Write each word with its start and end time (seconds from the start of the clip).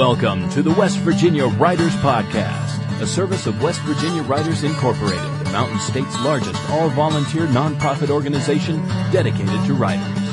Welcome 0.00 0.48
to 0.52 0.62
the 0.62 0.72
West 0.72 0.96
Virginia 1.00 1.44
Writers 1.46 1.94
Podcast, 1.96 3.02
a 3.02 3.06
service 3.06 3.46
of 3.46 3.62
West 3.62 3.82
Virginia 3.82 4.22
Writers 4.22 4.62
Incorporated, 4.62 5.30
the 5.44 5.50
Mountain 5.52 5.78
State's 5.78 6.18
largest 6.22 6.58
all-volunteer 6.70 7.46
nonprofit 7.48 8.08
organization 8.08 8.78
dedicated 9.12 9.62
to 9.66 9.74
writers. 9.74 10.24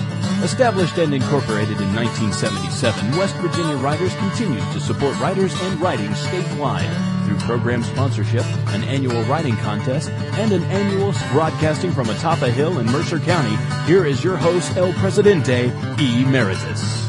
Established 0.42 0.98
and 1.00 1.14
incorporated 1.14 1.82
in 1.82 1.94
1977, 1.94 3.18
West 3.18 3.36
Virginia 3.36 3.76
Writers 3.76 4.16
continues 4.16 4.64
to 4.72 4.80
support 4.80 5.20
writers 5.20 5.54
and 5.64 5.82
writing 5.82 6.12
statewide 6.12 7.26
through 7.26 7.38
program 7.40 7.84
sponsorship, 7.84 8.46
an 8.68 8.86
annual 8.86 9.22
writing 9.24 9.58
contest, 9.58 10.10
and 10.40 10.54
an 10.54 10.64
annual 10.72 11.12
broadcasting 11.34 11.92
from 11.92 12.10
atop 12.10 12.42
a 12.42 12.50
hill 12.50 12.80
in 12.80 12.86
Mercer 12.86 13.20
County. 13.20 13.58
Here 13.86 14.06
is 14.06 14.24
your 14.24 14.38
host, 14.38 14.78
El 14.78 14.94
Presidente, 14.94 15.74
Emeritus. 16.00 17.07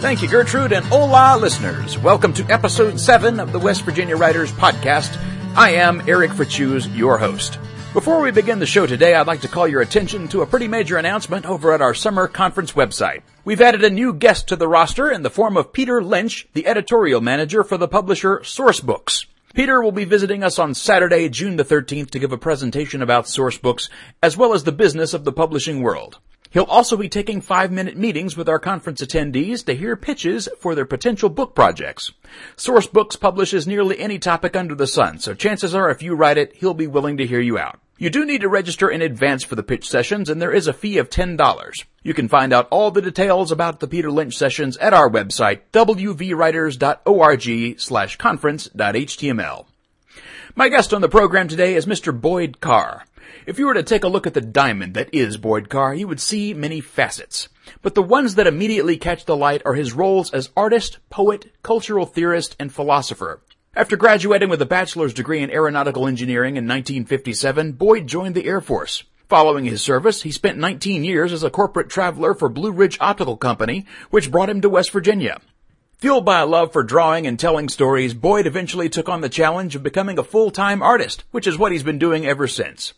Thank 0.00 0.22
you, 0.22 0.28
Gertrude, 0.28 0.72
and 0.72 0.84
hola, 0.86 1.36
listeners. 1.40 1.98
Welcome 1.98 2.32
to 2.34 2.44
episode 2.44 3.00
7 3.00 3.40
of 3.40 3.50
the 3.50 3.58
West 3.58 3.82
Virginia 3.82 4.16
Writers 4.16 4.52
Podcast. 4.52 5.18
I 5.56 5.72
am 5.72 6.08
Eric 6.08 6.30
Fritzius, 6.30 6.96
your 6.96 7.18
host. 7.18 7.58
Before 7.92 8.20
we 8.20 8.30
begin 8.30 8.60
the 8.60 8.64
show 8.64 8.86
today, 8.86 9.16
I'd 9.16 9.26
like 9.26 9.40
to 9.40 9.48
call 9.48 9.66
your 9.66 9.80
attention 9.80 10.28
to 10.28 10.42
a 10.42 10.46
pretty 10.46 10.68
major 10.68 10.98
announcement 10.98 11.46
over 11.46 11.72
at 11.72 11.82
our 11.82 11.94
summer 11.94 12.28
conference 12.28 12.72
website. 12.72 13.22
We've 13.44 13.60
added 13.60 13.82
a 13.82 13.90
new 13.90 14.14
guest 14.14 14.46
to 14.48 14.56
the 14.56 14.68
roster 14.68 15.10
in 15.10 15.24
the 15.24 15.30
form 15.30 15.56
of 15.56 15.72
Peter 15.72 16.00
Lynch, 16.00 16.46
the 16.52 16.68
editorial 16.68 17.20
manager 17.20 17.64
for 17.64 17.76
the 17.76 17.88
publisher 17.88 18.38
Sourcebooks. 18.38 19.26
Peter 19.52 19.82
will 19.82 19.90
be 19.90 20.04
visiting 20.04 20.44
us 20.44 20.60
on 20.60 20.74
Saturday, 20.74 21.28
June 21.28 21.56
the 21.56 21.64
13th 21.64 22.10
to 22.10 22.20
give 22.20 22.30
a 22.30 22.38
presentation 22.38 23.02
about 23.02 23.24
Sourcebooks, 23.24 23.88
as 24.22 24.36
well 24.36 24.54
as 24.54 24.62
the 24.62 24.70
business 24.70 25.12
of 25.12 25.24
the 25.24 25.32
publishing 25.32 25.82
world. 25.82 26.20
He'll 26.50 26.64
also 26.64 26.96
be 26.96 27.08
taking 27.08 27.40
five 27.40 27.70
minute 27.70 27.96
meetings 27.96 28.36
with 28.36 28.48
our 28.48 28.58
conference 28.58 29.00
attendees 29.00 29.64
to 29.66 29.74
hear 29.74 29.96
pitches 29.96 30.48
for 30.58 30.74
their 30.74 30.84
potential 30.84 31.28
book 31.28 31.54
projects. 31.54 32.12
Sourcebooks 32.56 33.20
publishes 33.20 33.66
nearly 33.66 33.98
any 33.98 34.18
topic 34.18 34.56
under 34.56 34.74
the 34.74 34.86
sun, 34.86 35.18
so 35.18 35.34
chances 35.34 35.74
are 35.74 35.90
if 35.90 36.02
you 36.02 36.14
write 36.14 36.38
it, 36.38 36.56
he'll 36.56 36.74
be 36.74 36.86
willing 36.86 37.18
to 37.18 37.26
hear 37.26 37.40
you 37.40 37.58
out. 37.58 37.80
You 38.00 38.10
do 38.10 38.24
need 38.24 38.42
to 38.42 38.48
register 38.48 38.88
in 38.88 39.02
advance 39.02 39.42
for 39.42 39.56
the 39.56 39.64
pitch 39.64 39.88
sessions 39.88 40.30
and 40.30 40.40
there 40.40 40.52
is 40.52 40.68
a 40.68 40.72
fee 40.72 40.98
of 40.98 41.10
$10. 41.10 41.84
You 42.04 42.14
can 42.14 42.28
find 42.28 42.52
out 42.52 42.68
all 42.70 42.92
the 42.92 43.02
details 43.02 43.50
about 43.50 43.80
the 43.80 43.88
Peter 43.88 44.10
Lynch 44.10 44.36
sessions 44.36 44.76
at 44.76 44.94
our 44.94 45.10
website, 45.10 45.62
wvwriters.org 45.72 47.80
slash 47.80 48.16
conference.html. 48.16 49.66
My 50.54 50.68
guest 50.68 50.94
on 50.94 51.00
the 51.00 51.08
program 51.08 51.48
today 51.48 51.74
is 51.74 51.86
Mr. 51.86 52.18
Boyd 52.18 52.60
Carr. 52.60 53.04
If 53.48 53.58
you 53.58 53.64
were 53.64 53.72
to 53.72 53.82
take 53.82 54.04
a 54.04 54.08
look 54.08 54.26
at 54.26 54.34
the 54.34 54.42
diamond 54.42 54.92
that 54.92 55.08
is 55.10 55.38
Boyd 55.38 55.70
Carr, 55.70 55.94
you 55.94 56.06
would 56.06 56.20
see 56.20 56.52
many 56.52 56.82
facets. 56.82 57.48
But 57.80 57.94
the 57.94 58.02
ones 58.02 58.34
that 58.34 58.46
immediately 58.46 58.98
catch 58.98 59.24
the 59.24 59.38
light 59.38 59.62
are 59.64 59.72
his 59.72 59.94
roles 59.94 60.30
as 60.34 60.50
artist, 60.54 60.98
poet, 61.08 61.50
cultural 61.62 62.04
theorist, 62.04 62.54
and 62.60 62.70
philosopher. 62.70 63.40
After 63.74 63.96
graduating 63.96 64.50
with 64.50 64.60
a 64.60 64.66
bachelor's 64.66 65.14
degree 65.14 65.42
in 65.42 65.50
aeronautical 65.50 66.06
engineering 66.06 66.58
in 66.58 66.64
1957, 66.64 67.72
Boyd 67.72 68.06
joined 68.06 68.34
the 68.34 68.44
Air 68.44 68.60
Force. 68.60 69.04
Following 69.30 69.64
his 69.64 69.80
service, 69.80 70.20
he 70.20 70.30
spent 70.30 70.58
19 70.58 71.02
years 71.02 71.32
as 71.32 71.42
a 71.42 71.48
corporate 71.48 71.88
traveler 71.88 72.34
for 72.34 72.50
Blue 72.50 72.70
Ridge 72.70 72.98
Optical 73.00 73.38
Company, 73.38 73.86
which 74.10 74.30
brought 74.30 74.50
him 74.50 74.60
to 74.60 74.68
West 74.68 74.90
Virginia. 74.90 75.40
Fueled 76.00 76.26
by 76.26 76.40
a 76.40 76.46
love 76.46 76.74
for 76.74 76.82
drawing 76.82 77.26
and 77.26 77.40
telling 77.40 77.70
stories, 77.70 78.12
Boyd 78.12 78.46
eventually 78.46 78.90
took 78.90 79.08
on 79.08 79.22
the 79.22 79.30
challenge 79.30 79.74
of 79.74 79.82
becoming 79.82 80.18
a 80.18 80.22
full-time 80.22 80.82
artist, 80.82 81.24
which 81.30 81.46
is 81.46 81.56
what 81.56 81.72
he's 81.72 81.82
been 81.82 81.98
doing 81.98 82.26
ever 82.26 82.46
since. 82.46 82.92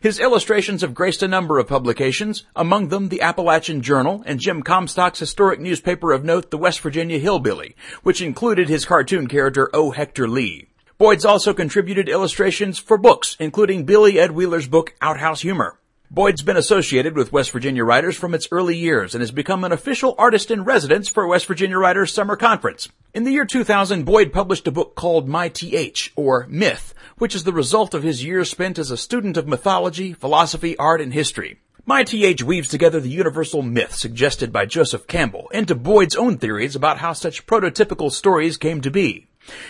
His 0.00 0.18
illustrations 0.18 0.82
have 0.82 0.94
graced 0.94 1.22
a 1.22 1.28
number 1.28 1.58
of 1.58 1.68
publications, 1.68 2.44
among 2.54 2.88
them 2.88 3.08
the 3.08 3.20
Appalachian 3.20 3.82
Journal 3.82 4.22
and 4.26 4.40
Jim 4.40 4.62
Comstock's 4.62 5.18
historic 5.18 5.60
newspaper 5.60 6.12
of 6.12 6.24
note, 6.24 6.50
the 6.50 6.58
West 6.58 6.80
Virginia 6.80 7.18
Hillbilly, 7.18 7.76
which 8.02 8.20
included 8.22 8.68
his 8.68 8.84
cartoon 8.84 9.26
character 9.26 9.70
O. 9.74 9.90
Hector 9.90 10.28
Lee. 10.28 10.68
Boyd's 10.98 11.24
also 11.24 11.54
contributed 11.54 12.08
illustrations 12.08 12.78
for 12.78 12.98
books, 12.98 13.36
including 13.40 13.84
Billy 13.84 14.18
Ed 14.18 14.32
Wheeler's 14.32 14.68
book 14.68 14.94
Outhouse 15.00 15.40
Humor. 15.40 15.78
Boyd's 16.12 16.42
been 16.42 16.56
associated 16.56 17.14
with 17.14 17.32
West 17.32 17.52
Virginia 17.52 17.84
Writers 17.84 18.16
from 18.16 18.34
its 18.34 18.48
early 18.50 18.76
years 18.76 19.14
and 19.14 19.22
has 19.22 19.30
become 19.30 19.62
an 19.62 19.70
official 19.70 20.16
artist 20.18 20.50
in 20.50 20.64
residence 20.64 21.08
for 21.08 21.24
West 21.24 21.46
Virginia 21.46 21.78
Writers 21.78 22.12
Summer 22.12 22.34
Conference. 22.34 22.88
In 23.14 23.22
the 23.22 23.30
year 23.30 23.44
2000, 23.44 24.04
Boyd 24.04 24.32
published 24.32 24.66
a 24.66 24.72
book 24.72 24.96
called 24.96 25.28
My 25.28 25.48
TH, 25.48 26.12
or 26.16 26.46
Myth, 26.50 26.94
which 27.20 27.34
is 27.34 27.44
the 27.44 27.52
result 27.52 27.92
of 27.92 28.02
his 28.02 28.24
years 28.24 28.50
spent 28.50 28.78
as 28.78 28.90
a 28.90 28.96
student 28.96 29.36
of 29.36 29.46
mythology, 29.46 30.14
philosophy, 30.14 30.74
art, 30.78 31.02
and 31.02 31.12
history. 31.12 31.60
My 31.84 32.02
TH 32.02 32.42
weaves 32.42 32.68
together 32.68 32.98
the 32.98 33.10
universal 33.10 33.60
myth 33.60 33.94
suggested 33.94 34.52
by 34.52 34.64
Joseph 34.64 35.06
Campbell 35.06 35.50
into 35.52 35.74
Boyd's 35.74 36.16
own 36.16 36.38
theories 36.38 36.74
about 36.74 36.98
how 36.98 37.12
such 37.12 37.46
prototypical 37.46 38.10
stories 38.10 38.56
came 38.56 38.80
to 38.80 38.90
be. 38.90 39.26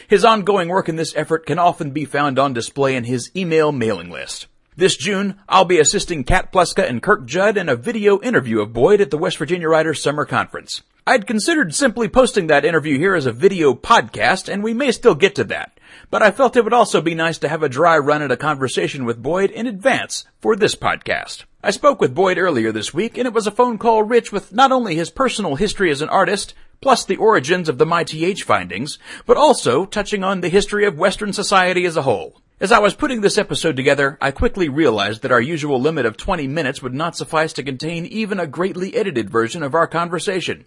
His 0.07 0.25
ongoing 0.25 0.69
work 0.69 0.89
in 0.89 0.95
this 0.95 1.15
effort 1.17 1.45
can 1.45 1.59
often 1.59 1.91
be 1.91 2.05
found 2.05 2.39
on 2.39 2.53
display 2.53 2.95
in 2.95 3.03
his 3.03 3.33
email 3.35 3.73
mailing 3.73 4.11
list. 4.11 4.47
This 4.77 4.97
June, 4.97 5.41
I'll 5.49 5.65
be 5.65 5.81
assisting 5.81 6.23
Cat 6.23 6.53
Pleska 6.53 6.89
and 6.89 7.03
Kirk 7.03 7.27
Judd 7.27 7.57
in 7.57 7.69
a 7.69 7.75
video 7.75 8.21
interview 8.21 8.61
of 8.61 8.73
Boyd 8.73 9.01
at 9.01 9.11
the 9.11 9.19
West 9.19 9.39
Virginia 9.39 9.69
Writers 9.69 10.01
Summer 10.01 10.25
Conference. 10.25 10.83
I'd 11.05 11.27
considered 11.27 11.75
simply 11.75 12.07
posting 12.07 12.47
that 12.47 12.65
interview 12.65 12.97
here 12.97 13.17
as 13.17 13.27
a 13.27 13.33
video 13.33 13.75
podcast, 13.75 14.49
and 14.49 14.63
we 14.63 14.73
may 14.73 14.93
still 14.93 15.17
get 15.17 15.35
to 15.35 15.45
that. 15.45 15.80
But 16.11 16.23
I 16.23 16.33
felt 16.33 16.57
it 16.57 16.65
would 16.65 16.73
also 16.73 17.01
be 17.01 17.15
nice 17.15 17.39
to 17.39 17.49
have 17.49 17.63
a 17.63 17.69
dry 17.69 17.97
run 17.97 18.21
at 18.21 18.33
a 18.33 18.37
conversation 18.37 19.05
with 19.05 19.23
Boyd 19.23 19.53
in 19.53 19.69
advance 19.69 20.25
for 20.41 20.57
this 20.57 20.75
podcast. 20.75 21.45
I 21.63 21.71
spoke 21.71 22.01
with 22.01 22.17
Boyd 22.17 22.37
earlier 22.37 22.73
this 22.73 22.93
week, 22.93 23.17
and 23.17 23.27
it 23.27 23.33
was 23.33 23.47
a 23.47 23.53
phone 23.53 23.79
call 23.79 24.03
rich 24.03 24.33
with 24.33 24.53
not 24.53 24.73
only 24.73 24.97
his 24.97 25.09
personal 25.09 25.55
history 25.55 25.89
as 25.89 26.03
an 26.03 26.09
artist, 26.09 26.53
plus 26.81 27.05
the 27.05 27.17
origins 27.17 27.69
of 27.69 27.79
the 27.79 27.87
MyTH 27.87 28.43
findings, 28.43 28.99
but 29.25 29.37
also 29.37 29.85
touching 29.85 30.25
on 30.25 30.41
the 30.41 30.49
history 30.49 30.85
of 30.85 30.99
Western 30.99 31.33
society 31.33 31.85
as 31.85 31.97
a 31.97 32.03
whole. 32.03 32.41
As 32.63 32.73
I 32.73 32.79
was 32.79 32.93
putting 32.93 33.23
this 33.23 33.39
episode 33.39 33.75
together, 33.75 34.19
I 34.21 34.33
quickly 34.33 34.69
realized 34.69 35.23
that 35.23 35.33
our 35.33 35.41
usual 35.41 35.81
limit 35.81 36.05
of 36.05 36.19
20 36.19 36.47
minutes 36.47 36.83
would 36.83 36.93
not 36.93 37.17
suffice 37.17 37.55
to 37.55 37.63
contain 37.63 38.05
even 38.05 38.39
a 38.39 38.47
greatly 38.47 38.95
edited 38.95 39.31
version 39.31 39.63
of 39.63 39.75
our 39.75 39.87
conversation. 39.87 40.67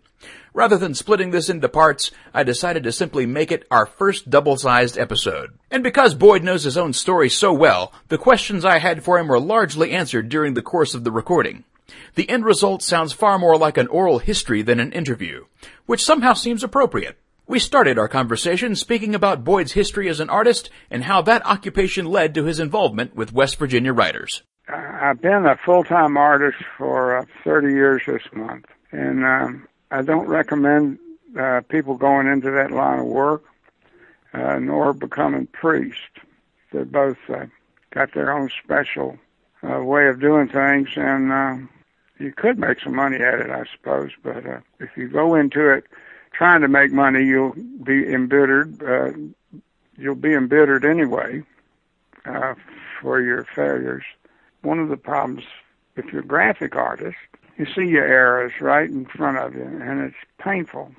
Rather 0.56 0.76
than 0.76 0.96
splitting 0.96 1.30
this 1.30 1.52
into 1.52 1.70
parts, 1.70 2.10
I 2.34 2.42
decided 2.42 2.82
to 2.86 2.92
simply 2.92 3.28
make 3.28 3.52
it 3.52 3.68
our 3.70 3.86
first 3.86 4.32
double-sized 4.32 4.98
episode. 4.98 5.52
And 5.70 5.84
because 5.84 6.16
Boyd 6.16 6.44
knows 6.44 6.64
his 6.64 6.78
own 6.78 6.94
story 6.94 7.30
so 7.30 7.54
well, 7.54 7.94
the 8.08 8.18
questions 8.18 8.66
I 8.66 8.80
had 8.80 9.04
for 9.04 9.20
him 9.20 9.28
were 9.28 9.40
largely 9.40 9.92
answered 9.92 10.30
during 10.30 10.56
the 10.56 10.64
course 10.64 10.96
of 10.96 11.04
the 11.04 11.12
recording. 11.12 11.64
The 12.16 12.28
end 12.28 12.44
result 12.44 12.82
sounds 12.82 13.14
far 13.14 13.38
more 13.38 13.56
like 13.56 13.78
an 13.78 13.86
oral 13.86 14.18
history 14.18 14.64
than 14.64 14.80
an 14.80 14.94
interview, 14.94 15.46
which 15.86 16.04
somehow 16.04 16.34
seems 16.34 16.64
appropriate. 16.64 17.20
We 17.46 17.60
started 17.60 18.00
our 18.00 18.08
conversation 18.08 18.74
speaking 18.74 19.14
about 19.14 19.44
Boyd's 19.44 19.74
history 19.74 20.08
as 20.08 20.22
an 20.22 20.30
artist 20.30 20.70
and 20.90 21.04
how 21.04 21.22
that 21.24 21.46
occupation 21.46 22.06
led 22.06 22.34
to 22.36 22.46
his 22.46 22.58
involvement 22.58 23.18
with 23.18 23.34
West 23.34 23.60
Virginia 23.60 23.92
writers. 23.92 24.44
I've 24.70 25.22
been 25.22 25.46
a 25.46 25.58
full-time 25.58 26.16
artist 26.16 26.64
for 26.78 27.18
uh, 27.18 27.26
30 27.44 27.74
years 27.74 28.04
this 28.08 28.22
month, 28.32 28.66
and 28.94 29.26
um, 29.26 29.68
I 29.92 30.04
don't 30.04 30.26
recommend 30.28 31.00
uh, 31.38 31.60
people 31.68 31.98
going 31.98 32.28
into 32.28 32.50
that 32.50 32.72
line 32.72 33.00
of 33.00 33.08
work, 33.08 33.44
uh, 34.34 34.60
nor 34.60 34.94
becoming 34.94 35.48
priests. 35.48 36.00
They 36.72 36.86
both 36.86 37.18
uh, 37.28 37.48
got 37.92 38.14
their 38.14 38.32
own 38.32 38.52
special 38.64 39.18
uh, 39.64 39.84
way 39.84 40.08
of 40.08 40.22
doing 40.22 40.48
things, 40.48 40.88
and 40.96 41.30
uh, 41.34 41.58
you 42.20 42.32
could 42.32 42.58
make 42.58 42.80
some 42.80 42.96
money 42.96 43.18
at 43.18 43.42
it, 43.42 43.50
I 43.50 43.66
suppose. 43.76 44.12
But 44.24 44.46
uh, 44.46 44.60
if 44.80 44.96
you 44.96 45.10
go 45.10 45.36
into 45.36 45.70
it 45.70 45.84
trying 46.34 46.62
to 46.62 46.68
make 46.68 46.92
money, 46.92 47.24
you'll 47.24 47.56
be 47.84 48.12
embittered. 48.12 48.82
Uh, 48.84 49.12
you'll 49.98 50.16
be 50.16 50.34
embittered 50.34 50.84
anyway 50.86 51.44
uh, 52.26 52.56
for 53.02 53.22
your 53.22 53.46
failures. 53.56 54.04
One 54.62 54.80
of 54.80 54.90
the 54.90 54.98
problems, 54.98 55.44
if 55.96 56.12
you're 56.12 56.22
a 56.22 56.26
graphic 56.26 56.76
artist, 56.76 57.18
you 57.58 57.66
see 57.66 57.86
your 57.86 58.06
errors 58.06 58.54
right 58.60 58.90
in 58.90 59.06
front 59.06 59.38
of 59.38 59.54
you, 59.54 59.64
and 59.64 60.02
it's 60.02 60.16
painful. 60.40 60.92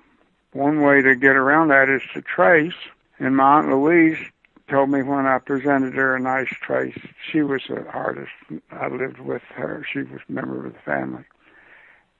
One 0.52 0.82
way 0.82 1.02
to 1.02 1.16
get 1.16 1.34
around 1.34 1.68
that 1.68 1.88
is 1.88 2.02
to 2.14 2.22
trace. 2.22 2.74
And 3.18 3.36
my 3.36 3.58
aunt 3.58 3.70
Louise 3.70 4.18
told 4.68 4.90
me 4.90 5.02
when 5.02 5.26
I 5.26 5.38
presented 5.38 5.94
her 5.94 6.14
a 6.14 6.20
nice 6.20 6.48
trace. 6.48 6.98
She 7.30 7.42
was 7.42 7.62
an 7.68 7.86
artist. 7.88 8.30
I 8.70 8.88
lived 8.88 9.18
with 9.18 9.42
her. 9.54 9.84
She 9.90 10.00
was 10.00 10.20
a 10.28 10.32
member 10.32 10.66
of 10.66 10.72
the 10.72 10.78
family. 10.80 11.24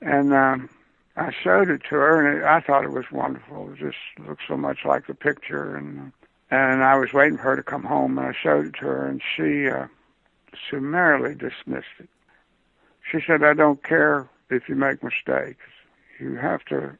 And 0.01 0.35
um, 0.35 0.69
I 1.17 1.31
showed 1.33 1.71
it 1.71 1.83
to 1.85 1.95
her, 1.97 2.27
and 2.27 2.39
it, 2.39 2.45
I 2.45 2.61
thought 2.61 2.85
it 2.85 2.91
was 2.91 3.11
wonderful. 3.13 3.73
It 3.73 3.79
just 3.79 3.97
looked 4.27 4.43
so 4.49 4.57
much 4.57 4.85
like 4.85 5.07
the 5.07 5.15
picture, 5.15 5.77
and 5.77 6.13
and 6.51 6.83
I 6.83 6.97
was 6.97 7.13
waiting 7.13 7.37
for 7.37 7.45
her 7.45 7.57
to 7.57 7.63
come 7.63 7.85
home, 7.85 8.19
and 8.19 8.29
I 8.29 8.33
showed 8.33 8.67
it 8.67 8.75
to 8.81 8.87
her, 8.87 9.07
and 9.07 9.23
she 9.37 9.69
uh, 9.69 9.87
summarily 10.71 11.35
dismissed 11.35 11.87
it. 11.99 12.09
She 13.11 13.21
said, 13.25 13.45
"I 13.45 13.55
don't 13.55 13.83
care 13.83 14.29
if 14.51 14.69
you 14.69 14.75
make 14.75 15.03
mistakes. 15.05 15.65
You 16.19 16.37
have 16.37 16.65
to 16.67 16.97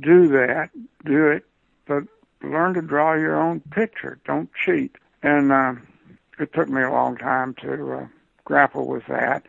do 0.00 0.28
that, 0.28 0.70
do 1.04 1.26
it, 1.28 1.44
but 1.86 2.04
learn 2.42 2.74
to 2.74 2.82
draw 2.82 3.14
your 3.14 3.40
own 3.40 3.60
picture. 3.60 4.18
Don't 4.26 4.50
cheat." 4.54 4.96
And 5.22 5.52
uh, 5.52 5.74
it 6.38 6.52
took 6.52 6.68
me 6.68 6.82
a 6.82 6.90
long 6.90 7.16
time 7.16 7.54
to 7.62 7.92
uh, 7.92 8.06
grapple 8.44 8.86
with 8.86 9.06
that. 9.06 9.46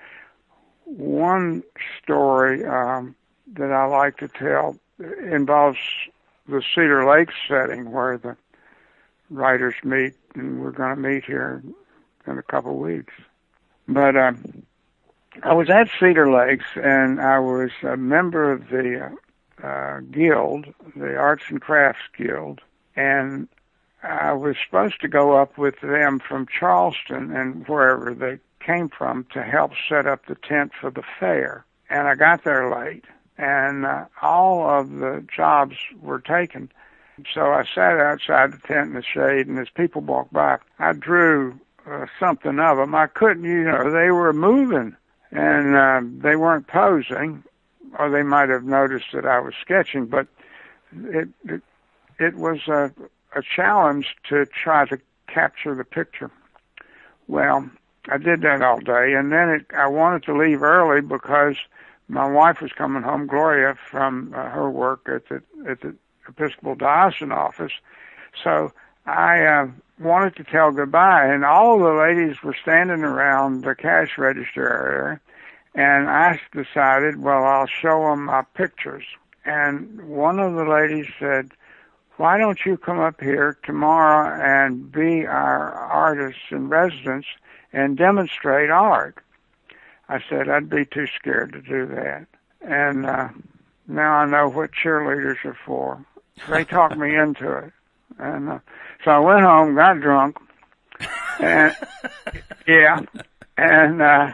One 0.85 1.63
story. 2.01 2.65
Um, 2.65 3.15
that 3.53 3.71
I 3.71 3.85
like 3.85 4.17
to 4.17 4.27
tell 4.27 4.77
involves 4.99 5.79
the 6.47 6.61
Cedar 6.73 7.05
Lake 7.05 7.29
setting 7.47 7.91
where 7.91 8.17
the 8.17 8.35
writers 9.29 9.75
meet, 9.83 10.13
and 10.35 10.61
we're 10.61 10.71
going 10.71 10.95
to 10.95 11.01
meet 11.01 11.25
here 11.25 11.63
in 12.27 12.37
a 12.37 12.43
couple 12.43 12.71
of 12.71 12.77
weeks. 12.77 13.13
But 13.87 14.15
um, 14.15 14.63
I 15.41 15.53
was 15.53 15.69
at 15.69 15.89
Cedar 15.99 16.31
Lakes, 16.31 16.65
and 16.75 17.19
I 17.19 17.39
was 17.39 17.71
a 17.81 17.97
member 17.97 18.51
of 18.51 18.69
the 18.69 19.11
uh, 19.63 19.65
uh, 19.65 19.99
guild, 20.11 20.67
the 20.95 21.15
Arts 21.15 21.45
and 21.49 21.61
Crafts 21.61 22.01
Guild, 22.17 22.61
and 22.95 23.47
I 24.03 24.33
was 24.33 24.57
supposed 24.63 24.99
to 25.01 25.07
go 25.07 25.37
up 25.37 25.57
with 25.57 25.79
them 25.81 26.19
from 26.19 26.47
Charleston 26.47 27.35
and 27.35 27.67
wherever 27.67 28.13
they 28.13 28.39
came 28.63 28.89
from 28.89 29.25
to 29.33 29.43
help 29.43 29.71
set 29.89 30.05
up 30.05 30.25
the 30.25 30.35
tent 30.35 30.71
for 30.79 30.91
the 30.91 31.03
fair. 31.19 31.65
And 31.89 32.07
I 32.07 32.15
got 32.15 32.43
there 32.43 32.69
late, 32.73 33.05
and 33.37 33.85
uh, 33.85 34.05
all 34.21 34.69
of 34.69 34.91
the 34.91 35.25
jobs 35.35 35.75
were 36.01 36.19
taken. 36.19 36.71
So 37.33 37.41
I 37.41 37.63
sat 37.63 37.99
outside 37.99 38.53
the 38.53 38.57
tent 38.57 38.89
in 38.89 38.93
the 38.93 39.03
shade, 39.03 39.47
and 39.47 39.59
as 39.59 39.69
people 39.69 40.01
walked 40.01 40.33
by, 40.33 40.57
I 40.79 40.93
drew 40.93 41.59
uh, 41.87 42.05
something 42.19 42.59
of 42.59 42.77
them. 42.77 42.95
I 42.95 43.07
couldn't, 43.07 43.43
you 43.43 43.63
know, 43.63 43.91
they 43.91 44.11
were 44.11 44.33
moving, 44.33 44.95
and 45.31 45.75
uh, 45.75 46.01
they 46.03 46.35
weren't 46.35 46.67
posing, 46.67 47.43
or 47.99 48.09
they 48.09 48.23
might 48.23 48.49
have 48.49 48.63
noticed 48.63 49.07
that 49.13 49.25
I 49.25 49.39
was 49.39 49.53
sketching, 49.61 50.07
but 50.07 50.27
it 50.95 51.29
it, 51.45 51.61
it 52.19 52.35
was 52.35 52.67
a, 52.67 52.91
a 53.35 53.41
challenge 53.55 54.15
to 54.29 54.45
try 54.45 54.85
to 54.85 54.99
capture 55.27 55.75
the 55.75 55.83
picture. 55.83 56.31
Well, 57.27 57.69
I 58.09 58.17
did 58.17 58.41
that 58.41 58.61
all 58.61 58.79
day, 58.79 59.13
and 59.13 59.31
then 59.31 59.49
it, 59.49 59.65
I 59.75 59.87
wanted 59.87 60.23
to 60.23 60.37
leave 60.37 60.61
early 60.61 61.01
because 61.01 61.55
my 62.07 62.29
wife 62.29 62.61
was 62.61 62.71
coming 62.71 63.03
home, 63.03 63.27
Gloria, 63.27 63.75
from 63.89 64.33
uh, 64.35 64.49
her 64.49 64.69
work 64.69 65.07
at 65.07 65.27
the 65.29 65.41
at 65.69 65.81
the 65.81 65.95
Episcopal 66.27 66.75
Diocesan 66.75 67.31
office. 67.31 67.73
So 68.43 68.71
I 69.05 69.43
uh, 69.45 69.67
wanted 69.99 70.35
to 70.37 70.43
tell 70.43 70.71
goodbye, 70.71 71.25
and 71.25 71.43
all 71.45 71.79
the 71.79 71.93
ladies 71.93 72.41
were 72.43 72.55
standing 72.61 73.03
around 73.03 73.63
the 73.63 73.75
cash 73.75 74.17
register 74.17 74.67
area, 74.67 75.19
and 75.75 76.09
I 76.09 76.39
decided, 76.53 77.21
well, 77.21 77.43
I'll 77.43 77.67
show 77.67 78.09
them 78.09 78.25
my 78.25 78.43
pictures. 78.53 79.03
And 79.45 80.07
one 80.07 80.39
of 80.39 80.53
the 80.53 80.65
ladies 80.65 81.07
said, 81.19 81.51
why 82.17 82.37
don't 82.37 82.59
you 82.65 82.77
come 82.77 82.99
up 82.99 83.19
here 83.19 83.57
tomorrow 83.63 84.39
and 84.41 84.91
be 84.91 85.25
our 85.25 85.73
artist 85.73 86.39
in 86.51 86.69
residence 86.69 87.25
and 87.73 87.97
demonstrate 87.97 88.69
art? 88.69 89.17
I 90.09 90.19
said, 90.29 90.49
I'd 90.49 90.69
be 90.69 90.85
too 90.85 91.07
scared 91.19 91.53
to 91.53 91.61
do 91.61 91.85
that. 91.87 92.27
And 92.61 93.05
uh, 93.05 93.29
now 93.87 94.13
I 94.13 94.25
know 94.25 94.49
what 94.49 94.71
cheerleaders 94.71 95.43
are 95.45 95.57
for. 95.65 96.05
They 96.49 96.63
talked 96.63 96.97
me 96.97 97.15
into 97.19 97.51
it. 97.57 97.73
And 98.19 98.49
uh, 98.49 98.59
so 99.03 99.11
I 99.11 99.19
went 99.19 99.41
home, 99.41 99.75
got 99.75 99.99
drunk, 99.99 100.37
and 101.39 101.75
yeah, 102.67 102.99
and 103.57 104.01
uh, 104.01 104.33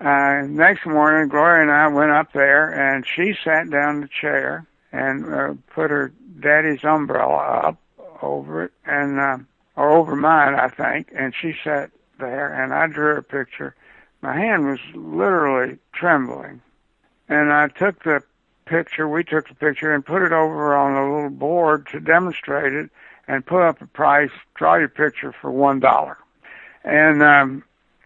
uh, 0.00 0.42
next 0.46 0.86
morning, 0.86 1.28
Gloria 1.28 1.62
and 1.62 1.70
I 1.70 1.88
went 1.88 2.12
up 2.12 2.32
there, 2.32 2.70
and 2.70 3.04
she 3.06 3.34
sat 3.42 3.70
down 3.70 3.96
in 3.96 4.00
the 4.02 4.08
chair 4.08 4.66
and 4.92 5.34
uh, 5.34 5.54
put 5.74 5.90
her 5.90 6.12
daddy's 6.40 6.84
umbrella 6.84 7.60
up 7.64 7.78
over 8.22 8.64
it, 8.64 8.72
and 8.84 9.18
uh, 9.18 9.38
or 9.74 9.90
over 9.90 10.16
mine, 10.16 10.54
I 10.54 10.68
think, 10.68 11.10
and 11.14 11.34
she 11.38 11.54
sat 11.64 11.90
there, 12.18 12.52
and 12.52 12.72
I 12.72 12.86
drew 12.86 13.16
a 13.16 13.22
picture. 13.22 13.74
My 14.22 14.36
hand 14.36 14.66
was 14.66 14.80
literally 14.94 15.78
trembling, 15.92 16.60
and 17.28 17.52
I 17.52 17.68
took 17.68 18.02
the 18.02 18.22
picture. 18.64 19.08
We 19.08 19.24
took 19.24 19.48
the 19.48 19.54
picture 19.54 19.94
and 19.94 20.04
put 20.04 20.22
it 20.22 20.32
over 20.32 20.76
on 20.76 20.94
a 20.94 21.14
little 21.14 21.30
board 21.30 21.86
to 21.92 22.00
demonstrate 22.00 22.72
it, 22.72 22.90
and 23.28 23.46
put 23.46 23.62
up 23.62 23.80
a 23.80 23.86
price. 23.86 24.30
Draw 24.54 24.76
your 24.76 24.88
picture 24.88 25.32
for 25.32 25.50
one 25.50 25.80
dollar, 25.80 26.18
and 26.84 27.22
um, 27.22 27.64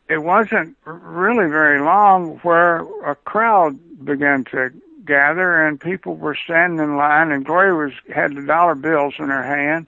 it 0.08 0.22
wasn't 0.22 0.76
really 0.84 1.48
very 1.48 1.80
long 1.80 2.38
where 2.38 2.80
a 3.08 3.14
crowd 3.14 3.78
began 4.04 4.44
to 4.44 4.72
gather 5.04 5.66
and 5.66 5.80
people 5.80 6.16
were 6.16 6.36
standing 6.36 6.78
in 6.78 6.96
line 6.96 7.30
and 7.30 7.44
Gloria 7.44 7.74
was 7.74 7.92
had 8.14 8.34
the 8.34 8.42
dollar 8.42 8.74
bills 8.74 9.14
in 9.18 9.28
her 9.28 9.42
hand 9.42 9.86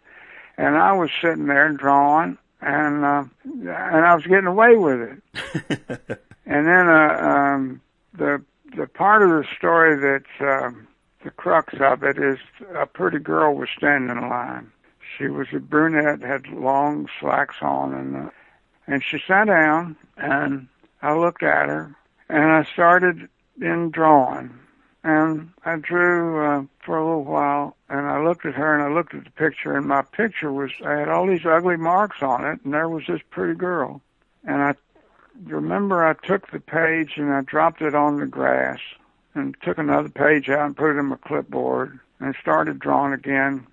and 0.56 0.76
I 0.76 0.92
was 0.92 1.10
sitting 1.20 1.46
there 1.46 1.70
drawing 1.70 2.38
and 2.62 3.04
uh, 3.04 3.24
and 3.44 3.70
I 3.70 4.14
was 4.14 4.24
getting 4.24 4.46
away 4.46 4.76
with 4.76 5.00
it. 5.00 6.20
and 6.46 6.66
then 6.66 6.88
uh, 6.88 7.18
um, 7.20 7.80
the 8.14 8.42
the 8.76 8.86
part 8.86 9.22
of 9.22 9.30
the 9.30 9.44
story 9.56 9.98
that's 10.00 10.40
uh, 10.40 10.70
the 11.24 11.30
crux 11.30 11.74
of 11.80 12.02
it 12.02 12.18
is 12.18 12.38
a 12.74 12.86
pretty 12.86 13.18
girl 13.18 13.54
was 13.54 13.68
standing 13.76 14.16
in 14.16 14.28
line. 14.28 14.70
She 15.18 15.26
was 15.26 15.48
a 15.52 15.58
brunette, 15.58 16.22
had 16.22 16.48
long 16.48 17.08
slacks 17.20 17.56
on, 17.60 17.92
and 17.94 18.16
uh, 18.16 18.30
and 18.86 19.02
she 19.04 19.18
sat 19.26 19.46
down, 19.46 19.96
and 20.16 20.68
I 21.02 21.14
looked 21.14 21.42
at 21.42 21.68
her, 21.68 21.94
and 22.28 22.44
I 22.44 22.64
started 22.72 23.28
in 23.60 23.90
drawing, 23.90 24.58
and 25.04 25.50
I 25.64 25.76
drew 25.76 26.44
uh, 26.44 26.62
for 26.84 26.98
a 26.98 27.04
little 27.04 27.24
while, 27.24 27.76
and 27.88 28.06
I 28.06 28.22
looked 28.22 28.46
at 28.46 28.54
her, 28.54 28.74
and 28.74 28.82
I 28.82 28.94
looked 28.94 29.14
at 29.14 29.24
the 29.24 29.30
picture, 29.30 29.76
and 29.76 29.86
my 29.86 30.02
picture 30.02 30.52
was 30.52 30.70
I 30.84 30.94
had 30.94 31.08
all 31.08 31.26
these 31.26 31.44
ugly 31.44 31.76
marks 31.76 32.22
on 32.22 32.44
it, 32.44 32.60
and 32.64 32.72
there 32.72 32.88
was 32.88 33.04
this 33.06 33.20
pretty 33.30 33.54
girl, 33.54 34.00
and 34.44 34.62
I 34.62 34.74
remember 35.44 36.04
I 36.04 36.14
took 36.14 36.50
the 36.50 36.60
page 36.60 37.14
and 37.16 37.32
I 37.32 37.40
dropped 37.40 37.82
it 37.82 37.94
on 37.94 38.18
the 38.18 38.26
grass, 38.26 38.78
and 39.34 39.56
took 39.62 39.78
another 39.78 40.08
page 40.08 40.48
out 40.48 40.66
and 40.66 40.76
put 40.76 40.94
it 40.94 40.98
in 40.98 41.06
my 41.06 41.16
clipboard, 41.16 41.98
and 42.20 42.34
started 42.40 42.78
drawing 42.78 43.12
again. 43.12 43.66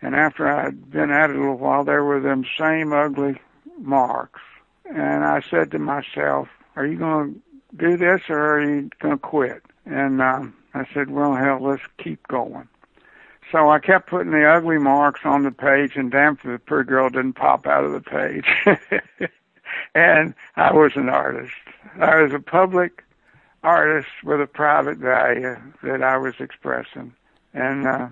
And 0.00 0.16
after 0.16 0.48
I 0.48 0.64
had 0.64 0.90
been 0.90 1.10
at 1.10 1.30
it 1.30 1.36
a 1.36 1.38
little 1.38 1.58
while, 1.58 1.84
there 1.84 2.02
were 2.02 2.20
them 2.20 2.44
same 2.58 2.92
ugly 2.92 3.40
marks. 3.78 4.40
And 4.84 5.24
I 5.24 5.40
said 5.48 5.70
to 5.70 5.78
myself, 5.78 6.48
are 6.74 6.86
you 6.86 6.98
going 6.98 7.34
to 7.34 7.40
do 7.76 7.96
this 7.96 8.22
or 8.28 8.56
are 8.56 8.60
you 8.60 8.90
going 9.00 9.14
to 9.14 9.18
quit? 9.18 9.62
And 9.86 10.20
um, 10.20 10.54
I 10.74 10.86
said, 10.92 11.10
well, 11.10 11.34
hell, 11.34 11.58
let's 11.60 11.82
keep 11.98 12.26
going. 12.28 12.68
So 13.50 13.68
I 13.68 13.78
kept 13.78 14.08
putting 14.08 14.32
the 14.32 14.46
ugly 14.46 14.78
marks 14.78 15.20
on 15.24 15.42
the 15.42 15.50
page, 15.50 15.96
and 15.96 16.10
damn 16.10 16.38
the 16.42 16.58
pretty 16.58 16.88
girl 16.88 17.10
didn't 17.10 17.34
pop 17.34 17.66
out 17.66 17.84
of 17.84 17.92
the 17.92 18.00
page. 18.00 18.46
and 19.94 20.34
I 20.56 20.72
was 20.72 20.92
an 20.96 21.08
artist. 21.08 21.52
I 22.00 22.22
was 22.22 22.32
a 22.32 22.38
public 22.38 23.04
artist 23.62 24.08
with 24.24 24.40
a 24.40 24.46
private 24.46 24.98
value 24.98 25.56
that 25.82 26.02
I 26.02 26.16
was 26.16 26.34
expressing. 26.40 27.12
And 27.52 27.86
uh, 27.86 28.08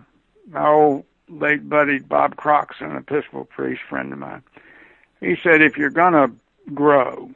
my 0.48 0.68
old 0.68 1.04
late 1.28 1.68
buddy 1.68 2.00
Bob 2.00 2.36
Croxon, 2.36 2.96
Episcopal 2.96 3.46
priest 3.46 3.82
friend 3.88 4.12
of 4.12 4.18
mine, 4.18 4.42
he 5.20 5.36
said 5.42 5.62
if 5.62 5.76
you're 5.76 5.90
going 5.90 6.12
to 6.12 6.30
grow, 6.74 7.30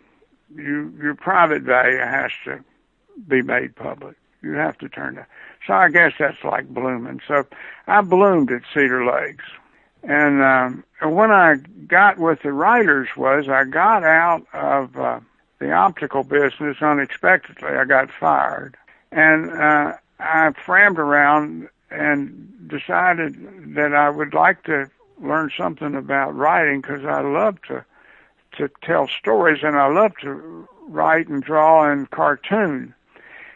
you 0.54 0.92
your 1.00 1.14
private 1.14 1.62
value 1.62 1.98
has 1.98 2.30
to 2.44 2.62
be 3.26 3.42
made 3.42 3.74
public. 3.76 4.16
You 4.44 4.52
have 4.52 4.78
to 4.78 4.88
turn 4.88 5.16
that. 5.16 5.28
So 5.66 5.72
I 5.72 5.88
guess 5.88 6.12
that's 6.18 6.44
like 6.44 6.68
blooming. 6.68 7.20
So 7.26 7.46
I 7.86 8.02
bloomed 8.02 8.52
at 8.52 8.62
Cedar 8.72 9.04
Lakes. 9.04 9.44
And 10.02 10.42
um, 10.42 10.84
when 11.02 11.30
I 11.30 11.56
got 11.86 12.18
with 12.18 12.42
the 12.42 12.52
writers 12.52 13.08
was 13.16 13.48
I 13.48 13.64
got 13.64 14.04
out 14.04 14.46
of 14.52 14.96
uh, 14.98 15.20
the 15.58 15.72
optical 15.72 16.24
business 16.24 16.76
unexpectedly. 16.82 17.70
I 17.70 17.84
got 17.84 18.10
fired, 18.10 18.76
and 19.10 19.50
uh, 19.50 19.94
I 20.20 20.52
framed 20.52 20.98
around 20.98 21.68
and 21.90 22.68
decided 22.68 23.74
that 23.74 23.94
I 23.94 24.10
would 24.10 24.34
like 24.34 24.64
to 24.64 24.90
learn 25.20 25.50
something 25.56 25.94
about 25.94 26.36
writing 26.36 26.80
because 26.80 27.04
I 27.04 27.20
love 27.22 27.62
to 27.62 27.84
to 28.58 28.70
tell 28.82 29.08
stories 29.08 29.62
and 29.62 29.76
I 29.76 29.88
love 29.88 30.12
to 30.20 30.68
write 30.86 31.26
and 31.26 31.42
draw 31.42 31.90
and 31.90 32.08
cartoon. 32.10 32.94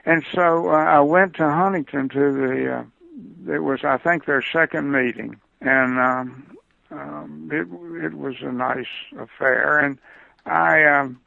And 0.08 0.24
so 0.34 0.70
uh, 0.70 0.72
I 0.72 1.00
went 1.00 1.34
to 1.34 1.50
Huntington 1.50 2.08
to 2.08 2.32
the, 2.32 2.72
uh, 2.78 3.52
it 3.52 3.58
was, 3.58 3.84
I 3.84 3.98
think, 3.98 4.24
their 4.24 4.40
second 4.40 4.90
meeting. 4.90 5.38
And 5.60 5.98
um, 5.98 6.56
um, 6.90 7.50
it, 7.52 8.04
it 8.06 8.14
was 8.14 8.36
a 8.40 8.50
nice 8.50 8.86
affair. 9.18 9.78
And 9.78 9.98
I 10.46 10.84
um, 10.84 11.20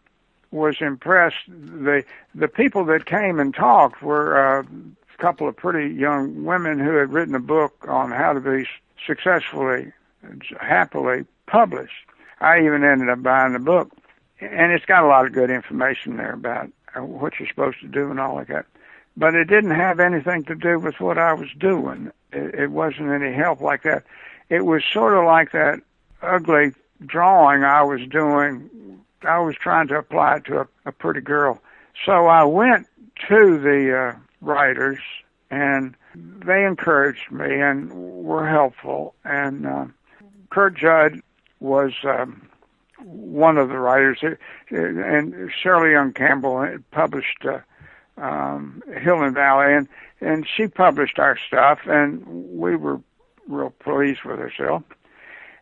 was 0.50 0.78
impressed. 0.82 1.46
The, 1.48 2.04
the 2.34 2.48
people 2.48 2.84
that 2.86 3.06
came 3.06 3.40
and 3.40 3.54
talked 3.54 4.02
were 4.02 4.36
uh, 4.36 4.64
a 4.64 5.22
couple 5.22 5.48
of 5.48 5.56
pretty 5.56 5.94
young 5.94 6.44
women 6.44 6.80
who 6.80 6.96
had 6.96 7.14
written 7.14 7.36
a 7.36 7.40
book 7.40 7.86
on 7.88 8.10
how 8.10 8.34
to 8.34 8.40
be 8.40 8.68
successfully, 9.06 9.94
happily 10.60 11.26
published. 11.46 11.94
I 12.40 12.62
even 12.62 12.84
ended 12.84 13.10
up 13.10 13.22
buying 13.22 13.54
the 13.54 13.60
book. 13.60 13.92
And 14.40 14.72
it's 14.72 14.86
got 14.86 15.04
a 15.04 15.08
lot 15.08 15.28
of 15.28 15.34
good 15.34 15.52
information 15.52 16.18
there 16.18 16.34
about 16.34 16.72
uh, 16.96 17.04
what 17.04 17.40
you're 17.40 17.48
supposed 17.48 17.80
to 17.82 17.88
do 17.88 18.10
and 18.10 18.20
all 18.20 18.34
like 18.34 18.48
that. 18.48 18.66
But 19.18 19.36
it 19.36 19.46
didn't 19.46 19.72
have 19.72 20.00
anything 20.00 20.44
to 20.46 20.56
do 20.56 20.80
with 20.80 21.00
what 21.00 21.18
I 21.18 21.34
was 21.34 21.50
doing. 21.58 22.12
It, 22.32 22.56
it 22.56 22.72
wasn't 22.72 23.10
any 23.10 23.34
help 23.34 23.62
like 23.62 23.84
that. 23.84 24.04
It 24.50 24.66
was 24.66 24.84
sort 24.92 25.18
of 25.18 25.26
like 25.26 25.52
that 25.52 25.80
ugly 26.22 26.72
drawing 27.06 27.64
I 27.64 27.84
was 27.84 28.02
doing. 28.08 28.70
I 29.24 29.40
was 29.40 29.56
trying 29.56 29.88
to 29.90 29.96
apply 29.96 30.38
it 30.38 30.46
to 30.46 30.62
a, 30.62 30.68
a 30.86 30.92
pretty 30.92 31.22
girl. 31.22 31.62
So 32.06 32.28
I 32.28 32.44
went 32.44 32.88
to 33.28 33.60
the 33.60 33.98
uh, 33.98 34.20
writers 34.42 35.00
and 35.50 35.96
they 36.16 36.66
encouraged 36.66 37.32
me 37.32 37.60
and 37.62 37.92
were 37.94 38.48
helpful. 38.48 39.14
And 39.24 39.68
uh, 39.68 39.86
Kirk 40.50 40.78
Judd 40.78 41.22
was 41.60 41.94
um, 42.04 42.50
one 43.04 43.58
of 43.58 43.70
the 43.70 43.78
writers, 43.78 44.20
and 44.70 45.52
Shirley 45.52 45.92
Young 45.92 46.14
Campbell 46.14 46.78
published 46.92 47.46
uh, 47.46 47.60
um, 48.22 48.84
Hill 49.02 49.22
and 49.24 49.36
Valley, 49.36 49.74
and 49.74 49.88
and 50.22 50.48
she 50.48 50.68
published 50.68 51.18
our 51.20 51.38
stuff, 51.38 51.80
and 51.88 52.26
we 52.28 52.76
were 52.76 53.02
real 53.48 53.72
pleased 53.80 54.24
with 54.24 54.40
ourselves. 54.40 54.86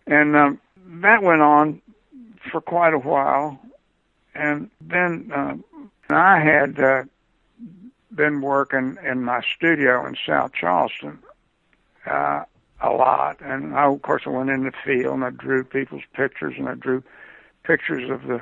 And 0.05 0.35
um, 0.35 0.59
that 1.01 1.23
went 1.23 1.41
on 1.41 1.81
for 2.51 2.61
quite 2.61 2.93
a 2.93 2.99
while, 2.99 3.59
and 4.35 4.69
then 4.81 5.31
uh, 5.33 5.55
I 6.09 6.39
had 6.39 6.79
uh, 6.79 7.03
been 8.13 8.41
working 8.41 8.97
in 9.03 9.23
my 9.23 9.41
studio 9.55 10.05
in 10.05 10.15
South 10.25 10.51
Charleston 10.53 11.19
uh, 12.05 12.43
a 12.81 12.89
lot, 12.89 13.37
and 13.41 13.75
I, 13.75 13.85
of 13.85 14.01
course 14.01 14.23
I 14.25 14.29
went 14.29 14.49
in 14.49 14.63
the 14.63 14.73
field 14.83 15.15
and 15.15 15.23
I 15.23 15.29
drew 15.29 15.63
people's 15.63 16.03
pictures 16.13 16.55
and 16.57 16.67
I 16.67 16.75
drew 16.75 17.03
pictures 17.63 18.09
of 18.09 18.23
the 18.27 18.41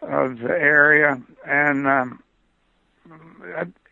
of 0.00 0.38
the 0.38 0.50
area. 0.50 1.20
And 1.44 1.86
um, 1.86 2.22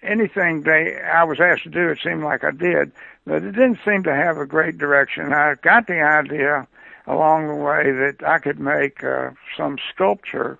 anything 0.03 0.63
they 0.63 1.01
I 1.01 1.25
was 1.25 1.41
asked 1.41 1.65
to 1.65 1.71
do, 1.71 1.89
it 1.89 1.99
seemed 2.03 2.23
like 2.23 2.45
I 2.45 2.51
did, 2.51 2.93
but 3.25 3.43
it 3.43 3.53
didn't 3.53 3.81
seem 3.85 4.03
to 4.05 4.15
have 4.15 4.39
a 4.39 4.47
great 4.47 4.79
direction. 4.79 5.33
I 5.33 5.55
got 5.55 5.87
the 5.87 6.01
idea 6.01 6.67
along 7.07 7.49
the 7.49 7.55
way 7.55 7.93
that 7.93 8.27
I 8.27 8.39
could 8.39 8.59
make 8.59 9.03
uh, 9.05 9.31
some 9.57 9.79
sculpture 9.93 10.59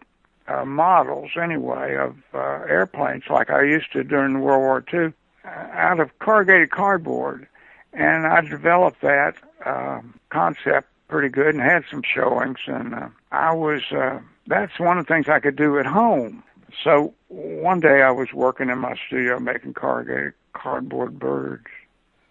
uh, 0.49 0.65
models 0.65 1.33
anyway 1.41 1.97
of 1.97 2.17
uh, 2.33 2.65
airplanes 2.69 3.25
like 3.29 3.51
I 3.51 3.63
used 3.63 3.93
to 3.93 4.05
during 4.05 4.41
World 4.41 4.61
War 4.61 4.85
II 4.93 5.13
uh, 5.45 5.49
out 5.49 6.01
of 6.01 6.17
corrugated 6.19 6.71
cardboard. 6.71 7.49
And 7.93 8.27
I 8.27 8.43
developed 8.43 9.01
that 9.01 9.35
uh, 9.65 10.01
concept 10.31 10.89
pretty 11.09 11.29
good 11.29 11.55
and 11.55 11.61
had 11.61 11.85
some 11.91 12.03
showings. 12.03 12.59
And 12.67 12.95
uh, 12.95 13.09
I 13.33 13.55
was, 13.55 13.83
uh, 13.91 14.21
that's 14.47 14.79
one 14.79 14.99
of 14.99 15.07
the 15.07 15.13
things 15.13 15.29
I 15.29 15.41
could 15.41 15.57
do 15.57 15.79
at 15.79 15.87
home. 15.87 16.43
So 16.85 17.15
one 17.29 17.81
day 17.81 18.03
I 18.03 18.11
was 18.11 18.33
working 18.33 18.71
in 18.71 18.79
my 18.79 18.95
studio 19.07 19.39
making 19.39 19.75
corrugated 19.75 20.35
cardboard 20.53 21.19
birds. 21.19 21.67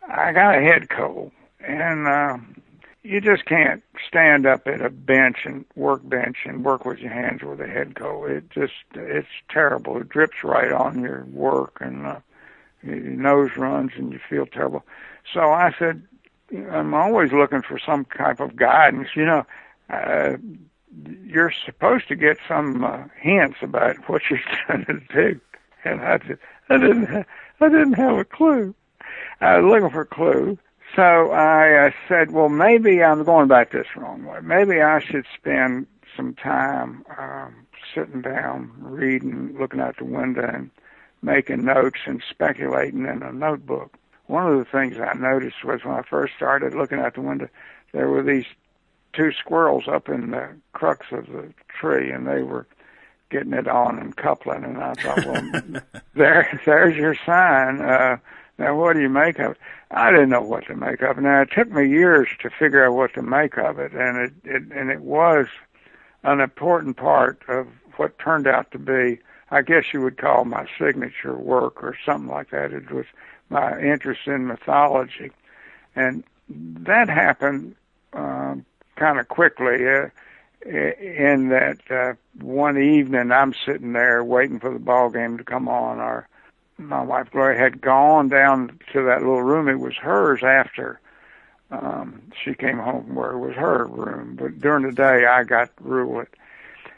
I 0.07 0.31
got 0.31 0.57
a 0.57 0.61
head 0.61 0.89
cold 0.89 1.31
and 1.59 2.07
uh, 2.07 2.37
you 3.03 3.21
just 3.21 3.45
can't 3.45 3.83
stand 4.07 4.45
up 4.45 4.67
at 4.67 4.81
a 4.81 4.89
bench 4.89 5.39
and 5.45 5.65
workbench 5.75 6.37
and 6.45 6.63
work 6.63 6.85
with 6.85 6.99
your 6.99 7.11
hands 7.11 7.43
with 7.43 7.59
a 7.61 7.67
head 7.67 7.95
cold. 7.95 8.29
It 8.29 8.49
just 8.49 8.73
it's 8.93 9.27
terrible. 9.49 9.97
It 9.97 10.09
drips 10.09 10.43
right 10.43 10.71
on 10.71 11.01
your 11.01 11.25
work 11.25 11.77
and 11.81 12.05
uh, 12.05 12.19
your 12.83 12.95
nose 12.97 13.51
runs 13.57 13.91
and 13.95 14.11
you 14.11 14.19
feel 14.29 14.45
terrible. 14.45 14.85
So 15.33 15.51
I 15.51 15.73
said, 15.77 16.03
I'm 16.71 16.93
always 16.93 17.31
looking 17.31 17.61
for 17.61 17.79
some 17.79 18.05
type 18.05 18.39
of 18.39 18.55
guidance. 18.55 19.09
You 19.15 19.25
know, 19.25 19.45
uh, 19.89 20.37
you're 21.25 21.51
supposed 21.65 22.07
to 22.07 22.15
get 22.15 22.37
some 22.47 22.83
uh, 22.83 23.03
hints 23.19 23.57
about 23.61 23.97
what 24.09 24.23
you're 24.29 24.39
trying 24.65 24.85
to 24.85 25.01
do, 25.13 25.39
and 25.83 26.01
I, 26.01 26.17
just, 26.17 26.41
I 26.69 26.77
didn't, 26.77 27.05
ha- 27.05 27.25
I 27.61 27.69
didn't 27.69 27.93
have 27.93 28.17
a 28.17 28.25
clue. 28.25 28.73
I 29.41 29.57
was 29.57 29.69
looking 29.69 29.89
for 29.89 30.01
a 30.01 30.05
clue, 30.05 30.57
so 30.95 31.31
I 31.31 31.87
uh, 31.87 31.91
said, 32.07 32.31
well, 32.31 32.49
maybe 32.49 33.03
I'm 33.03 33.23
going 33.23 33.45
about 33.45 33.71
this 33.71 33.87
wrong 33.95 34.25
way. 34.25 34.39
Maybe 34.41 34.81
I 34.81 34.99
should 34.99 35.25
spend 35.35 35.87
some 36.15 36.33
time 36.35 37.05
um, 37.17 37.67
sitting 37.93 38.21
down, 38.21 38.71
reading, 38.79 39.57
looking 39.59 39.81
out 39.81 39.97
the 39.97 40.05
window, 40.05 40.47
and 40.47 40.71
making 41.21 41.65
notes 41.65 41.99
and 42.05 42.23
speculating 42.29 43.05
in 43.05 43.23
a 43.23 43.31
notebook. 43.31 43.97
One 44.27 44.47
of 44.47 44.57
the 44.57 44.65
things 44.65 44.97
I 44.97 45.13
noticed 45.13 45.63
was 45.63 45.83
when 45.83 45.95
I 45.95 46.01
first 46.01 46.33
started 46.35 46.73
looking 46.73 46.99
out 46.99 47.15
the 47.15 47.21
window, 47.21 47.49
there 47.91 48.09
were 48.09 48.23
these 48.23 48.45
two 49.15 49.31
squirrels 49.31 49.87
up 49.87 50.09
in 50.09 50.31
the 50.31 50.49
crux 50.73 51.07
of 51.11 51.27
the 51.27 51.53
tree, 51.67 52.11
and 52.11 52.27
they 52.27 52.41
were 52.41 52.67
getting 53.29 53.53
it 53.53 53.67
on 53.67 53.99
and 53.99 54.15
coupling. 54.15 54.63
And 54.63 54.77
I 54.77 54.93
thought, 54.93 55.25
well, 55.25 55.81
there, 56.13 56.61
there's 56.65 56.95
your 56.95 57.15
sign. 57.25 57.81
Uh, 57.81 58.17
now, 58.57 58.75
what 58.75 58.93
do 58.93 59.01
you 59.01 59.09
make 59.09 59.39
of 59.39 59.51
it? 59.51 59.57
I 59.91 60.11
didn't 60.11 60.29
know 60.29 60.41
what 60.41 60.67
to 60.67 60.75
make 60.75 61.01
of 61.01 61.17
it. 61.17 61.21
Now, 61.21 61.41
it 61.41 61.51
took 61.51 61.71
me 61.71 61.87
years 61.87 62.29
to 62.41 62.49
figure 62.49 62.85
out 62.85 62.95
what 62.95 63.13
to 63.15 63.21
make 63.21 63.57
of 63.57 63.79
it, 63.79 63.93
and 63.93 64.17
it, 64.17 64.33
it 64.43 64.63
and 64.71 64.89
it 64.89 65.01
was 65.01 65.47
an 66.23 66.41
important 66.41 66.97
part 66.97 67.41
of 67.47 67.67
what 67.97 68.17
turned 68.19 68.47
out 68.47 68.71
to 68.71 68.79
be, 68.79 69.19
I 69.51 69.61
guess 69.61 69.93
you 69.93 70.01
would 70.01 70.17
call 70.17 70.43
my 70.45 70.67
signature 70.79 71.35
work 71.35 71.83
or 71.83 71.95
something 72.05 72.29
like 72.29 72.49
that. 72.49 72.73
It 72.73 72.91
was 72.91 73.05
my 73.49 73.79
interest 73.79 74.21
in 74.25 74.47
mythology, 74.47 75.31
and 75.95 76.23
that 76.49 77.09
happened 77.09 77.75
kind 78.95 79.19
of 79.19 79.27
quickly. 79.27 79.87
Uh, 79.87 80.09
in 80.65 81.49
that 81.49 81.77
uh, 81.91 82.13
one 82.41 82.77
evening, 82.77 83.31
I'm 83.31 83.53
sitting 83.65 83.93
there 83.93 84.23
waiting 84.23 84.59
for 84.59 84.73
the 84.73 84.79
ball 84.79 85.11
game 85.11 85.37
to 85.37 85.43
come 85.43 85.67
on, 85.67 85.99
or 85.99 86.27
my 86.77 87.03
wife 87.03 87.29
Gloria 87.31 87.59
had 87.59 87.81
gone 87.81 88.29
down 88.29 88.79
to 88.93 89.03
that 89.03 89.19
little 89.19 89.43
room. 89.43 89.67
It 89.67 89.79
was 89.79 89.95
hers 89.95 90.41
after 90.43 90.99
um, 91.71 92.31
she 92.43 92.53
came 92.53 92.79
home, 92.79 93.15
where 93.15 93.33
it 93.33 93.39
was 93.39 93.55
her 93.55 93.85
room. 93.85 94.35
But 94.35 94.59
during 94.59 94.85
the 94.85 94.91
day, 94.91 95.25
I 95.25 95.43
got 95.43 95.75
to 95.77 95.83
rule 95.83 96.19
it, 96.21 96.33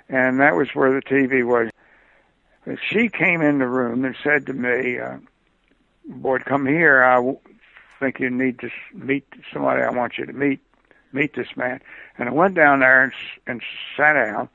and 0.08 0.39
that 0.39 0.56
was 0.56 0.70
where 0.74 0.94
the 0.94 1.01
TV 1.01 1.46
was. 1.46 1.70
But 2.66 2.80
she 2.89 3.10
came 3.10 3.42
in 3.42 3.60
the 3.60 3.68
room 3.68 4.06
and 4.06 4.16
said 4.24 4.46
to 4.48 4.54
me, 4.54 4.98
uh, 5.00 5.18
"Boyd, 6.06 6.46
come 6.46 6.66
here. 6.66 7.04
I 7.04 7.36
think 8.00 8.20
you 8.20 8.30
need 8.30 8.60
to 8.60 8.70
meet 8.94 9.25
somebody. 9.51 9.82
I 9.82 9.89
want 9.89 10.18
you 10.18 10.25
to 10.25 10.34
meet 10.34 10.62
meet 11.12 11.36
this 11.36 11.56
man." 11.56 11.82
And 12.18 12.30
I 12.30 12.32
went 12.32 12.56
down 12.56 12.80
there 12.80 13.04
and, 13.04 13.14
and 13.46 13.62
sat 13.96 14.14
down 14.14 14.50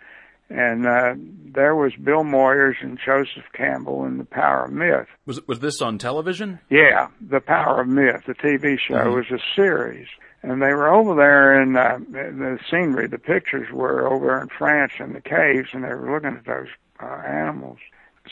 and 0.54 0.86
uh, 0.86 1.14
there 1.54 1.74
was 1.74 1.94
Bill 1.94 2.24
Moyers 2.24 2.74
and 2.82 2.98
Joseph 3.02 3.44
Campbell 3.54 4.04
in 4.04 4.18
The 4.18 4.24
Power 4.24 4.66
of 4.66 4.72
Myth. 4.72 5.08
Was 5.24 5.46
was 5.46 5.60
this 5.60 5.80
on 5.80 5.98
television? 5.98 6.60
Yeah, 6.68 7.08
The 7.26 7.40
Power 7.40 7.80
of 7.80 7.88
Myth, 7.88 8.24
the 8.26 8.34
TV 8.34 8.78
show, 8.78 8.94
mm-hmm. 8.94 9.14
was 9.14 9.30
a 9.30 9.38
series, 9.56 10.08
and 10.42 10.60
they 10.60 10.74
were 10.74 10.92
over 10.92 11.14
there 11.14 11.60
in 11.62 11.76
uh, 11.76 11.98
the 12.10 12.58
scenery. 12.70 13.08
The 13.08 13.18
pictures 13.18 13.72
were 13.72 14.06
over 14.06 14.40
in 14.40 14.48
France 14.48 14.92
in 14.98 15.14
the 15.14 15.22
caves, 15.22 15.70
and 15.72 15.84
they 15.84 15.94
were 15.94 16.12
looking 16.12 16.36
at 16.36 16.44
those 16.44 16.68
uh, 17.00 17.22
animals. 17.26 17.78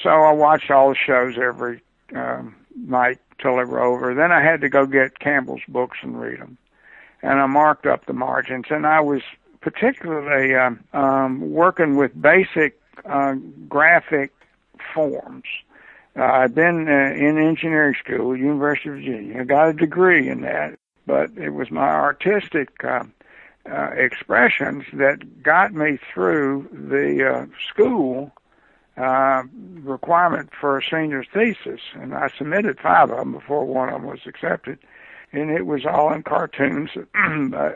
So 0.03 0.11
I 0.11 0.33
watched 0.33 0.71
all 0.71 0.91
the 0.91 0.97
shows 0.97 1.37
every 1.43 1.83
um, 2.15 2.55
night 2.77 3.19
till 3.41 3.57
they 3.57 3.65
were 3.65 3.83
over. 3.83 4.15
Then 4.15 4.31
I 4.31 4.43
had 4.43 4.61
to 4.61 4.69
go 4.69 4.85
get 4.85 5.19
Campbell's 5.19 5.63
books 5.69 5.99
and 6.03 6.21
read 6.21 6.41
them, 6.41 6.59
and 7.23 7.41
I 7.41 7.47
marked 7.47 7.87
up 7.87 8.07
the 8.07 8.13
margins, 8.13 8.67
and 8.71 8.87
I 8.87 9.01
was 9.01 9.23
particularly 9.61 10.55
um, 10.55 10.81
um, 10.93 11.51
working 11.51 11.97
with 11.97 12.21
basic 12.21 12.81
uh, 13.05 13.35
graphic 13.69 14.33
forms. 14.95 15.45
Uh, 16.17 16.25
I've 16.25 16.55
been 16.55 16.89
uh, 16.89 17.15
in 17.15 17.39
engineering 17.39 17.95
school, 18.03 18.37
University 18.37 18.89
of 18.89 18.95
Virginia. 18.97 19.41
I 19.41 19.45
got 19.45 19.69
a 19.69 19.73
degree 19.73 20.29
in 20.29 20.41
that, 20.43 20.79
but 21.07 21.31
it 21.37 21.51
was 21.51 21.71
my 21.71 21.89
artistic 21.89 22.83
uh, 22.83 23.05
uh, 23.71 23.91
expressions 23.95 24.85
that 24.95 25.43
got 25.43 25.73
me 25.73 25.99
through 26.13 26.69
the 26.73 27.31
uh, 27.31 27.47
school 27.69 28.33
uh, 28.97 29.43
requirement 29.83 30.51
for 30.59 30.79
a 30.79 30.83
senior 30.83 31.25
thesis, 31.25 31.81
and 31.95 32.15
I 32.15 32.29
submitted 32.37 32.81
five 32.81 33.11
of 33.11 33.19
them 33.19 33.33
before 33.33 33.65
one 33.65 33.89
of 33.89 34.01
them 34.01 34.11
was 34.11 34.21
accepted 34.27 34.79
and 35.33 35.51
it 35.51 35.67
was 35.67 35.87
all 35.87 36.13
in 36.13 36.23
cartoons 36.23 36.91
uh, 37.15 37.71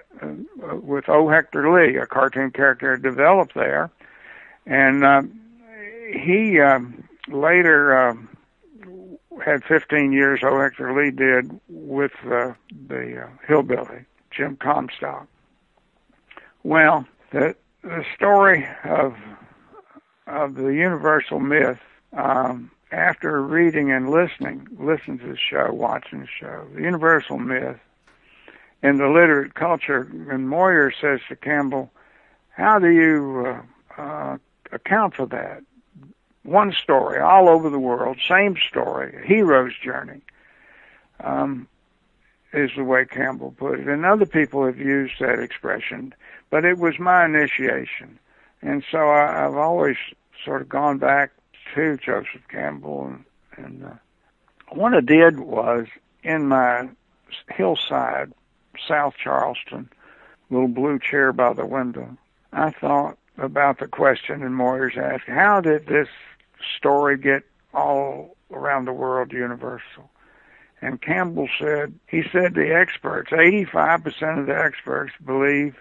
with 0.82 1.08
O. 1.08 1.28
Hector 1.28 1.72
Lee, 1.72 1.96
a 1.96 2.06
cartoon 2.06 2.50
character 2.50 2.96
developed 2.96 3.54
there, 3.54 3.90
and 4.66 5.04
uh, 5.04 5.22
he 6.12 6.60
uh, 6.60 6.80
later 7.28 7.96
uh, 7.96 8.14
had 9.44 9.64
15 9.64 10.12
years. 10.12 10.40
O. 10.42 10.60
Hector 10.60 10.94
Lee 10.94 11.10
did 11.10 11.58
with 11.68 12.12
uh, 12.24 12.52
the 12.88 13.24
uh, 13.24 13.28
hillbilly 13.46 14.04
Jim 14.30 14.56
Comstock. 14.56 15.28
Well, 16.62 17.06
the 17.30 17.54
the 17.82 18.04
story 18.14 18.66
of 18.84 19.16
of 20.26 20.54
the 20.54 20.68
universal 20.68 21.38
myth 21.38 21.78
um, 22.14 22.70
after 22.94 23.42
reading 23.42 23.90
and 23.90 24.08
listening, 24.08 24.68
listen 24.78 25.18
to 25.18 25.26
the 25.26 25.36
show, 25.36 25.72
watching 25.72 26.20
the 26.20 26.28
show, 26.28 26.64
the 26.74 26.82
universal 26.82 27.38
myth 27.38 27.80
in 28.82 28.98
the 28.98 29.08
literate 29.08 29.54
culture, 29.54 30.08
and 30.30 30.48
Moyer 30.48 30.92
says 30.92 31.20
to 31.28 31.34
Campbell, 31.34 31.90
how 32.50 32.78
do 32.78 32.90
you 32.90 33.62
uh, 33.98 34.00
uh, 34.00 34.38
account 34.70 35.14
for 35.14 35.26
that? 35.26 35.62
One 36.44 36.72
story 36.72 37.18
all 37.18 37.48
over 37.48 37.68
the 37.68 37.80
world, 37.80 38.18
same 38.28 38.56
story, 38.56 39.24
hero's 39.26 39.72
journey, 39.82 40.20
um, 41.20 41.66
is 42.52 42.70
the 42.76 42.84
way 42.84 43.06
Campbell 43.06 43.54
put 43.56 43.80
it. 43.80 43.88
And 43.88 44.04
other 44.04 44.26
people 44.26 44.64
have 44.66 44.78
used 44.78 45.14
that 45.18 45.40
expression, 45.40 46.14
but 46.50 46.64
it 46.64 46.78
was 46.78 46.98
my 47.00 47.24
initiation. 47.24 48.20
And 48.62 48.84
so 48.88 48.98
I, 48.98 49.46
I've 49.46 49.56
always 49.56 49.96
sort 50.44 50.62
of 50.62 50.68
gone 50.68 50.98
back 50.98 51.32
to 51.74 51.96
Joseph 51.96 52.46
Campbell, 52.48 53.06
and, 53.06 53.24
and 53.56 53.84
uh, 53.84 53.90
what 54.70 54.94
I 54.94 55.00
did 55.00 55.40
was 55.40 55.86
in 56.22 56.48
my 56.48 56.88
hillside, 57.50 58.32
South 58.88 59.14
Charleston, 59.22 59.88
little 60.50 60.68
blue 60.68 60.98
chair 60.98 61.32
by 61.32 61.52
the 61.52 61.66
window, 61.66 62.16
I 62.52 62.70
thought 62.70 63.18
about 63.38 63.78
the 63.78 63.88
question 63.88 64.42
and 64.42 64.54
Moyers 64.54 64.96
asked, 64.96 65.26
how 65.26 65.60
did 65.60 65.86
this 65.86 66.08
story 66.76 67.18
get 67.18 67.42
all 67.72 68.36
around 68.50 68.84
the 68.84 68.92
world 68.92 69.32
universal? 69.32 70.10
And 70.80 71.00
Campbell 71.00 71.48
said, 71.58 71.98
he 72.06 72.22
said 72.30 72.54
the 72.54 72.74
experts, 72.74 73.30
85% 73.30 74.40
of 74.40 74.46
the 74.46 74.56
experts 74.58 75.12
believe 75.24 75.76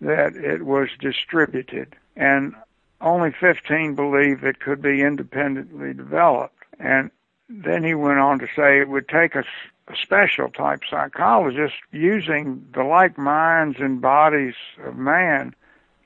that 0.00 0.36
it 0.36 0.62
was 0.62 0.88
distributed 1.00 1.96
and 2.16 2.54
only 3.00 3.30
15 3.32 3.94
believe 3.94 4.44
it 4.44 4.60
could 4.60 4.80
be 4.80 5.02
independently 5.02 5.92
developed. 5.92 6.64
And 6.78 7.10
then 7.48 7.84
he 7.84 7.94
went 7.94 8.18
on 8.18 8.38
to 8.40 8.46
say 8.56 8.80
it 8.80 8.88
would 8.88 9.08
take 9.08 9.34
a, 9.34 9.44
a 9.88 9.96
special 10.02 10.48
type 10.48 10.80
psychologist 10.88 11.74
using 11.92 12.66
the 12.74 12.82
like 12.82 13.18
minds 13.18 13.78
and 13.78 14.00
bodies 14.00 14.54
of 14.84 14.96
man 14.96 15.54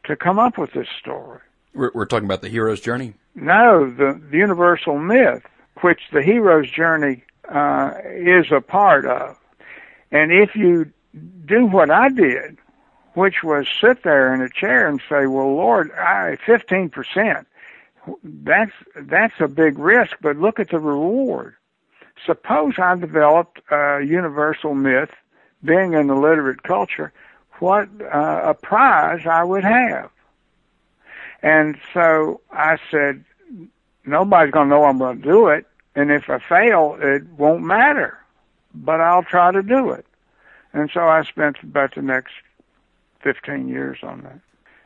to 0.04 0.16
come 0.16 0.38
up 0.38 0.58
with 0.58 0.72
this 0.72 0.88
story. 0.98 1.40
We're, 1.74 1.90
we're 1.94 2.06
talking 2.06 2.26
about 2.26 2.42
the 2.42 2.48
hero's 2.48 2.80
journey? 2.80 3.14
No, 3.34 3.88
the, 3.88 4.20
the 4.30 4.38
universal 4.38 4.98
myth, 4.98 5.44
which 5.82 6.00
the 6.12 6.22
hero's 6.22 6.70
journey 6.70 7.22
uh, 7.48 7.92
is 8.04 8.46
a 8.50 8.60
part 8.60 9.06
of. 9.06 9.36
And 10.10 10.32
if 10.32 10.56
you 10.56 10.92
do 11.46 11.66
what 11.66 11.90
I 11.90 12.08
did, 12.08 12.58
which 13.20 13.42
was 13.42 13.66
sit 13.82 14.02
there 14.02 14.32
in 14.32 14.40
a 14.40 14.48
chair 14.48 14.88
and 14.88 14.98
say, 15.06 15.26
"Well, 15.26 15.54
Lord, 15.54 15.92
I 15.92 16.38
15%. 16.46 17.44
That's 18.24 18.72
that's 18.96 19.38
a 19.40 19.46
big 19.46 19.78
risk, 19.78 20.16
but 20.22 20.38
look 20.38 20.58
at 20.58 20.70
the 20.70 20.78
reward." 20.78 21.54
Suppose 22.24 22.78
I 22.78 22.94
developed 22.96 23.60
a 23.70 24.00
universal 24.00 24.74
myth, 24.74 25.10
being 25.62 25.92
in 25.92 26.06
the 26.06 26.14
literate 26.14 26.62
culture, 26.62 27.12
what 27.58 27.88
uh, 28.00 28.40
a 28.44 28.54
prize 28.54 29.26
I 29.26 29.44
would 29.44 29.64
have. 29.64 30.10
And 31.42 31.78
so 31.92 32.40
I 32.50 32.78
said, 32.90 33.22
nobody's 34.06 34.52
going 34.52 34.68
to 34.68 34.74
know 34.74 34.84
I'm 34.84 34.98
going 34.98 35.20
to 35.20 35.22
do 35.22 35.48
it, 35.48 35.66
and 35.94 36.10
if 36.10 36.30
I 36.30 36.38
fail, 36.38 36.96
it 37.00 37.26
won't 37.36 37.62
matter, 37.62 38.18
but 38.74 39.00
I'll 39.00 39.22
try 39.22 39.52
to 39.52 39.62
do 39.62 39.90
it. 39.90 40.06
And 40.72 40.90
so 40.92 41.00
I 41.06 41.22
spent 41.24 41.62
about 41.62 41.94
the 41.94 42.02
next 42.02 42.32
15 43.22 43.68
years 43.68 43.98
on 44.02 44.22
that. 44.22 44.40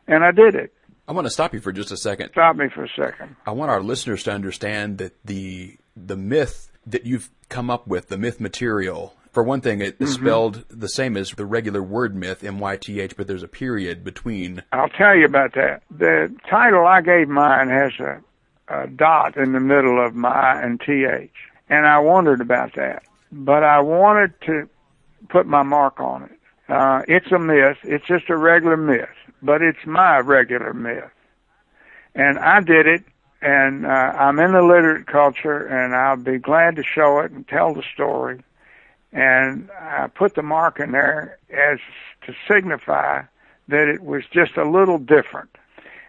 And 0.07 0.23
I 0.23 0.31
did 0.31 0.55
it. 0.55 0.73
I 1.07 1.11
want 1.11 1.25
to 1.25 1.31
stop 1.31 1.53
you 1.53 1.59
for 1.59 1.71
just 1.71 1.91
a 1.91 1.97
second. 1.97 2.31
Stop 2.31 2.55
me 2.55 2.67
for 2.73 2.83
a 2.83 2.89
second. 2.89 3.35
I 3.45 3.51
want 3.51 3.69
our 3.71 3.81
listeners 3.81 4.23
to 4.23 4.31
understand 4.31 4.97
that 4.97 5.13
the 5.23 5.77
the 5.95 6.17
myth 6.17 6.71
that 6.87 7.05
you've 7.05 7.29
come 7.49 7.69
up 7.69 7.87
with, 7.87 8.09
the 8.09 8.17
myth 8.17 8.39
material, 8.39 9.15
for 9.35 9.43
one 9.43 9.61
thing, 9.61 9.81
it's 9.81 9.97
mm-hmm. 9.97 10.25
spelled 10.25 10.65
the 10.69 10.87
same 10.87 11.17
as 11.17 11.31
the 11.31 11.45
regular 11.45 11.83
word 11.83 12.15
myth, 12.15 12.43
M-Y-T-H, 12.43 13.17
but 13.17 13.27
there's 13.27 13.43
a 13.43 13.47
period 13.47 14.03
between. 14.03 14.63
I'll 14.71 14.89
tell 14.89 15.15
you 15.15 15.25
about 15.25 15.53
that. 15.55 15.83
The 15.91 16.33
title 16.49 16.87
I 16.87 17.01
gave 17.01 17.27
mine 17.27 17.69
has 17.69 17.91
a, 17.99 18.21
a 18.69 18.87
dot 18.87 19.35
in 19.35 19.51
the 19.51 19.59
middle 19.59 20.03
of 20.03 20.15
my 20.15 20.61
and 20.61 20.79
T-H. 20.79 21.33
And 21.69 21.85
I 21.85 21.99
wondered 21.99 22.39
about 22.39 22.75
that. 22.75 23.03
But 23.31 23.63
I 23.63 23.81
wanted 23.81 24.39
to 24.45 24.69
put 25.27 25.45
my 25.45 25.63
mark 25.63 25.99
on 25.99 26.23
it. 26.23 26.39
Uh, 26.67 27.03
it's 27.07 27.31
a 27.31 27.39
myth. 27.39 27.77
It's 27.83 28.05
just 28.05 28.29
a 28.29 28.37
regular 28.37 28.77
myth, 28.77 29.09
but 29.41 29.61
it's 29.61 29.85
my 29.85 30.19
regular 30.19 30.73
myth. 30.73 31.11
And 32.15 32.39
I 32.39 32.61
did 32.61 32.87
it, 32.87 33.03
and 33.41 33.85
uh, 33.85 33.89
I'm 33.89 34.39
in 34.39 34.53
the 34.53 34.63
literate 34.63 35.05
culture, 35.05 35.65
and 35.67 35.95
I'll 35.95 36.17
be 36.17 36.39
glad 36.39 36.77
to 36.77 36.83
show 36.83 37.19
it 37.19 37.31
and 37.31 37.47
tell 37.47 37.73
the 37.73 37.83
story. 37.93 38.41
And 39.11 39.69
I 39.79 40.07
put 40.07 40.35
the 40.35 40.41
mark 40.41 40.79
in 40.79 40.91
there 40.91 41.37
as 41.49 41.79
to 42.25 42.33
signify 42.49 43.23
that 43.67 43.87
it 43.87 44.01
was 44.01 44.23
just 44.31 44.57
a 44.57 44.69
little 44.69 44.97
different. 44.97 45.49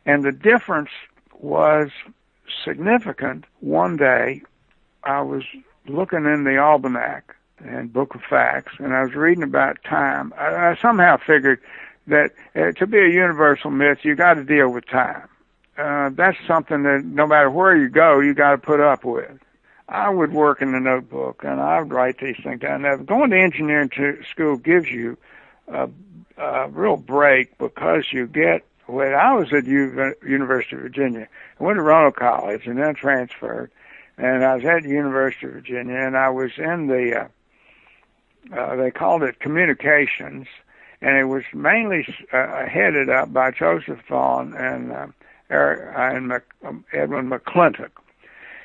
And 0.07 0.25
the 0.25 0.33
difference 0.33 0.91
was 1.39 1.91
significant. 2.65 3.45
One 3.61 3.97
day, 3.97 4.43
I 5.05 5.21
was 5.21 5.45
looking 5.87 6.25
in 6.25 6.45
the 6.45 6.59
almanac 6.59 7.36
and 7.65 7.93
Book 7.93 8.15
of 8.15 8.23
Facts, 8.23 8.75
and 8.79 8.95
I 8.95 9.03
was 9.03 9.15
reading 9.15 9.43
about 9.43 9.83
time. 9.85 10.33
I, 10.37 10.71
I 10.71 10.79
somehow 10.81 11.17
figured 11.17 11.61
that 12.07 12.31
uh, 12.55 12.73
to 12.73 12.87
be 12.87 12.99
a 12.99 13.09
universal 13.09 13.71
myth, 13.71 13.99
you 14.03 14.15
got 14.15 14.35
to 14.35 14.45
deal 14.45 14.69
with 14.69 14.87
time. 14.87 15.29
Uh, 15.77 16.11
that's 16.11 16.39
something 16.47 16.85
that 16.85 17.05
no 17.05 17.27
matter 17.27 17.51
where 17.51 17.77
you 17.77 17.89
go, 17.89 18.21
you 18.21 18.35
got 18.35 18.53
to 18.53 18.59
put 18.59 18.81
up 18.81 19.05
with. 19.05 19.39
I 19.89 20.11
would 20.11 20.33
work 20.33 20.63
in 20.63 20.73
the 20.73 20.81
notebook 20.81 21.45
and 21.45 21.61
I 21.61 21.81
would 21.81 21.93
write 21.93 22.19
these 22.19 22.37
things 22.43 22.61
down. 22.61 22.83
Now, 22.83 22.97
going 22.97 23.31
to 23.31 23.39
engineering 23.39 23.91
to 23.91 24.23
school 24.25 24.57
gives 24.57 24.91
you 24.91 25.17
a, 25.69 25.89
a 26.39 26.69
real 26.69 26.97
break 26.97 27.57
because 27.59 28.05
you 28.13 28.27
get. 28.27 28.65
When 28.87 29.15
I 29.15 29.35
was 29.35 29.53
at 29.53 29.67
U- 29.67 30.15
University 30.25 30.77
of 30.77 30.83
Virginia, 30.83 31.29
I 31.59 31.65
went 31.65 31.77
to 31.77 31.83
Roanoke 31.83 32.17
College 32.17 32.67
and 32.67 32.79
then 32.79 32.95
transferred, 32.95 33.73
and 34.17 34.45
I 34.45 34.55
was 34.55 34.65
at 34.65 34.85
University 34.85 35.47
of 35.47 35.55
Virginia, 35.55 35.97
and 35.97 36.17
I 36.17 36.29
was 36.31 36.53
in 36.57 36.87
the 36.87 37.23
uh, 37.23 37.29
uh, 38.57 38.77
they 38.77 38.91
called 38.91 39.23
it 39.23 39.41
communications, 39.41 40.47
and 41.01 41.17
it 41.17 41.25
was 41.25 41.45
mainly 41.55 42.07
uh, 42.33 42.67
headed 42.67 43.09
up 43.09 43.33
by 43.33 43.51
Joseph 43.51 44.01
Vaughn 44.09 44.55
and 44.55 44.93
uh, 44.93 45.07
Eric, 45.51 45.97
uh, 45.97 46.17
and 46.17 46.33
um, 46.65 46.85
Edwin 46.93 47.31
McClintock, 47.31 47.91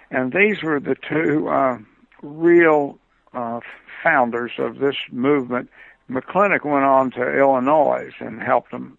and 0.09 0.33
these 0.33 0.61
were 0.63 0.79
the 0.79 0.95
two 0.95 1.47
uh, 1.49 1.77
real 2.21 2.97
uh, 3.33 3.59
founders 4.03 4.53
of 4.57 4.79
this 4.79 4.95
movement. 5.11 5.69
McClintock 6.09 6.65
went 6.65 6.85
on 6.85 7.11
to 7.11 7.37
Illinois 7.37 8.11
and 8.19 8.41
helped 8.41 8.71
them 8.71 8.97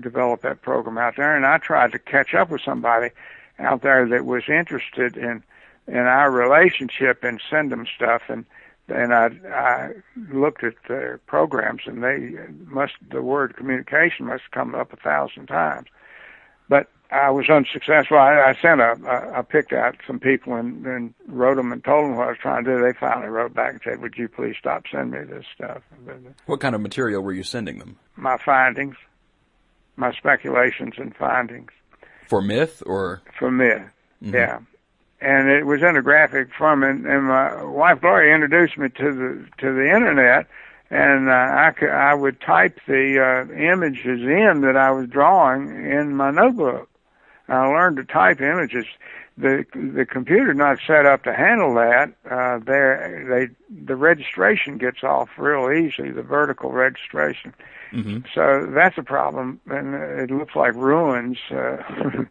develop 0.00 0.42
that 0.42 0.62
program 0.62 0.98
out 0.98 1.16
there, 1.16 1.36
and 1.36 1.46
I 1.46 1.58
tried 1.58 1.92
to 1.92 1.98
catch 1.98 2.34
up 2.34 2.50
with 2.50 2.62
somebody 2.62 3.10
out 3.58 3.82
there 3.82 4.06
that 4.08 4.24
was 4.24 4.44
interested 4.48 5.16
in 5.16 5.42
in 5.86 5.98
our 5.98 6.30
relationship 6.30 7.22
and 7.22 7.42
send 7.50 7.70
them 7.70 7.86
stuff 7.86 8.22
and 8.28 8.46
and 8.88 9.14
I, 9.14 9.30
I 9.50 9.90
looked 10.32 10.62
at 10.62 10.74
their 10.88 11.18
programs, 11.26 11.82
and 11.86 12.02
they 12.02 12.34
must 12.66 12.94
the 13.10 13.22
word 13.22 13.56
communication 13.56 14.26
must 14.26 14.50
come 14.50 14.74
up 14.74 14.92
a 14.92 14.96
thousand 14.96 15.46
times, 15.46 15.88
but 16.68 16.88
I 17.10 17.30
was 17.30 17.48
unsuccessful. 17.48 18.18
I, 18.18 18.40
I 18.40 18.54
sent 18.60 18.80
a, 18.80 18.96
I, 19.06 19.38
I 19.38 19.42
picked 19.42 19.72
out 19.72 19.96
some 20.06 20.18
people 20.18 20.54
and, 20.54 20.84
and 20.84 21.14
wrote 21.28 21.56
them 21.56 21.72
and 21.72 21.82
told 21.82 22.04
them 22.04 22.16
what 22.16 22.26
I 22.26 22.30
was 22.30 22.38
trying 22.38 22.64
to 22.64 22.76
do. 22.76 22.82
They 22.82 22.92
finally 22.98 23.28
wrote 23.28 23.54
back 23.54 23.72
and 23.72 23.80
said, 23.82 24.00
"Would 24.02 24.16
you 24.16 24.28
please 24.28 24.56
stop 24.58 24.84
sending 24.90 25.20
me 25.20 25.26
this 25.26 25.46
stuff?" 25.54 25.82
What 26.46 26.60
kind 26.60 26.74
of 26.74 26.80
material 26.80 27.22
were 27.22 27.32
you 27.32 27.44
sending 27.44 27.78
them? 27.78 27.96
My 28.16 28.36
findings, 28.44 28.96
my 29.96 30.12
speculations 30.12 30.94
and 30.98 31.14
findings. 31.16 31.70
For 32.28 32.42
myth 32.42 32.82
or 32.84 33.22
for 33.38 33.50
myth, 33.50 33.82
mm-hmm. 34.22 34.34
yeah 34.34 34.58
and 35.24 35.48
it 35.48 35.64
was 35.64 35.82
in 35.82 35.96
a 35.96 36.02
graphic 36.02 36.52
form. 36.52 36.82
And, 36.82 37.06
and 37.06 37.24
my 37.24 37.64
wife 37.64 38.00
Gloria 38.00 38.34
introduced 38.34 38.76
me 38.76 38.90
to 38.90 39.12
the 39.12 39.46
to 39.58 39.72
the 39.72 39.86
internet, 39.86 40.46
and 40.90 41.30
uh, 41.30 41.32
I 41.32 41.72
could, 41.76 41.90
I 41.90 42.14
would 42.14 42.40
type 42.40 42.78
the 42.86 43.18
uh, 43.20 43.52
images 43.54 44.20
in 44.20 44.60
that 44.60 44.76
I 44.76 44.90
was 44.90 45.08
drawing 45.08 45.68
in 45.68 46.14
my 46.14 46.30
notebook. 46.30 46.88
I 47.48 47.66
learned 47.66 47.96
to 47.96 48.04
type 48.04 48.40
images. 48.40 48.84
The 49.36 49.64
the 49.74 50.06
computer 50.06 50.54
not 50.54 50.78
set 50.86 51.06
up 51.06 51.24
to 51.24 51.34
handle 51.34 51.74
that. 51.74 52.12
Uh, 52.30 52.58
there 52.58 53.26
they 53.28 53.74
the 53.84 53.96
registration 53.96 54.78
gets 54.78 55.02
off 55.02 55.30
real 55.38 55.72
easy. 55.72 56.10
The 56.10 56.22
vertical 56.22 56.70
registration. 56.70 57.54
Mm-hmm. 57.92 58.26
So 58.34 58.70
that's 58.72 58.98
a 58.98 59.02
problem, 59.02 59.60
and 59.66 59.94
it 59.94 60.30
looks 60.30 60.54
like 60.54 60.74
ruins 60.74 61.38
uh, 61.50 61.54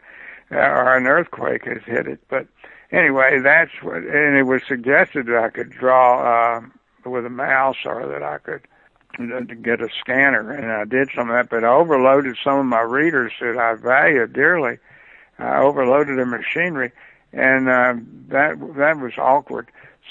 or 0.51 0.97
an 0.97 1.07
earthquake 1.07 1.65
has 1.65 1.83
hit 1.85 2.07
it. 2.07 2.19
But 2.29 2.47
anyway, 2.93 3.39
that's 3.39 3.71
what, 3.81 4.03
and 4.03 4.37
it 4.37 4.43
was 4.43 4.61
suggested 4.65 5.25
that 5.25 5.43
I 5.43 5.49
could 5.49 5.71
draw 5.71 6.21
uh, 6.57 6.61
with 7.09 7.25
a 7.25 7.29
mouse 7.29 7.77
or 7.85 8.07
that 8.07 8.23
I 8.23 8.37
could 8.37 8.61
get 9.61 9.81
a 9.81 9.89
scanner, 9.99 10.51
and 10.51 10.71
I 10.71 10.85
did 10.85 11.09
some 11.13 11.29
of 11.29 11.35
that, 11.35 11.49
but 11.49 11.63
I 11.63 11.67
overloaded 11.67 12.37
some 12.43 12.57
of 12.57 12.65
my 12.65 12.81
readers 12.81 13.33
that 13.41 13.57
I 13.57 13.75
value 13.75 14.25
dearly. 14.27 14.79
I 15.37 15.57
overloaded 15.59 16.17
the 16.17 16.25
machinery, 16.25 16.91
and 17.31 17.69
uh, 17.69 17.95
that 18.29 18.55
that 18.75 18.99
was 18.99 19.13
awkward. 19.17 19.69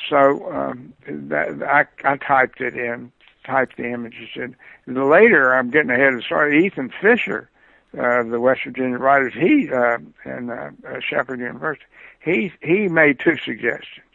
So 0.09 0.53
um, 0.53 0.93
that 1.07 1.63
I, 1.63 1.87
I 2.05 2.17
typed 2.17 2.61
it 2.61 2.77
in, 2.77 3.13
typed 3.45 3.77
the 3.77 3.91
images 3.91 4.31
in. 4.35 4.57
Later, 4.87 5.55
I'm 5.55 5.71
getting 5.71 5.91
ahead 5.91 6.15
of 6.15 6.25
story. 6.25 6.65
Ethan 6.65 6.93
Fischer, 7.01 7.49
uh, 7.99 8.23
the 8.23 8.41
West 8.41 8.63
Virginia 8.65 8.99
writers, 8.99 9.35
he 9.35 9.71
uh, 9.71 9.99
and 10.25 10.51
uh, 10.51 10.71
Shepherd 11.01 11.41
University, 11.41 11.85
he 12.21 12.53
he 12.63 12.89
made 12.89 13.19
two 13.19 13.37
suggestions. 13.37 14.07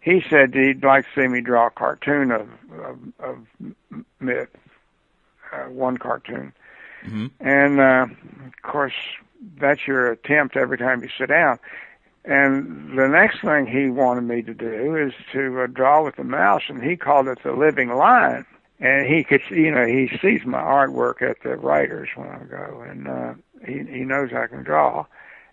He 0.00 0.24
said 0.28 0.54
he'd 0.54 0.82
like 0.82 1.04
to 1.04 1.22
see 1.22 1.28
me 1.28 1.40
draw 1.40 1.66
a 1.66 1.70
cartoon 1.70 2.30
of 2.30 2.48
of, 2.82 2.98
of 3.18 3.74
myth, 4.20 4.48
uh, 5.52 5.64
one 5.64 5.98
cartoon, 5.98 6.52
mm-hmm. 7.04 7.26
and 7.40 7.80
uh, 7.80 8.06
of 8.46 8.62
course 8.62 8.94
that's 9.58 9.86
your 9.86 10.10
attempt 10.10 10.56
every 10.56 10.78
time 10.78 11.02
you 11.02 11.08
sit 11.16 11.28
down. 11.28 11.58
And 12.24 12.98
the 12.98 13.08
next 13.08 13.40
thing 13.40 13.66
he 13.66 13.88
wanted 13.88 14.22
me 14.22 14.42
to 14.42 14.52
do 14.52 14.94
is 14.96 15.12
to 15.32 15.62
uh, 15.62 15.66
draw 15.66 16.04
with 16.04 16.16
the 16.16 16.24
mouse, 16.24 16.62
and 16.68 16.82
he 16.82 16.96
called 16.96 17.28
it 17.28 17.38
the 17.42 17.52
living 17.52 17.88
line. 17.88 18.44
And 18.80 19.06
he 19.06 19.24
could, 19.24 19.42
you 19.50 19.70
know, 19.70 19.86
he 19.86 20.08
sees 20.22 20.44
my 20.46 20.60
artwork 20.60 21.20
at 21.20 21.42
the 21.42 21.56
writers 21.56 22.08
when 22.14 22.28
I 22.28 22.44
go, 22.44 22.80
and 22.80 23.06
uh, 23.06 23.34
he 23.66 23.84
he 23.84 24.04
knows 24.04 24.30
I 24.32 24.46
can 24.46 24.62
draw. 24.62 25.04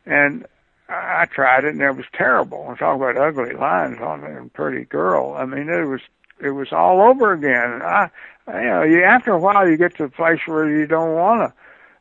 And 0.06 0.46
I 0.90 1.26
tried 1.26 1.66
it, 1.66 1.74
and 1.74 1.82
it 1.82 1.98
was 1.98 2.06
terrible. 2.13 2.66
I'm 2.70 2.78
talking 2.78 3.02
about 3.02 3.18
ugly 3.18 3.54
lines 3.54 4.00
on 4.00 4.24
a 4.24 4.46
pretty 4.50 4.86
girl. 4.86 5.36
I 5.38 5.46
mean, 5.46 5.68
it 5.68 5.84
was 5.86 6.02
it 6.40 6.52
was 6.52 6.72
all 6.72 7.02
over 7.02 7.34
again. 7.34 7.82
I, 7.82 8.10
you 8.48 8.70
know, 8.70 8.84
you, 8.84 9.04
after 9.04 9.32
a 9.32 9.40
while, 9.40 9.70
you 9.70 9.76
get 9.76 9.98
to 9.98 10.06
a 10.06 10.10
place 10.10 10.40
where 10.46 10.70
you 10.70 10.88
don't 10.88 11.13
want 11.16 11.54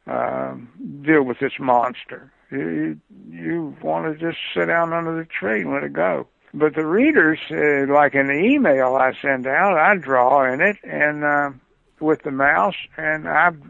to 0.06 0.14
um, 0.16 1.02
deal 1.02 1.22
with 1.24 1.40
this 1.40 1.58
monster. 1.58 2.30
You 2.52 3.00
you 3.28 3.76
want 3.82 4.06
to 4.06 4.18
just 4.18 4.38
sit 4.54 4.66
down 4.66 4.92
under 4.92 5.16
the 5.16 5.24
tree 5.24 5.62
and 5.62 5.72
let 5.72 5.82
it 5.82 5.92
go. 5.92 6.28
But 6.58 6.74
the 6.74 6.86
readers, 6.86 7.38
uh, 7.50 7.92
like 7.92 8.14
in 8.14 8.28
the 8.28 8.42
email 8.42 8.94
I 8.94 9.12
send 9.20 9.46
out, 9.46 9.76
I 9.76 9.94
draw 9.96 10.50
in 10.50 10.62
it 10.62 10.78
and 10.82 11.22
uh, 11.22 11.50
with 12.00 12.22
the 12.22 12.30
mouse, 12.30 12.76
and 12.96 13.28
I've 13.28 13.60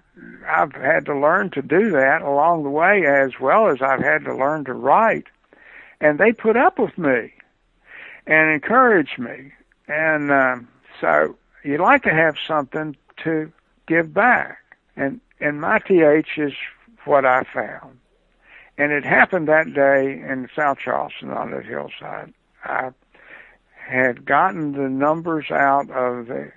I've 0.49 0.73
had 0.73 1.05
to 1.07 1.19
learn 1.19 1.51
to 1.51 1.63
do 1.63 1.91
that 1.91 2.23
along 2.23 2.63
the 2.63 2.71
way, 2.71 3.05
as 3.05 3.41
well 3.41 3.67
as 3.71 3.83
I've 3.83 4.03
had 4.03 4.25
to 4.27 4.37
learn 4.37 4.65
to 4.67 4.73
write. 4.73 5.27
And 6.01 6.21
they 6.21 6.33
put 6.33 6.57
up 6.57 6.79
with 6.79 6.97
me 6.97 7.33
and 8.25 8.53
encourage 8.53 9.19
me, 9.19 9.51
and 9.89 10.31
uh, 10.31 10.59
so 11.01 11.37
you 11.65 11.79
like 11.79 12.05
to 12.05 12.15
have 12.15 12.37
something 12.39 12.97
to 13.25 13.51
give 13.89 14.15
back, 14.15 14.59
and 14.95 15.21
and 15.41 15.61
my 15.61 15.81
th 15.81 16.39
is 16.39 16.53
what 17.05 17.25
I 17.25 17.43
found. 17.53 17.99
And 18.79 18.93
it 18.93 19.05
happened 19.05 19.49
that 19.49 19.75
day 19.75 20.13
in 20.13 20.49
South 20.55 20.79
Charleston 20.79 21.31
on 21.31 21.51
the 21.51 21.63
hillside. 21.63 22.33
I 22.67 22.91
had 23.75 24.25
gotten 24.25 24.73
the 24.73 24.89
numbers 24.89 25.51
out 25.51 25.91
of 25.91 26.27
the 26.27 26.53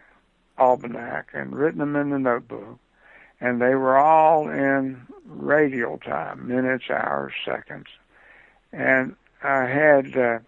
almanac 0.58 1.30
and 1.34 1.56
written 1.56 1.80
them 1.80 1.95
in 1.95 2.10
the 2.10 2.19
notebook, 2.19 2.80
and 3.39 3.62
they 3.62 3.76
were 3.76 3.98
all 3.98 4.50
in 4.50 5.02
radial 5.26 5.98
time, 6.00 6.48
minutes, 6.48 6.89
hours, 6.89 7.34
seconds. 7.45 7.88
And 8.74 9.15
I 9.43 9.65
had, 9.65 10.17
uh, 10.17 10.39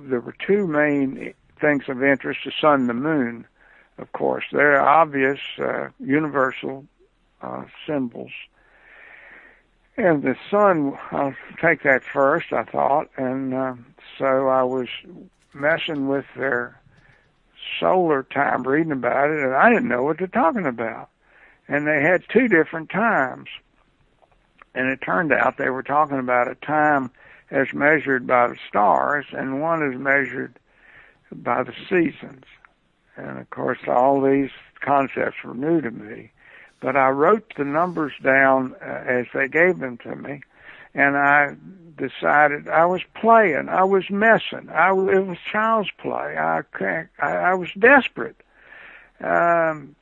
there 0.00 0.20
were 0.20 0.34
two 0.46 0.66
main 0.66 1.34
things 1.60 1.84
of 1.88 2.02
interest, 2.02 2.40
the 2.44 2.52
sun 2.60 2.80
and 2.80 2.88
the 2.88 2.94
moon, 2.94 3.46
of 3.98 4.12
course. 4.12 4.44
They're 4.52 4.82
obvious, 4.82 5.38
uh, 5.58 5.88
universal 6.00 6.84
uh, 7.40 7.64
symbols 7.86 8.32
and 9.96 10.22
the 10.22 10.36
sun, 10.50 10.98
I'll 11.10 11.34
take 11.60 11.82
that 11.82 12.02
first, 12.02 12.52
I 12.52 12.64
thought, 12.64 13.08
and 13.16 13.54
uh, 13.54 13.74
so 14.18 14.48
I 14.48 14.62
was 14.62 14.88
messing 15.52 16.08
with 16.08 16.24
their 16.36 16.80
solar 17.78 18.24
time, 18.24 18.64
reading 18.64 18.92
about 18.92 19.30
it, 19.30 19.38
and 19.38 19.54
I 19.54 19.68
didn't 19.70 19.88
know 19.88 20.02
what 20.02 20.18
they're 20.18 20.26
talking 20.26 20.66
about. 20.66 21.10
And 21.68 21.86
they 21.86 22.02
had 22.02 22.24
two 22.28 22.48
different 22.48 22.90
times, 22.90 23.48
and 24.74 24.88
it 24.88 25.00
turned 25.00 25.32
out 25.32 25.56
they 25.56 25.70
were 25.70 25.82
talking 25.82 26.18
about 26.18 26.50
a 26.50 26.56
time 26.56 27.10
as 27.50 27.72
measured 27.72 28.26
by 28.26 28.48
the 28.48 28.56
stars, 28.68 29.26
and 29.32 29.62
one 29.62 29.82
is 29.82 29.98
measured 29.98 30.58
by 31.32 31.62
the 31.62 31.74
seasons. 31.88 32.44
And 33.16 33.38
of 33.38 33.48
course, 33.50 33.78
all 33.86 34.20
these 34.20 34.50
concepts 34.80 35.36
were 35.44 35.54
new 35.54 35.80
to 35.80 35.90
me 35.90 36.32
but 36.84 36.96
I 36.96 37.08
wrote 37.08 37.54
the 37.56 37.64
numbers 37.64 38.12
down 38.22 38.74
uh, 38.74 38.84
as 38.84 39.24
they 39.32 39.48
gave 39.48 39.78
them 39.78 39.96
to 40.04 40.14
me, 40.14 40.42
and 40.94 41.16
I 41.16 41.56
decided 41.96 42.68
I 42.68 42.84
was 42.84 43.00
playing, 43.14 43.70
I 43.70 43.84
was 43.84 44.10
messing, 44.10 44.68
I 44.68 44.90
it 44.90 45.26
was 45.26 45.38
child's 45.50 45.90
play. 45.96 46.36
I 46.36 46.60
I, 47.18 47.26
I 47.26 47.54
was 47.54 47.70
desperate. 47.78 48.36
Um, 49.18 49.96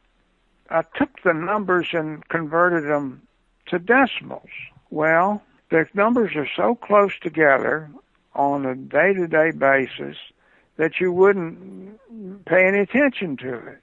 I 0.71 0.83
took 0.97 1.23
the 1.23 1.33
numbers 1.33 1.87
and 1.93 2.29
converted 2.29 2.91
them 2.91 3.23
to 3.67 3.79
decimals. 3.79 4.51
Well, 4.91 5.41
the 5.71 5.87
numbers 5.95 6.35
are 6.35 6.49
so 6.57 6.75
close 6.75 7.17
together 7.21 7.93
on 8.35 8.67
a 8.67 8.75
day-to-day 8.75 9.53
basis 9.53 10.17
that 10.79 10.99
you 10.99 11.13
wouldn't 11.13 12.45
pay 12.45 12.67
any 12.67 12.81
attention 12.81 13.37
to 13.37 13.55
it. 13.55 13.83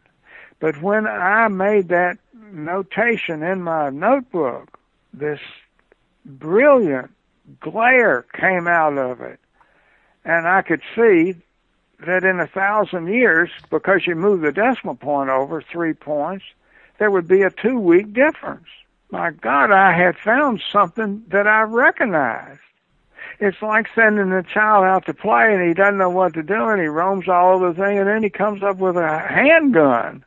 But 0.60 0.82
when 0.82 1.08
I 1.08 1.48
made 1.48 1.88
that 1.90 2.18
notation 2.52 3.44
in 3.44 3.62
my 3.62 3.90
notebook, 3.90 4.80
this 5.14 5.40
brilliant 6.26 7.12
glare 7.60 8.26
came 8.34 8.68
out 8.68 8.98
of 8.98 9.22
it. 9.22 9.40
And 10.26 10.48
I 10.48 10.62
could 10.62 10.82
see 10.96 11.36
that 12.06 12.24
in 12.24 12.40
a 12.40 12.48
thousand 12.48 13.08
years, 13.08 13.50
because 13.70 14.06
you 14.06 14.16
move 14.16 14.42
the 14.42 14.52
decimal 14.52 14.96
point 14.96 15.30
over 15.30 15.62
three 15.62 15.94
points, 15.94 16.46
there 16.98 17.12
would 17.12 17.28
be 17.28 17.42
a 17.42 17.50
two 17.50 17.80
week 17.80 18.14
difference. 18.14 18.68
My 19.12 19.32
God, 19.32 19.72
I 19.72 19.94
had 19.94 20.18
found 20.18 20.62
something 20.72 21.24
that 21.30 21.48
I 21.48 21.62
recognized. 21.62 22.60
It's 23.40 23.62
like 23.62 23.88
sending 23.96 24.32
a 24.34 24.44
child 24.44 24.84
out 24.84 25.06
to 25.06 25.14
play 25.14 25.54
and 25.54 25.66
he 25.66 25.74
doesn't 25.74 25.98
know 25.98 26.10
what 26.10 26.34
to 26.34 26.44
do 26.44 26.68
and 26.68 26.82
he 26.82 26.88
roams 26.88 27.28
all 27.30 27.56
over 27.56 27.72
the 27.72 27.82
thing 27.82 27.98
and 27.98 28.08
then 28.08 28.22
he 28.22 28.30
comes 28.30 28.62
up 28.62 28.78
with 28.78 28.98
a 28.98 29.20
handgun 29.20 30.24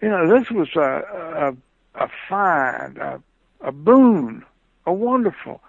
you 0.00 0.08
know, 0.08 0.28
this 0.28 0.50
was 0.50 0.68
a 0.76 1.54
a, 1.96 2.04
a 2.04 2.08
find, 2.28 2.98
a, 2.98 3.22
a 3.60 3.72
boon, 3.72 4.44
a 4.86 4.92
wonderful. 4.92 5.60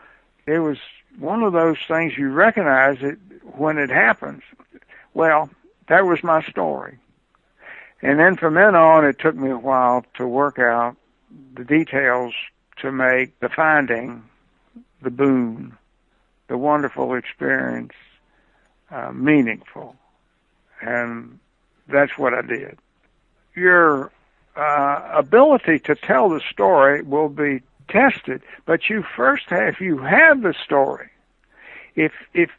It 0.46 0.60
was 0.60 0.78
one 1.20 1.44
of 1.44 1.54
those 1.54 1.78
things 1.88 2.18
you 2.18 2.30
recognize 2.32 2.98
it 3.02 3.18
when 3.56 3.78
it 3.78 3.90
happens. 3.90 4.44
Well, 5.14 5.50
that 5.88 6.06
was 6.06 6.24
my 6.24 6.42
story. 6.44 6.98
And 8.02 8.20
then 8.20 8.36
from 8.38 8.56
then 8.56 8.76
on, 8.76 9.06
it 9.06 9.20
took 9.20 9.36
me 9.36 9.50
a 9.52 9.58
while 9.58 10.06
to 10.16 10.28
work 10.28 10.58
out 10.58 10.96
the 11.54 11.64
details 11.64 12.34
to 12.78 12.92
make 12.92 13.40
the 13.40 13.50
finding, 13.50 14.24
the 15.02 15.12
boon, 15.12 15.78
the 16.48 16.58
wonderful 16.58 17.14
experience 17.14 17.94
uh, 18.90 19.12
meaningful. 19.12 19.96
And 20.82 21.40
that's 21.88 22.18
what 22.18 22.34
I 22.34 22.42
did. 22.42 22.80
Your 23.56 24.12
uh, 24.56 25.10
ability 25.14 25.80
to 25.80 25.96
tell 25.96 26.30
the 26.30 26.42
story 26.52 27.02
will 27.02 27.30
be 27.30 27.62
tested. 27.88 28.42
But 28.66 28.90
you 28.90 29.04
first 29.16 29.50
have, 29.50 29.76
if 29.76 29.82
you 29.82 30.00
have 30.00 30.42
the 30.42 30.54
story, 30.54 31.10
if 31.96 32.12
if 32.34 32.50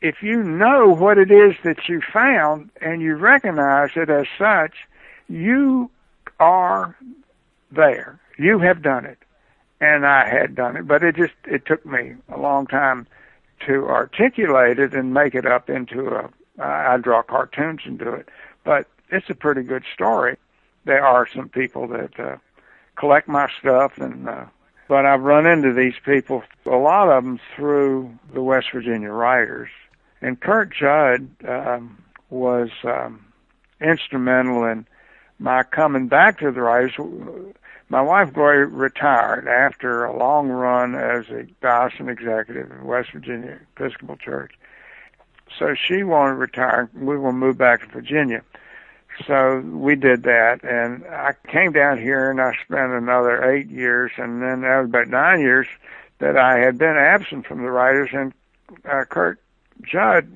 if 0.00 0.22
you 0.22 0.42
know 0.42 0.88
what 0.88 1.18
it 1.18 1.30
is 1.30 1.54
that 1.64 1.88
you 1.88 2.00
found 2.00 2.70
and 2.80 3.00
you 3.00 3.16
recognize 3.16 3.90
it 3.96 4.10
as 4.10 4.26
such, 4.38 4.74
you 5.28 5.90
are 6.38 6.96
there. 7.72 8.20
You 8.36 8.58
have 8.58 8.82
done 8.82 9.06
it, 9.06 9.18
and 9.80 10.06
I 10.06 10.28
had 10.28 10.54
done 10.54 10.76
it. 10.76 10.86
But 10.86 11.02
it 11.02 11.16
just 11.16 11.34
it 11.46 11.66
took 11.66 11.84
me 11.86 12.14
a 12.28 12.38
long 12.38 12.66
time 12.66 13.06
to 13.66 13.86
articulate 13.86 14.78
it 14.78 14.92
and 14.94 15.14
make 15.14 15.34
it 15.34 15.46
up 15.46 15.70
into 15.70 16.08
a. 16.08 16.30
I 16.56 16.98
draw 16.98 17.22
cartoons 17.22 17.80
and 17.84 17.98
do 17.98 18.10
it, 18.10 18.28
but 18.62 18.86
it's 19.10 19.28
a 19.28 19.34
pretty 19.34 19.62
good 19.62 19.82
story 19.92 20.36
there 20.84 21.04
are 21.04 21.26
some 21.34 21.48
people 21.48 21.88
that 21.88 22.18
uh, 22.18 22.36
collect 22.96 23.28
my 23.28 23.48
stuff, 23.58 23.98
and 23.98 24.28
uh, 24.28 24.46
but 24.88 25.06
I've 25.06 25.22
run 25.22 25.46
into 25.46 25.72
these 25.72 25.94
people, 26.04 26.42
a 26.66 26.70
lot 26.70 27.08
of 27.08 27.24
them 27.24 27.40
through 27.56 28.18
the 28.32 28.42
West 28.42 28.68
Virginia 28.72 29.10
writers, 29.10 29.70
and 30.20 30.40
Kirk 30.40 30.74
Judd 30.74 31.28
um, 31.46 32.02
was 32.30 32.70
um, 32.84 33.24
instrumental 33.80 34.64
in 34.64 34.86
my 35.38 35.62
coming 35.62 36.08
back 36.08 36.38
to 36.38 36.50
the 36.50 36.60
writers. 36.60 36.92
My 37.88 38.00
wife 38.00 38.32
Gloria 38.32 38.66
retired 38.66 39.46
after 39.46 40.04
a 40.04 40.16
long 40.16 40.48
run 40.48 40.94
as 40.94 41.28
a 41.28 41.44
diocesan 41.60 42.08
executive 42.08 42.70
in 42.70 42.84
West 42.84 43.10
Virginia 43.12 43.58
Episcopal 43.76 44.16
Church. 44.16 44.52
So 45.58 45.74
she 45.74 46.02
wanted 46.02 46.32
to 46.32 46.38
retire. 46.38 46.90
We 46.94 47.18
will 47.18 47.32
move 47.32 47.58
back 47.58 47.80
to 47.80 47.86
Virginia. 47.86 48.42
So 49.26 49.60
we 49.60 49.94
did 49.94 50.24
that, 50.24 50.64
and 50.64 51.04
I 51.06 51.34
came 51.48 51.72
down 51.72 51.98
here 51.98 52.30
and 52.30 52.40
I 52.40 52.56
spent 52.64 52.92
another 52.92 53.50
eight 53.50 53.68
years, 53.68 54.12
and 54.16 54.42
then 54.42 54.62
that 54.62 54.78
was 54.78 54.88
about 54.88 55.08
nine 55.08 55.40
years 55.40 55.66
that 56.18 56.36
I 56.36 56.58
had 56.58 56.78
been 56.78 56.96
absent 56.96 57.46
from 57.46 57.62
the 57.62 57.70
writers. 57.70 58.10
And 58.12 58.32
uh, 58.84 59.04
Kirk 59.04 59.38
Judd, 59.82 60.28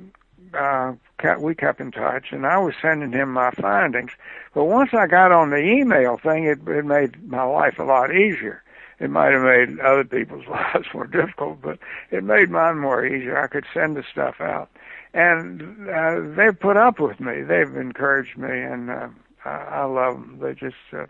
uh, 0.54 0.94
we 1.40 1.54
kept 1.54 1.80
in 1.80 1.90
touch, 1.90 2.30
and 2.30 2.46
I 2.46 2.58
was 2.58 2.74
sending 2.80 3.12
him 3.12 3.32
my 3.32 3.50
findings. 3.50 4.12
But 4.54 4.64
once 4.64 4.94
I 4.94 5.06
got 5.06 5.32
on 5.32 5.50
the 5.50 5.58
email 5.58 6.16
thing, 6.16 6.44
it, 6.44 6.60
it 6.68 6.84
made 6.84 7.28
my 7.28 7.42
life 7.42 7.78
a 7.78 7.84
lot 7.84 8.14
easier. 8.14 8.62
It 9.00 9.10
might 9.10 9.32
have 9.32 9.42
made 9.42 9.80
other 9.80 10.04
people's 10.04 10.46
lives 10.48 10.88
more 10.94 11.06
difficult, 11.06 11.60
but 11.60 11.78
it 12.10 12.22
made 12.22 12.50
mine 12.50 12.78
more 12.78 13.04
easier. 13.04 13.40
I 13.40 13.48
could 13.48 13.64
send 13.74 13.96
the 13.96 14.04
stuff 14.10 14.40
out 14.40 14.70
and 15.18 15.88
uh, 15.90 16.20
they've 16.36 16.58
put 16.58 16.76
up 16.76 17.00
with 17.00 17.18
me. 17.18 17.42
They've 17.42 17.74
encouraged 17.74 18.38
me, 18.38 18.48
and 18.48 18.88
uh, 18.88 19.08
I, 19.44 19.50
I 19.50 19.84
love 19.84 20.14
them. 20.14 20.38
They're 20.40 20.54
just 20.54 20.76
uh, 20.92 21.06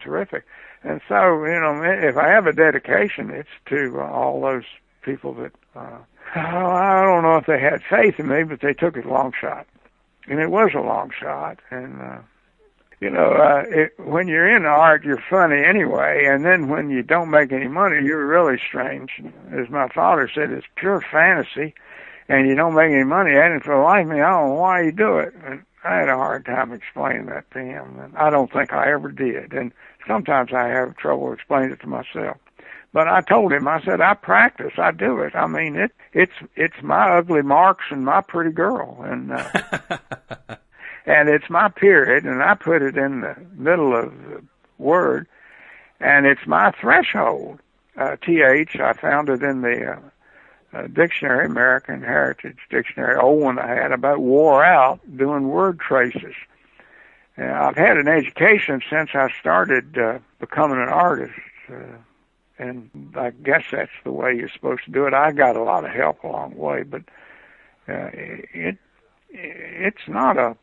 terrific. 0.00 0.44
And 0.82 1.02
so, 1.06 1.44
you 1.44 1.60
know, 1.60 1.82
if 1.82 2.16
I 2.16 2.28
have 2.28 2.46
a 2.46 2.54
dedication, 2.54 3.28
it's 3.30 3.50
to 3.66 4.00
uh, 4.00 4.06
all 4.10 4.40
those 4.40 4.64
people 5.02 5.34
that 5.34 5.52
uh, 5.76 5.98
I 6.34 7.02
don't 7.02 7.22
know 7.22 7.36
if 7.36 7.44
they 7.44 7.60
had 7.60 7.82
faith 7.82 8.18
in 8.18 8.28
me, 8.28 8.44
but 8.44 8.60
they 8.60 8.72
took 8.72 8.96
a 8.96 9.06
long 9.06 9.34
shot, 9.38 9.66
and 10.26 10.40
it 10.40 10.50
was 10.50 10.70
a 10.74 10.80
long 10.80 11.10
shot. 11.10 11.58
And 11.70 12.00
uh, 12.00 12.18
you 13.00 13.10
know, 13.10 13.32
uh, 13.32 13.64
it, 13.68 13.92
when 13.98 14.26
you're 14.26 14.56
in 14.56 14.64
art, 14.64 15.04
you're 15.04 15.22
funny 15.28 15.62
anyway, 15.62 16.24
and 16.24 16.46
then 16.46 16.68
when 16.68 16.88
you 16.88 17.02
don't 17.02 17.30
make 17.30 17.52
any 17.52 17.68
money, 17.68 17.96
you're 18.02 18.26
really 18.26 18.58
strange. 18.58 19.20
As 19.50 19.68
my 19.68 19.88
father 19.88 20.30
said, 20.34 20.50
it's 20.50 20.66
pure 20.76 21.02
fantasy, 21.02 21.74
and 22.28 22.48
you 22.48 22.54
don't 22.54 22.74
make 22.74 22.92
any 22.92 23.04
money. 23.04 23.34
And 23.34 23.62
for 23.62 23.76
the 23.76 23.82
life 23.82 24.04
of 24.04 24.12
me, 24.12 24.20
I 24.20 24.30
don't 24.30 24.48
know 24.50 24.54
why 24.54 24.82
you 24.82 24.92
do 24.92 25.18
it. 25.18 25.34
And 25.44 25.64
I 25.84 25.96
had 25.96 26.08
a 26.08 26.16
hard 26.16 26.46
time 26.46 26.72
explaining 26.72 27.26
that 27.26 27.50
to 27.52 27.58
him, 27.58 27.98
and 27.98 28.16
I 28.16 28.30
don't 28.30 28.52
think 28.52 28.72
I 28.72 28.92
ever 28.92 29.10
did. 29.10 29.52
And 29.52 29.72
sometimes 30.06 30.52
I 30.52 30.68
have 30.68 30.96
trouble 30.96 31.32
explaining 31.32 31.72
it 31.72 31.80
to 31.80 31.86
myself. 31.88 32.36
But 32.92 33.08
I 33.08 33.22
told 33.22 33.52
him, 33.52 33.66
I 33.66 33.82
said, 33.82 34.00
I 34.00 34.14
practice, 34.14 34.74
I 34.76 34.90
do 34.90 35.20
it. 35.20 35.34
I 35.34 35.46
mean, 35.46 35.76
it, 35.76 35.92
it's, 36.12 36.32
it's 36.56 36.82
my 36.82 37.16
ugly 37.16 37.42
marks 37.42 37.84
and 37.90 38.04
my 38.04 38.20
pretty 38.20 38.50
girl. 38.50 39.02
And, 39.02 39.32
uh, 39.32 39.48
and 41.06 41.28
it's 41.28 41.48
my 41.48 41.68
period 41.68 42.24
and 42.24 42.42
I 42.42 42.54
put 42.54 42.82
it 42.82 42.98
in 42.98 43.22
the 43.22 43.34
middle 43.54 43.96
of 43.96 44.12
the 44.28 44.42
word 44.76 45.26
and 46.00 46.26
it's 46.26 46.46
my 46.46 46.70
threshold. 46.72 47.60
Uh, 47.96 48.16
TH, 48.16 48.76
I 48.76 48.92
found 48.92 49.28
it 49.30 49.42
in 49.42 49.62
the, 49.62 49.92
uh, 49.92 50.00
uh, 50.72 50.86
dictionary, 50.86 51.46
American 51.46 52.02
Heritage 52.02 52.58
Dictionary, 52.70 53.16
old 53.16 53.42
one 53.42 53.58
I 53.58 53.74
had 53.74 53.92
about 53.92 54.20
wore 54.20 54.64
out 54.64 55.00
doing 55.16 55.48
word 55.48 55.78
traces. 55.78 56.34
And 57.36 57.50
I've 57.50 57.76
had 57.76 57.96
an 57.96 58.08
education 58.08 58.82
since 58.88 59.10
I 59.14 59.30
started 59.40 59.98
uh, 59.98 60.18
becoming 60.38 60.78
an 60.78 60.88
artist. 60.88 61.38
Uh, 61.68 61.96
and 62.58 62.90
I 63.16 63.30
guess 63.30 63.64
that's 63.70 63.90
the 64.04 64.12
way 64.12 64.34
you're 64.36 64.48
supposed 64.48 64.84
to 64.84 64.90
do 64.90 65.06
it. 65.06 65.14
I 65.14 65.32
got 65.32 65.56
a 65.56 65.62
lot 65.62 65.84
of 65.84 65.90
help 65.90 66.22
along 66.22 66.54
the 66.54 66.60
way, 66.60 66.82
but 66.82 67.02
uh, 67.88 68.10
it 68.12 68.78
it's 69.30 70.06
not 70.06 70.36
a 70.36 70.56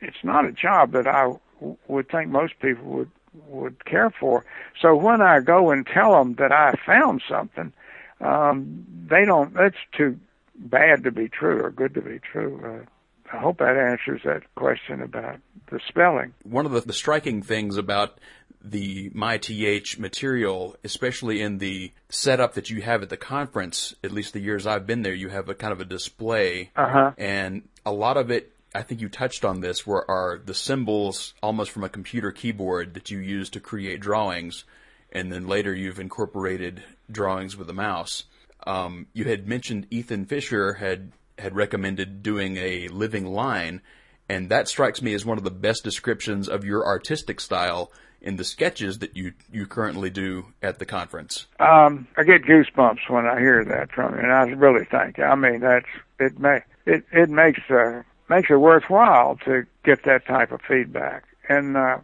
it's 0.00 0.22
not 0.22 0.44
a 0.44 0.52
job 0.52 0.92
that 0.92 1.06
I 1.06 1.32
w- 1.60 1.76
would 1.88 2.08
think 2.10 2.30
most 2.30 2.58
people 2.60 2.84
would 2.84 3.10
would 3.48 3.84
care 3.84 4.10
for. 4.10 4.44
So 4.80 4.94
when 4.96 5.22
I 5.22 5.40
go 5.40 5.70
and 5.70 5.86
tell 5.86 6.18
them 6.18 6.34
that 6.34 6.52
I 6.52 6.74
found 6.84 7.22
something, 7.28 7.72
um, 8.20 8.86
they 9.08 9.24
don't. 9.24 9.54
That's 9.54 9.76
too 9.96 10.18
bad 10.54 11.04
to 11.04 11.10
be 11.10 11.28
true 11.28 11.62
or 11.62 11.70
good 11.70 11.94
to 11.94 12.02
be 12.02 12.18
true. 12.18 12.60
Uh, 12.64 12.86
I 13.32 13.38
hope 13.38 13.58
that 13.58 13.76
answers 13.76 14.22
that 14.24 14.42
question 14.54 15.02
about 15.02 15.40
the 15.70 15.80
spelling. 15.88 16.32
One 16.44 16.66
of 16.66 16.72
the, 16.72 16.80
the 16.80 16.92
striking 16.92 17.42
things 17.42 17.76
about 17.76 18.18
the 18.62 19.10
MyTH 19.10 19.98
material, 19.98 20.76
especially 20.84 21.40
in 21.40 21.58
the 21.58 21.92
setup 22.08 22.54
that 22.54 22.70
you 22.70 22.82
have 22.82 23.02
at 23.02 23.08
the 23.08 23.16
conference, 23.16 23.94
at 24.02 24.12
least 24.12 24.32
the 24.32 24.40
years 24.40 24.66
I've 24.66 24.86
been 24.86 25.02
there, 25.02 25.14
you 25.14 25.28
have 25.28 25.48
a 25.48 25.54
kind 25.54 25.72
of 25.72 25.80
a 25.80 25.84
display. 25.84 26.70
Uh-huh. 26.76 27.12
And 27.18 27.68
a 27.84 27.92
lot 27.92 28.16
of 28.16 28.30
it, 28.30 28.52
I 28.74 28.82
think 28.82 29.00
you 29.00 29.08
touched 29.08 29.44
on 29.44 29.60
this, 29.60 29.86
where 29.86 30.08
are 30.10 30.40
the 30.44 30.54
symbols 30.54 31.34
almost 31.42 31.70
from 31.70 31.84
a 31.84 31.88
computer 31.88 32.32
keyboard 32.32 32.94
that 32.94 33.10
you 33.10 33.18
use 33.18 33.50
to 33.50 33.60
create 33.60 34.00
drawings. 34.00 34.64
And 35.12 35.32
then 35.32 35.46
later 35.46 35.74
you've 35.74 36.00
incorporated 36.00 36.82
drawings 37.10 37.56
with 37.56 37.70
a 37.70 37.74
mouse. 37.74 38.24
Um, 38.66 39.06
you 39.12 39.24
had 39.24 39.46
mentioned 39.46 39.86
Ethan 39.90 40.26
Fischer 40.26 40.74
had 40.74 41.12
had 41.38 41.54
recommended 41.54 42.22
doing 42.22 42.56
a 42.56 42.88
living 42.88 43.26
line, 43.26 43.82
and 44.28 44.48
that 44.48 44.68
strikes 44.68 45.02
me 45.02 45.14
as 45.14 45.24
one 45.24 45.38
of 45.38 45.44
the 45.44 45.50
best 45.50 45.84
descriptions 45.84 46.48
of 46.48 46.64
your 46.64 46.86
artistic 46.86 47.40
style 47.40 47.92
in 48.20 48.36
the 48.36 48.44
sketches 48.44 48.98
that 48.98 49.16
you 49.16 49.32
you 49.52 49.66
currently 49.66 50.10
do 50.10 50.46
at 50.62 50.78
the 50.78 50.86
conference. 50.86 51.46
Um, 51.60 52.08
I 52.16 52.24
get 52.24 52.42
goosebumps 52.42 53.08
when 53.08 53.26
I 53.26 53.38
hear 53.38 53.64
that 53.64 53.92
from 53.92 54.14
you, 54.14 54.20
and 54.20 54.32
I 54.32 54.42
really 54.44 54.84
thank 54.84 55.18
you. 55.18 55.24
I 55.24 55.34
mean, 55.34 55.60
that's 55.60 55.86
it. 56.18 56.38
May 56.38 56.62
it 56.86 57.04
it 57.12 57.30
makes 57.30 57.60
uh, 57.70 58.02
makes 58.28 58.50
it 58.50 58.56
worthwhile 58.56 59.36
to 59.44 59.66
get 59.84 60.02
that 60.04 60.26
type 60.26 60.50
of 60.52 60.60
feedback, 60.62 61.24
and 61.48 61.76
uh, 61.76 61.98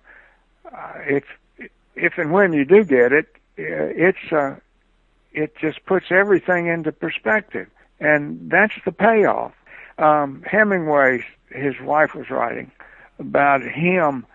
if 1.07 1.25
if 1.95 2.19
and 2.19 2.33
when 2.33 2.53
you 2.53 2.65
do 2.65 2.85
get 2.85 3.13
it, 3.13 3.27
it's 3.57 4.33
uh, 4.33 4.57
it 5.33 5.57
just 5.57 5.85
puts 5.87 6.07
everything 6.11 6.67
into 6.67 6.93
perspective 6.93 7.69
and 8.03 8.51
that's 8.51 8.75
the 8.85 8.93
payoff. 8.93 9.53
Um, 9.97 10.43
Hemingway, 10.47 11.25
his 11.51 11.81
wife 11.81 12.15
was 12.15 12.29
writing 12.31 12.71
about 13.19 13.63
him, 13.63 14.27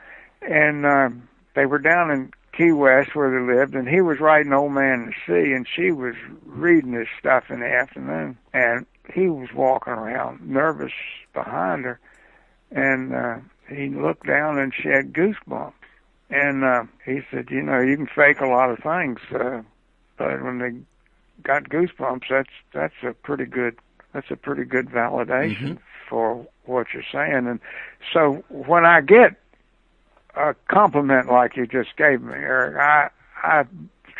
and 0.41 0.85
um, 0.85 1.27
they 1.53 1.65
were 1.65 1.79
down 1.79 2.09
in 2.09 2.31
Key 2.53 2.71
West 2.71 3.13
where 3.13 3.29
they 3.29 3.53
lived, 3.53 3.75
and 3.75 3.87
he 3.87 4.01
was 4.01 4.19
writing 4.19 4.53
Old 4.53 4.71
Man 4.71 5.01
and 5.01 5.13
Sea, 5.25 5.51
and 5.53 5.67
she 5.67 5.91
was 5.91 6.15
reading 6.45 6.93
his 6.93 7.07
stuff 7.19 7.49
in 7.49 7.59
the 7.59 7.67
afternoon, 7.67 8.37
and 8.53 8.85
he 9.13 9.27
was 9.27 9.53
walking 9.53 9.93
around 9.93 10.47
nervous 10.47 10.93
behind 11.33 11.83
her, 11.83 11.99
and 12.71 13.13
uh, 13.13 13.37
he 13.69 13.89
looked 13.89 14.25
down 14.25 14.57
and 14.57 14.73
she 14.73 14.87
had 14.87 15.13
goosebumps. 15.13 15.73
And 16.29 16.63
uh, 16.63 16.83
he 17.05 17.21
said, 17.31 17.49
you 17.49 17.61
know, 17.61 17.79
you 17.79 17.95
can 17.95 18.07
fake 18.07 18.41
a 18.41 18.47
lot 18.47 18.69
of 18.69 18.79
things, 18.79 19.19
uh, 19.31 19.61
but 20.17 20.43
when 20.43 20.57
they 20.59 20.73
got 21.43 21.69
goosebumps, 21.69 22.23
that's 22.29 22.49
that's 22.73 22.95
a 23.03 23.13
pretty 23.13 23.45
good 23.45 23.77
that's 24.13 24.29
a 24.31 24.35
pretty 24.35 24.65
good 24.65 24.87
validation 24.89 25.57
mm-hmm. 25.57 25.73
for 26.09 26.45
what 26.65 26.87
you're 26.93 27.03
saying. 27.11 27.47
And 27.47 27.59
so 28.13 28.43
when 28.49 28.85
I 28.85 29.01
get 29.01 29.35
a 30.35 30.53
compliment 30.67 31.31
like 31.31 31.55
you 31.55 31.65
just 31.65 31.95
gave 31.95 32.21
me, 32.21 32.33
Eric, 32.33 32.77
I 32.77 33.09
I 33.41 33.65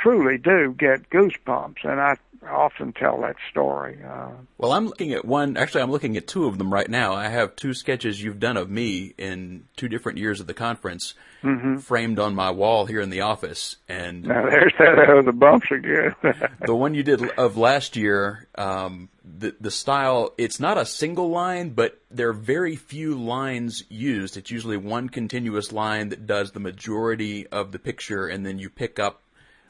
truly 0.02 0.38
do 0.38 0.76
get 0.78 1.10
goosebumps, 1.10 1.84
and 1.84 2.00
I 2.00 2.16
often 2.46 2.94
tell 2.94 3.22
that 3.22 3.36
story. 3.50 4.00
Uh, 4.04 4.30
well, 4.58 4.72
I'm 4.72 4.86
looking 4.86 5.14
at 5.14 5.26
one. 5.26 5.58
Actually, 5.58 5.82
I'm 5.82 5.92
looking 5.92 6.18
at 6.18 6.28
two 6.28 6.46
of 6.46 6.58
them 6.58 6.72
right 6.72 6.90
now. 6.90 7.14
I 7.14 7.28
have 7.30 7.56
two 7.56 7.74
sketches 7.74 8.22
you've 8.22 8.40
done 8.40 8.58
of 8.58 8.70
me 8.70 9.14
in 9.18 9.66
two 9.76 9.88
different 9.88 10.18
years 10.18 10.40
of 10.40 10.48
the 10.48 10.54
conference, 10.54 11.14
mm-hmm. 11.44 11.78
framed 11.78 12.20
on 12.20 12.36
my 12.36 12.52
wall 12.52 12.86
here 12.86 13.02
in 13.02 13.10
the 13.10 13.22
office. 13.22 13.78
And 13.88 14.24
now 14.24 14.46
there's 14.50 14.74
that 14.80 15.00
uh, 15.00 15.22
the 15.22 15.32
bumps 15.32 15.68
again. 15.72 16.16
the 16.66 16.76
one 16.76 16.94
you 16.94 17.04
did 17.04 17.22
of 17.32 17.58
last 17.58 17.96
year, 17.96 18.48
um, 18.56 19.10
the 19.24 19.56
the 19.60 19.72
style. 19.72 20.34
It's 20.38 20.60
not 20.60 20.78
a 20.78 20.86
single 20.86 21.30
line, 21.30 21.72
but 21.72 22.00
there 22.12 22.30
are 22.30 22.34
very 22.34 22.76
few 22.76 23.16
lines 23.16 23.84
used. 23.90 24.38
It's 24.38 24.52
usually 24.52 24.78
one 24.78 25.10
continuous 25.10 25.72
line 25.72 26.10
that 26.10 26.26
does 26.26 26.52
the 26.52 26.60
majority 26.60 27.48
of 27.48 27.72
the 27.72 27.80
picture, 27.80 28.28
and 28.28 28.46
then 28.46 28.60
you 28.60 28.70
pick 28.70 29.00
up 29.00 29.22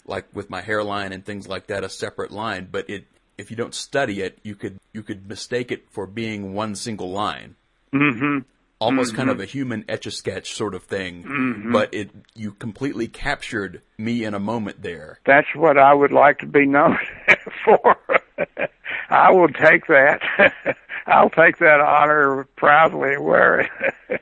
like 0.07 0.25
with 0.33 0.49
my 0.49 0.61
hairline 0.61 1.11
and 1.11 1.23
things 1.23 1.47
like 1.47 1.67
that, 1.67 1.83
a 1.83 1.89
separate 1.89 2.31
line. 2.31 2.67
But 2.71 2.89
it, 2.89 3.05
if 3.37 3.51
you 3.51 3.57
don't 3.57 3.75
study 3.75 4.21
it, 4.21 4.39
you 4.43 4.55
could 4.55 4.79
you 4.93 5.03
could 5.03 5.27
mistake 5.27 5.71
it 5.71 5.89
for 5.91 6.07
being 6.07 6.53
one 6.53 6.75
single 6.75 7.11
line. 7.11 7.55
Mm-hmm. 7.93 8.39
Almost 8.79 9.11
mm-hmm. 9.11 9.17
kind 9.17 9.29
of 9.29 9.39
a 9.39 9.45
human 9.45 9.85
etch 9.89 10.05
a 10.05 10.11
sketch 10.11 10.53
sort 10.53 10.75
of 10.75 10.83
thing, 10.83 11.23
mm-hmm. 11.23 11.71
but 11.71 11.93
it 11.93 12.09
you 12.35 12.51
completely 12.51 13.07
captured 13.07 13.81
me 13.97 14.23
in 14.23 14.33
a 14.33 14.39
moment 14.39 14.81
there. 14.81 15.19
That's 15.25 15.47
what 15.55 15.77
I 15.77 15.93
would 15.93 16.11
like 16.11 16.39
to 16.39 16.45
be 16.45 16.65
known 16.65 16.97
for. 17.65 17.97
I 19.09 19.31
will 19.31 19.47
take 19.49 19.87
that. 19.87 20.21
I'll 21.07 21.29
take 21.29 21.57
that 21.59 21.79
honor 21.79 22.43
proudly 22.55 23.13
and 23.13 23.23
wear 23.23 23.61
it. 23.61 24.21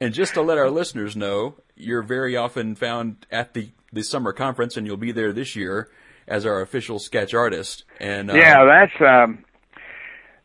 and 0.00 0.12
just 0.12 0.34
to 0.34 0.42
let 0.42 0.58
our 0.58 0.68
listeners 0.68 1.16
know, 1.16 1.54
you're 1.76 2.02
very 2.02 2.36
often 2.36 2.74
found 2.74 3.26
at 3.30 3.54
the 3.54 3.70
the 3.94 4.02
summer 4.02 4.32
conference, 4.32 4.76
and 4.76 4.86
you'll 4.86 4.96
be 4.96 5.12
there 5.12 5.32
this 5.32 5.56
year 5.56 5.88
as 6.26 6.46
our 6.46 6.60
official 6.60 6.98
sketch 6.98 7.34
artist. 7.34 7.84
And 8.00 8.30
uh, 8.30 8.34
yeah, 8.34 8.64
that's 8.64 9.00
um, 9.00 9.44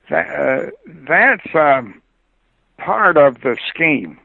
that, 0.09 0.27
uh, 0.27 0.69
that's 0.85 1.55
um, 1.55 2.01
part 2.77 3.17
of 3.17 3.41
the 3.41 3.57
scheme. 3.69 4.19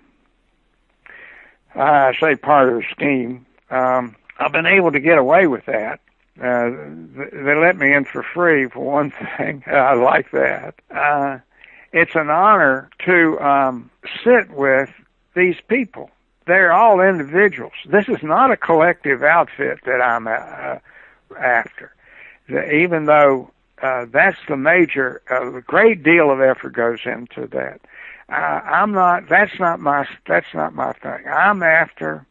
I 1.74 2.14
say 2.20 2.36
part 2.36 2.68
of 2.68 2.76
the 2.76 2.84
scheme. 2.90 3.46
Um, 3.70 4.16
I've 4.38 4.52
been 4.52 4.66
able 4.66 4.92
to 4.92 5.00
get 5.00 5.18
away 5.18 5.46
with 5.46 5.66
that. 5.66 6.00
Uh, 6.40 6.70
they 7.32 7.54
let 7.54 7.76
me 7.76 7.92
in 7.92 8.04
for 8.04 8.22
free 8.22 8.68
for 8.68 8.80
one 8.80 9.12
thing. 9.36 9.62
I 9.66 9.94
like 9.94 10.30
that. 10.32 10.74
Uh, 10.90 11.38
it's 11.92 12.14
an 12.14 12.28
honor 12.28 12.90
to 13.06 13.40
um, 13.40 13.90
sit 14.24 14.50
with 14.50 14.90
these 15.34 15.56
people 15.68 16.10
they're 16.46 16.72
all 16.72 17.00
individuals. 17.00 17.72
This 17.86 18.08
is 18.08 18.22
not 18.22 18.50
a 18.50 18.56
collective 18.56 19.22
outfit 19.22 19.78
that 19.86 20.00
I'm 20.00 20.26
uh, 20.26 20.78
after. 21.38 21.94
Even 22.48 23.06
though 23.06 23.50
uh, 23.82 24.06
that's 24.10 24.38
the 24.48 24.56
major, 24.56 25.22
uh, 25.30 25.56
a 25.56 25.62
great 25.62 26.02
deal 26.02 26.30
of 26.30 26.40
effort 26.40 26.74
goes 26.74 27.00
into 27.04 27.46
that. 27.48 27.80
Uh, 28.28 28.32
I'm 28.32 28.92
not. 28.92 29.28
That's 29.28 29.58
not 29.58 29.80
my. 29.80 30.06
That's 30.26 30.52
not 30.54 30.74
my 30.74 30.92
thing. 30.94 31.26
I'm 31.28 31.62
after 31.62 32.26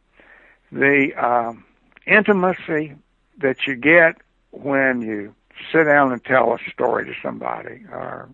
the 0.72 1.12
um, 1.14 1.64
intimacy 2.06 2.94
that 3.38 3.66
you 3.66 3.76
get 3.76 4.16
when 4.50 5.02
you 5.02 5.34
sit 5.72 5.84
down 5.84 6.12
and 6.12 6.24
tell 6.24 6.52
a 6.52 6.58
story 6.70 7.04
to 7.06 7.12
somebody 7.22 7.84
or 7.92 8.28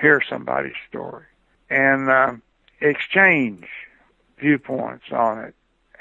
hear 0.00 0.20
somebody's 0.28 0.74
story 0.88 1.24
and 1.68 2.08
uh, 2.08 2.32
exchange 2.80 3.66
viewpoints 4.40 5.06
on 5.12 5.38
it. 5.38 5.54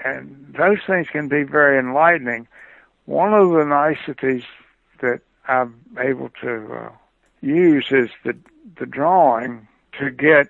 And 0.03 0.55
those 0.57 0.79
things 0.87 1.07
can 1.09 1.27
be 1.27 1.43
very 1.43 1.77
enlightening. 1.77 2.47
One 3.05 3.33
of 3.33 3.51
the 3.51 3.65
niceties 3.65 4.43
that 5.01 5.21
I'm 5.47 5.75
able 5.99 6.29
to 6.41 6.73
uh, 6.73 6.91
use 7.41 7.87
is 7.91 8.09
the 8.23 8.35
the 8.77 8.85
drawing 8.85 9.67
to 9.99 10.09
get 10.11 10.47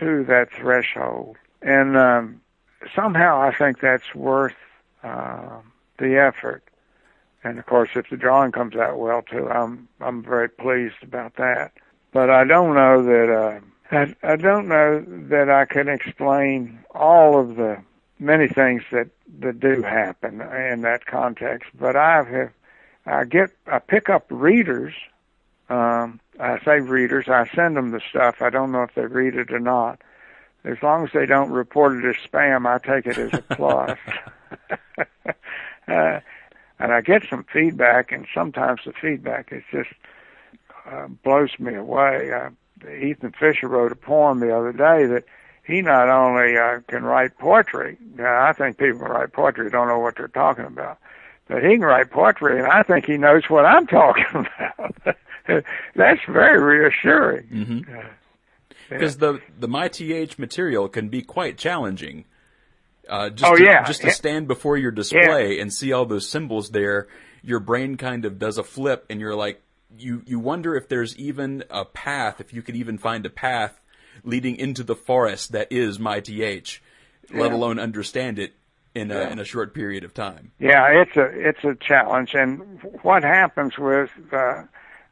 to 0.00 0.24
that 0.24 0.50
threshold, 0.52 1.36
and 1.62 1.96
um, 1.96 2.40
somehow 2.94 3.40
I 3.40 3.54
think 3.54 3.80
that's 3.80 4.14
worth 4.14 4.56
uh, 5.02 5.60
the 5.98 6.16
effort. 6.16 6.62
And 7.44 7.58
of 7.58 7.66
course, 7.66 7.90
if 7.94 8.10
the 8.10 8.16
drawing 8.16 8.52
comes 8.52 8.74
out 8.74 8.98
well 8.98 9.22
too, 9.22 9.48
I'm 9.48 9.88
I'm 10.00 10.22
very 10.22 10.48
pleased 10.48 11.02
about 11.02 11.36
that. 11.36 11.72
But 12.12 12.30
I 12.30 12.44
don't 12.44 12.74
know 12.74 13.02
that 13.02 13.32
uh, 13.32 13.60
I, 13.90 14.14
I 14.22 14.36
don't 14.36 14.68
know 14.68 15.04
that 15.28 15.48
I 15.48 15.64
can 15.64 15.88
explain 15.88 16.80
all 16.94 17.40
of 17.40 17.56
the 17.56 17.82
many 18.18 18.48
things 18.48 18.82
that 18.92 19.08
that 19.40 19.60
do 19.60 19.82
happen 19.82 20.40
in 20.40 20.82
that 20.82 21.06
context. 21.06 21.70
But 21.78 21.96
I 21.96 22.22
have 22.22 22.52
I 23.06 23.24
get 23.24 23.50
I 23.66 23.78
pick 23.78 24.08
up 24.08 24.26
readers. 24.30 24.94
Um, 25.68 26.20
I 26.40 26.58
say 26.64 26.80
readers. 26.80 27.28
I 27.28 27.46
send 27.54 27.76
them 27.76 27.90
the 27.90 28.00
stuff. 28.00 28.40
I 28.40 28.50
don't 28.50 28.72
know 28.72 28.82
if 28.82 28.94
they 28.94 29.06
read 29.06 29.34
it 29.34 29.52
or 29.52 29.60
not. 29.60 30.00
As 30.64 30.82
long 30.82 31.04
as 31.04 31.12
they 31.12 31.26
don't 31.26 31.50
report 31.50 32.02
it 32.02 32.08
as 32.08 32.16
spam, 32.16 32.66
I 32.66 32.78
take 32.78 33.06
it 33.06 33.18
as 33.18 33.32
a 33.32 33.42
plus. 33.54 33.98
uh, 35.88 36.20
and 36.78 36.92
I 36.92 37.00
get 37.00 37.24
some 37.28 37.44
feedback, 37.52 38.12
and 38.12 38.26
sometimes 38.32 38.80
the 38.84 38.92
feedback 38.92 39.52
is 39.52 39.62
just 39.70 39.90
uh, 40.86 41.08
blows 41.08 41.58
me 41.58 41.74
away. 41.74 42.32
Uh, 42.32 42.50
Ethan 42.86 43.32
Fischer 43.32 43.68
wrote 43.68 43.92
a 43.92 43.96
poem 43.96 44.40
the 44.40 44.56
other 44.56 44.72
day 44.72 45.06
that 45.06 45.24
he 45.68 45.82
not 45.82 46.08
only 46.08 46.56
uh, 46.56 46.80
can 46.88 47.04
write 47.04 47.36
poetry. 47.38 47.98
Now, 48.16 48.42
I 48.42 48.52
think 48.52 48.78
people 48.78 49.00
who 49.00 49.04
write 49.04 49.32
poetry 49.32 49.70
don't 49.70 49.88
know 49.88 49.98
what 49.98 50.16
they're 50.16 50.28
talking 50.28 50.64
about, 50.64 50.98
but 51.46 51.62
he 51.62 51.72
can 51.72 51.82
write 51.82 52.10
poetry, 52.10 52.58
and 52.58 52.66
I 52.66 52.82
think 52.82 53.04
he 53.04 53.18
knows 53.18 53.44
what 53.48 53.66
I'm 53.66 53.86
talking 53.88 54.24
about. 54.34 55.16
That's 55.94 56.20
very 56.28 56.60
reassuring. 56.60 57.46
Mm-hmm. 57.46 57.98
Because 58.88 59.14
yeah. 59.16 59.18
the 59.20 59.40
the 59.58 59.68
my 59.68 59.88
th 59.88 60.38
material 60.38 60.88
can 60.88 61.08
be 61.08 61.22
quite 61.22 61.58
challenging. 61.58 62.24
Uh, 63.08 63.30
just 63.30 63.50
oh 63.50 63.56
to, 63.56 63.62
yeah, 63.62 63.84
just 63.84 64.02
to 64.02 64.10
stand 64.10 64.48
before 64.48 64.76
your 64.76 64.90
display 64.90 65.56
yeah. 65.56 65.62
and 65.62 65.72
see 65.72 65.92
all 65.92 66.04
those 66.04 66.28
symbols 66.28 66.70
there, 66.70 67.08
your 67.42 67.60
brain 67.60 67.96
kind 67.96 68.24
of 68.24 68.38
does 68.38 68.58
a 68.58 68.62
flip, 68.62 69.06
and 69.08 69.20
you're 69.20 69.34
like, 69.34 69.62
you 69.96 70.22
you 70.26 70.38
wonder 70.38 70.76
if 70.76 70.88
there's 70.88 71.16
even 71.16 71.64
a 71.70 71.84
path, 71.84 72.40
if 72.40 72.52
you 72.52 72.62
could 72.62 72.76
even 72.76 72.98
find 72.98 73.24
a 73.26 73.30
path 73.30 73.80
leading 74.24 74.56
into 74.56 74.82
the 74.82 74.96
forest 74.96 75.52
that 75.52 75.68
is 75.70 75.98
my 75.98 76.20
th, 76.20 76.80
yeah. 77.30 77.40
let 77.40 77.52
alone 77.52 77.78
understand 77.78 78.38
it 78.38 78.54
in 78.94 79.10
a, 79.10 79.20
in 79.20 79.38
a 79.38 79.44
short 79.44 79.74
period 79.74 80.04
of 80.04 80.12
time. 80.12 80.52
Yeah, 80.58 80.86
it's 80.88 81.16
a 81.16 81.26
it's 81.26 81.64
a 81.64 81.74
challenge, 81.74 82.34
and 82.34 82.80
what 83.02 83.22
happens 83.22 83.78
with 83.78 84.10
uh, 84.32 84.62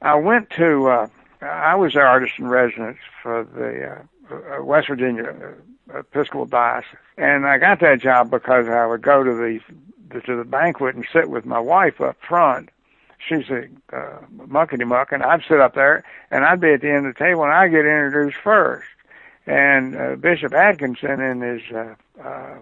I 0.02 0.14
went 0.16 0.50
to 0.50 0.88
uh, 0.88 1.08
I 1.40 1.74
was 1.76 1.94
the 1.94 2.00
artist 2.00 2.34
in 2.38 2.48
residence 2.48 2.98
for 3.22 3.44
the 3.44 4.34
uh, 4.34 4.62
West 4.62 4.88
Virginia 4.88 5.54
Episcopal 5.94 6.46
Diocese, 6.46 6.98
and 7.16 7.46
I 7.46 7.58
got 7.58 7.80
that 7.80 8.00
job 8.00 8.30
because 8.30 8.68
I 8.68 8.86
would 8.86 9.02
go 9.02 9.22
to 9.22 9.34
the 9.34 10.20
to 10.20 10.36
the 10.36 10.44
banquet 10.44 10.94
and 10.94 11.04
sit 11.12 11.28
with 11.28 11.44
my 11.44 11.58
wife 11.58 12.00
up 12.00 12.16
front. 12.26 12.70
She's 13.18 13.48
a 13.50 13.64
uh, 13.96 14.20
muckety 14.36 14.86
muck, 14.86 15.12
and 15.12 15.22
I'd 15.22 15.42
sit 15.48 15.60
up 15.60 15.74
there, 15.74 16.04
and 16.30 16.44
I'd 16.44 16.60
be 16.60 16.72
at 16.72 16.80
the 16.80 16.90
end 16.90 17.06
of 17.06 17.14
the 17.14 17.18
table, 17.18 17.42
and 17.44 17.52
I'd 17.52 17.70
get 17.70 17.80
introduced 17.80 18.36
first. 18.42 18.86
And 19.46 19.96
uh, 19.96 20.16
Bishop 20.16 20.52
Atkinson, 20.52 21.20
in 21.20 21.40
his 21.40 21.62
uh, 21.72 21.94
uh, 22.22 22.56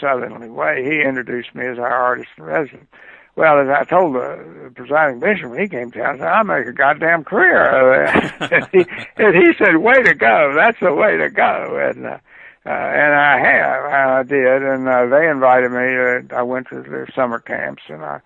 southerly 0.00 0.48
way, 0.48 0.84
he 0.84 1.02
introduced 1.02 1.54
me 1.54 1.66
as 1.66 1.78
our 1.78 1.92
artist 1.92 2.28
in 2.38 2.44
residence. 2.44 2.86
Well, 3.34 3.60
as 3.60 3.68
I 3.68 3.84
told 3.84 4.14
the 4.14 4.70
presiding 4.74 5.18
bishop 5.18 5.50
when 5.50 5.60
he 5.60 5.68
came 5.68 5.90
to 5.90 5.98
town, 5.98 6.16
I 6.16 6.18
said, 6.18 6.28
I'll 6.28 6.44
make 6.44 6.66
a 6.66 6.72
goddamn 6.72 7.24
career 7.24 7.62
out 7.62 7.84
of 7.84 8.40
that. 8.40 8.52
and, 8.52 8.68
he, 8.72 8.92
and 9.16 9.34
he 9.34 9.52
said, 9.56 9.76
way 9.78 10.02
to 10.02 10.14
go. 10.14 10.52
That's 10.54 10.78
the 10.80 10.92
way 10.92 11.16
to 11.16 11.30
go. 11.30 11.90
And, 11.90 12.06
uh, 12.06 12.18
uh, 12.64 12.68
and 12.68 13.14
I 13.14 13.38
have, 13.38 13.84
and 13.86 14.10
I 14.12 14.22
did, 14.22 14.62
and 14.62 14.86
uh, 14.86 15.06
they 15.06 15.28
invited 15.28 15.72
me. 15.72 15.96
Uh, 15.96 16.38
I 16.38 16.42
went 16.42 16.68
to 16.68 16.82
their 16.82 17.08
summer 17.14 17.40
camps, 17.40 17.82
and 17.88 18.04
I, 18.04 18.20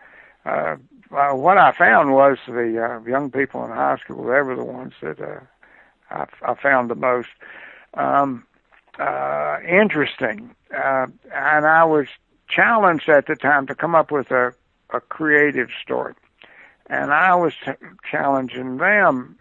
uh, 0.45 0.77
uh, 1.13 1.33
what 1.33 1.59
I 1.59 1.73
found 1.73 2.13
was 2.13 2.39
the 2.47 2.83
uh, 2.83 3.09
young 3.09 3.31
people 3.31 3.65
in 3.65 3.71
high 3.71 3.97
school. 3.99 4.25
They 4.25 4.41
were 4.43 4.57
the 4.57 4.65
ones 4.65 4.95
that 5.03 5.21
uh, 5.21 5.41
I, 6.11 6.27
I 6.43 6.55
found 6.55 6.91
the 6.91 6.95
most 6.95 7.29
um, 7.95 8.45
uh, 8.99 9.59
interesting, 9.67 10.55
uh, 10.73 11.07
and 11.33 11.67
I 11.67 11.85
was 11.85 12.09
challenged 12.49 13.09
at 13.09 13.27
the 13.27 13.37
time 13.37 13.67
to 13.67 13.75
come 13.75 13.95
up 13.95 14.11
with 14.11 14.31
a, 14.31 14.53
a 14.91 15.01
creative 15.01 15.71
story, 15.83 16.15
and 16.87 17.13
I 17.13 17.35
was 17.35 17.55
t- 17.65 17.73
challenging 18.11 18.79
them 18.79 19.37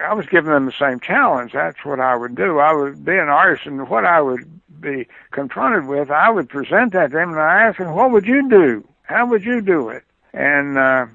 I 0.00 0.14
was 0.14 0.26
giving 0.26 0.52
them 0.52 0.66
the 0.66 0.72
same 0.72 1.00
challenge. 1.00 1.52
That's 1.52 1.84
what 1.84 2.00
I 2.00 2.14
would 2.14 2.34
do. 2.34 2.58
I 2.58 2.72
would 2.72 3.04
be 3.04 3.12
an 3.16 3.28
artist, 3.28 3.66
and 3.66 3.88
what 3.88 4.04
I 4.04 4.20
would 4.20 4.60
be 4.80 5.08
confronted 5.32 5.86
with, 5.86 6.10
I 6.10 6.30
would 6.30 6.48
present 6.48 6.92
that 6.92 7.10
to 7.10 7.16
them, 7.16 7.30
and 7.30 7.40
I 7.40 7.62
ask 7.62 7.78
them, 7.78 7.94
"What 7.94 8.10
would 8.10 8.26
you 8.26 8.48
do? 8.48 8.86
How 9.02 9.26
would 9.26 9.44
you 9.44 9.60
do 9.60 9.88
it?" 9.88 10.04
And 10.32 10.78
uh, 10.78 11.06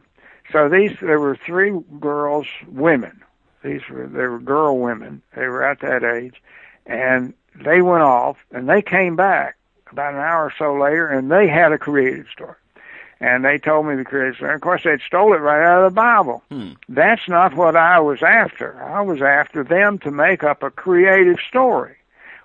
so 0.51 0.69
these, 0.69 0.91
there 1.01 1.19
were 1.19 1.35
three 1.35 1.79
girls, 1.99 2.47
women. 2.67 3.21
These 3.63 3.81
were 3.89 4.07
they 4.07 4.25
were 4.27 4.39
girl 4.39 4.77
women. 4.79 5.21
They 5.35 5.47
were 5.47 5.63
at 5.63 5.79
that 5.79 6.03
age, 6.03 6.41
and 6.85 7.33
they 7.55 7.81
went 7.81 8.03
off, 8.03 8.37
and 8.51 8.67
they 8.67 8.81
came 8.81 9.15
back 9.15 9.55
about 9.89 10.13
an 10.13 10.19
hour 10.19 10.45
or 10.45 10.53
so 10.57 10.73
later, 10.73 11.07
and 11.07 11.31
they 11.31 11.47
had 11.47 11.71
a 11.71 11.77
creative 11.77 12.27
story 12.27 12.55
and 13.23 13.45
they 13.45 13.57
told 13.57 13.85
me 13.85 13.95
the 13.95 14.03
creation. 14.03 14.49
Of 14.49 14.59
course, 14.59 14.83
they'd 14.83 14.99
stole 14.99 15.33
it 15.33 15.37
right 15.37 15.65
out 15.65 15.85
of 15.85 15.93
the 15.93 15.95
Bible. 15.95 16.43
Hmm. 16.49 16.71
That's 16.89 17.29
not 17.29 17.55
what 17.55 17.77
I 17.77 17.97
was 18.01 18.21
after. 18.21 18.83
I 18.83 18.99
was 18.99 19.21
after 19.21 19.63
them 19.63 19.97
to 19.99 20.11
make 20.11 20.43
up 20.43 20.61
a 20.61 20.69
creative 20.69 21.37
story. 21.47 21.95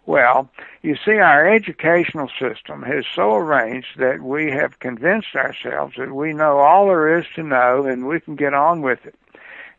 Well, 0.09 0.49
you 0.81 0.97
see, 1.05 1.19
our 1.19 1.47
educational 1.47 2.31
system 2.41 2.83
is 2.83 3.05
so 3.15 3.35
arranged 3.35 3.99
that 3.99 4.23
we 4.23 4.51
have 4.51 4.79
convinced 4.79 5.37
ourselves 5.37 5.97
that 5.99 6.15
we 6.15 6.33
know 6.33 6.61
all 6.61 6.87
there 6.87 7.19
is 7.19 7.27
to 7.35 7.43
know 7.43 7.85
and 7.85 8.09
we 8.09 8.19
can 8.19 8.35
get 8.35 8.55
on 8.55 8.81
with 8.81 9.05
it. 9.05 9.15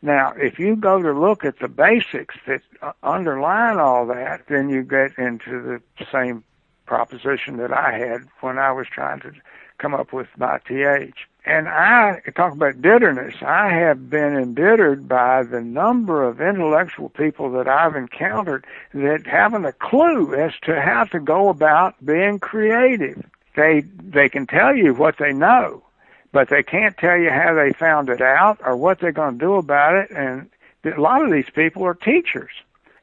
Now, 0.02 0.32
if 0.36 0.56
you 0.56 0.76
go 0.76 1.02
to 1.02 1.12
look 1.12 1.44
at 1.44 1.58
the 1.58 1.66
basics 1.66 2.36
that 2.46 2.62
underline 3.02 3.78
all 3.78 4.06
that, 4.06 4.42
then 4.46 4.68
you 4.68 4.84
get 4.84 5.18
into 5.18 5.80
the 5.98 6.06
same 6.12 6.44
proposition 6.86 7.56
that 7.56 7.72
I 7.72 7.98
had 7.98 8.28
when 8.40 8.56
I 8.56 8.70
was 8.70 8.86
trying 8.86 9.18
to 9.22 9.32
come 9.80 9.94
up 9.94 10.12
with 10.12 10.28
my 10.36 10.58
th. 10.66 11.14
And 11.44 11.68
I 11.68 12.20
talk 12.36 12.52
about 12.52 12.82
bitterness. 12.82 13.34
I 13.40 13.70
have 13.70 14.10
been 14.10 14.36
embittered 14.36 15.08
by 15.08 15.42
the 15.42 15.62
number 15.62 16.22
of 16.22 16.40
intellectual 16.40 17.08
people 17.08 17.50
that 17.52 17.66
I've 17.66 17.96
encountered 17.96 18.66
that 18.92 19.26
haven't 19.26 19.64
a 19.64 19.72
clue 19.72 20.34
as 20.34 20.52
to 20.64 20.80
how 20.80 21.04
to 21.04 21.18
go 21.18 21.48
about 21.48 22.04
being 22.04 22.38
creative. 22.38 23.24
They 23.56 23.80
they 23.80 24.28
can 24.28 24.46
tell 24.46 24.76
you 24.76 24.92
what 24.94 25.16
they 25.18 25.32
know, 25.32 25.82
but 26.30 26.50
they 26.50 26.62
can't 26.62 26.96
tell 26.96 27.16
you 27.16 27.30
how 27.30 27.54
they 27.54 27.72
found 27.72 28.10
it 28.10 28.20
out 28.20 28.58
or 28.62 28.76
what 28.76 29.00
they're 29.00 29.10
going 29.10 29.38
to 29.38 29.44
do 29.44 29.54
about 29.54 29.96
it. 29.96 30.10
And 30.10 30.50
a 30.84 31.00
lot 31.00 31.24
of 31.24 31.32
these 31.32 31.50
people 31.50 31.84
are 31.84 31.94
teachers 31.94 32.52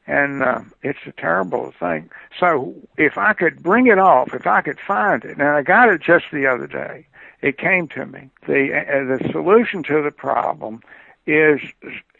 and 0.08 0.42
uh, 0.42 0.60
it's 0.82 0.98
a 1.06 1.12
terrible 1.12 1.72
thing. 1.78 2.10
So 2.40 2.74
if 2.96 3.18
I 3.18 3.34
could 3.34 3.62
bring 3.62 3.86
it 3.86 3.98
off, 3.98 4.34
if 4.34 4.46
I 4.46 4.62
could 4.62 4.80
find 4.80 5.22
it, 5.22 5.32
and 5.38 5.42
I 5.42 5.62
got 5.62 5.90
it 5.90 6.00
just 6.00 6.24
the 6.32 6.46
other 6.46 6.66
day, 6.66 7.06
it 7.42 7.58
came 7.58 7.86
to 7.88 8.06
me. 8.06 8.30
The 8.46 8.74
uh, 8.74 9.18
the 9.18 9.28
solution 9.30 9.82
to 9.84 10.02
the 10.02 10.10
problem 10.10 10.80
is 11.26 11.60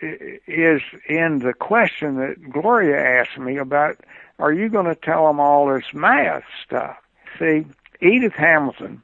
is 0.00 0.82
in 1.08 1.38
the 1.38 1.54
question 1.58 2.16
that 2.16 2.50
Gloria 2.50 3.00
asked 3.20 3.38
me 3.38 3.56
about. 3.56 3.98
Are 4.38 4.52
you 4.52 4.68
going 4.68 4.86
to 4.86 4.94
tell 4.94 5.26
them 5.26 5.40
all 5.40 5.66
this 5.66 5.92
math 5.92 6.44
stuff? 6.64 6.96
See, 7.40 7.64
Edith 8.00 8.34
Hamilton 8.34 9.02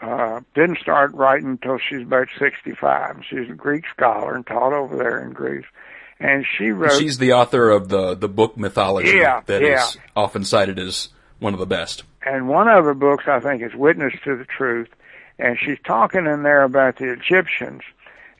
uh, 0.00 0.40
didn't 0.54 0.78
start 0.78 1.12
writing 1.14 1.48
until 1.48 1.78
she's 1.78 2.02
about 2.02 2.28
65. 2.38 3.24
She's 3.28 3.50
a 3.50 3.54
Greek 3.54 3.86
scholar 3.92 4.36
and 4.36 4.46
taught 4.46 4.72
over 4.72 4.96
there 4.96 5.20
in 5.20 5.32
Greece 5.32 5.64
and 6.20 6.44
she 6.56 6.70
wrote. 6.70 6.98
She's 6.98 7.18
the 7.18 7.32
author 7.34 7.70
of 7.70 7.88
the 7.88 8.14
the 8.14 8.28
book 8.28 8.56
Mythology 8.56 9.16
yeah, 9.16 9.42
that 9.46 9.62
yeah. 9.62 9.84
is 9.84 9.98
often 10.16 10.44
cited 10.44 10.78
as 10.78 11.08
one 11.38 11.54
of 11.54 11.60
the 11.60 11.66
best. 11.66 12.02
And 12.22 12.48
one 12.48 12.68
of 12.68 12.84
her 12.84 12.94
books, 12.94 13.24
I 13.26 13.40
think, 13.40 13.62
is 13.62 13.74
Witness 13.74 14.14
to 14.24 14.36
the 14.36 14.44
Truth, 14.44 14.88
and 15.38 15.58
she's 15.58 15.78
talking 15.84 16.26
in 16.26 16.42
there 16.42 16.62
about 16.62 16.96
the 16.96 17.12
Egyptians, 17.12 17.82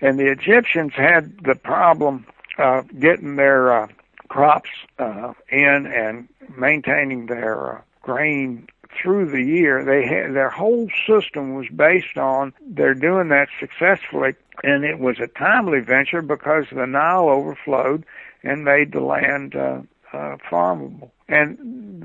and 0.01 0.19
the 0.19 0.31
Egyptians 0.31 0.93
had 0.95 1.39
the 1.45 1.55
problem 1.55 2.27
of 2.59 2.89
getting 2.99 3.37
their 3.37 3.73
uh, 3.85 3.89
crops 4.29 4.71
uh, 4.99 5.33
in 5.51 5.87
and 5.87 6.29
maintaining 6.57 7.27
their 7.27 7.77
uh, 7.77 7.81
grain 8.03 8.67
through 8.91 9.31
the 9.31 9.43
year. 9.43 9.85
They 9.85 10.07
had 10.07 10.35
their 10.35 10.51
whole 10.51 10.89
system 11.07 11.55
was 11.55 11.69
based 11.69 12.17
on 12.17 12.53
they're 12.61 12.95
doing 12.95 13.29
that 13.29 13.49
successfully, 13.61 14.35
and 14.63 14.85
it 14.85 14.99
was 14.99 15.19
a 15.21 15.29
timely 15.29 15.81
venture 15.81 16.23
because 16.23 16.67
the 16.73 16.87
Nile 16.87 17.29
overflowed 17.29 18.05
and 18.43 18.65
made 18.65 18.93
the 18.93 19.01
land 19.01 19.55
uh, 19.55 19.83
uh, 20.13 20.37
farmable. 20.51 21.11
And 21.29 21.59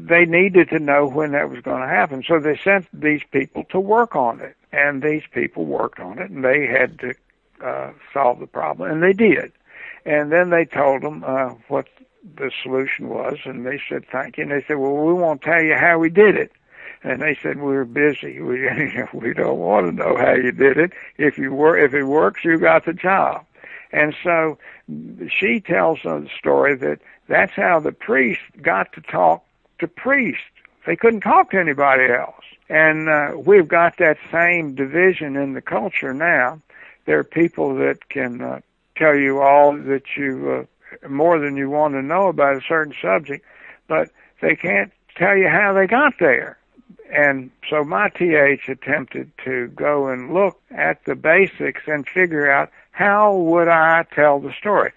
they 0.10 0.26
needed 0.26 0.70
to 0.70 0.80
know 0.80 1.08
when 1.08 1.32
that 1.32 1.50
was 1.50 1.62
going 1.62 1.82
to 1.82 1.88
happen, 1.88 2.24
so 2.28 2.40
they 2.40 2.58
sent 2.58 2.88
these 2.94 3.22
people 3.32 3.64
to 3.70 3.80
work 3.80 4.16
on 4.16 4.42
it. 4.42 4.56
And 4.72 5.02
these 5.02 5.24
people 5.32 5.66
worked 5.66 6.00
on 6.00 6.20
it, 6.20 6.32
and 6.32 6.44
they 6.44 6.66
had 6.66 7.00
to 7.00 7.14
uh, 7.64 7.92
solve 8.12 8.40
the 8.40 8.48
problem, 8.48 8.92
and 8.92 9.04
they 9.04 9.14
did. 9.14 9.52
And 10.06 10.32
then 10.32 10.50
they 10.50 10.66
told 10.66 11.04
them 11.04 11.24
uh, 11.26 11.50
what 11.68 11.88
the 12.36 12.52
solution 12.62 13.10
was, 13.10 13.38
and 13.46 13.66
they 13.66 13.80
said 13.88 14.06
thank 14.12 14.38
you. 14.38 14.44
And 14.44 14.52
they 14.52 14.64
said, 14.68 14.78
well, 14.78 14.96
we 14.96 15.14
won't 15.14 15.42
tell 15.42 15.62
you 15.62 15.76
how 15.76 16.00
we 16.00 16.10
did 16.10 16.36
it. 16.36 16.52
And 17.04 17.22
they 17.22 17.38
said 17.41 17.58
we 17.58 17.74
were 17.74 17.86
busy. 17.86 18.39
We 18.41 18.70
we 19.14 19.34
don't 19.34 19.60
want 19.60 19.88
to 19.88 19.91
know 19.91 20.16
how 20.18 20.34
you 20.34 20.51
did 20.51 20.78
it. 20.78 20.93
If 21.18 21.38
you 21.38 21.54
were, 21.54 21.78
if 21.78 21.93
it 21.93 22.04
works, 22.04 22.43
you 22.43 22.58
got 22.58 22.86
the 22.86 22.93
job. 22.93 23.45
And 23.91 24.16
so 24.24 24.58
she 25.30 25.60
tells 25.60 25.99
the 26.04 26.28
story 26.38 26.76
that 26.78 26.99
that's 27.28 27.54
how 27.54 27.80
the 27.80 27.91
priest 27.91 28.41
got 28.62 28.91
to 28.93 29.01
talk 29.01 29.45
to 29.80 29.88
priests. 29.88 30.41
They 30.86 30.95
couldn't 30.95 31.22
talk 31.22 31.51
to 31.51 31.60
anybody 31.60 32.12
else. 32.12 32.43
And 32.70 33.08
uh, 33.08 33.34
we've 33.38 33.68
got 33.68 33.97
that 33.97 34.18
same 34.32 34.74
division 34.76 35.36
in 35.36 35.54
the 35.54 35.62
culture 35.62 36.14
now. 36.14 36.62
There 37.06 37.20
are 37.20 37.24
people 37.24 37.76
that 37.76 38.10
can 38.10 38.41
uh, 38.41 38.62
tell 38.95 39.16
you 39.16 39.41
all 39.41 39.78
that 39.78 40.04
you 40.18 40.68
uh, 41.04 41.08
more 41.08 41.39
than 41.39 41.56
you 41.58 41.70
want 41.70 41.93
to 41.93 42.01
know 42.01 42.28
about 42.28 42.58
a 42.58 42.62
certain 42.68 42.95
subject, 43.01 43.45
but 43.88 44.10
they 44.41 44.56
can't 44.56 44.91
tell 45.16 45.38
you 45.38 45.47
how 45.49 45.74
they 45.74 45.88
got 45.88 46.14
there. 46.20 46.58
And 47.14 47.51
so 47.70 47.84
my 47.84 48.09
TH 48.09 48.68
attempted 48.68 49.32
to 49.45 49.68
go 49.68 50.07
and 50.07 50.34
look 50.34 50.59
at 50.72 51.05
the 51.05 51.14
basics 51.14 51.84
and 51.86 52.07
figure 52.07 52.49
out 52.49 52.72
how 52.91 53.36
would 53.38 53.68
I 53.68 54.05
tell 54.16 54.39
the 54.39 54.51
story. 54.51 54.91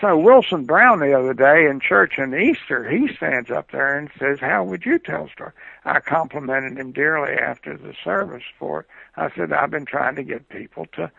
So 0.00 0.16
Wilson 0.16 0.64
Brown 0.64 1.00
the 1.00 1.12
other 1.12 1.34
day 1.34 1.66
in 1.66 1.80
church 1.80 2.18
in 2.18 2.34
Easter, 2.34 2.88
he 2.88 3.12
stands 3.14 3.50
up 3.50 3.70
there 3.70 3.98
and 3.98 4.08
says, 4.18 4.40
"How 4.40 4.64
would 4.64 4.86
you 4.86 4.98
tell 4.98 5.26
a 5.26 5.28
story?" 5.28 5.52
I 5.84 6.00
complimented 6.00 6.78
him 6.78 6.92
dearly 6.92 7.34
after 7.34 7.76
the 7.76 7.94
service 8.02 8.44
for 8.58 8.80
it. 8.80 8.86
I 9.16 9.30
said, 9.34 9.52
"I've 9.52 9.70
been 9.70 9.84
trying 9.84 10.14
to 10.16 10.22
get 10.22 10.48
people 10.48 10.86
to 10.92 11.10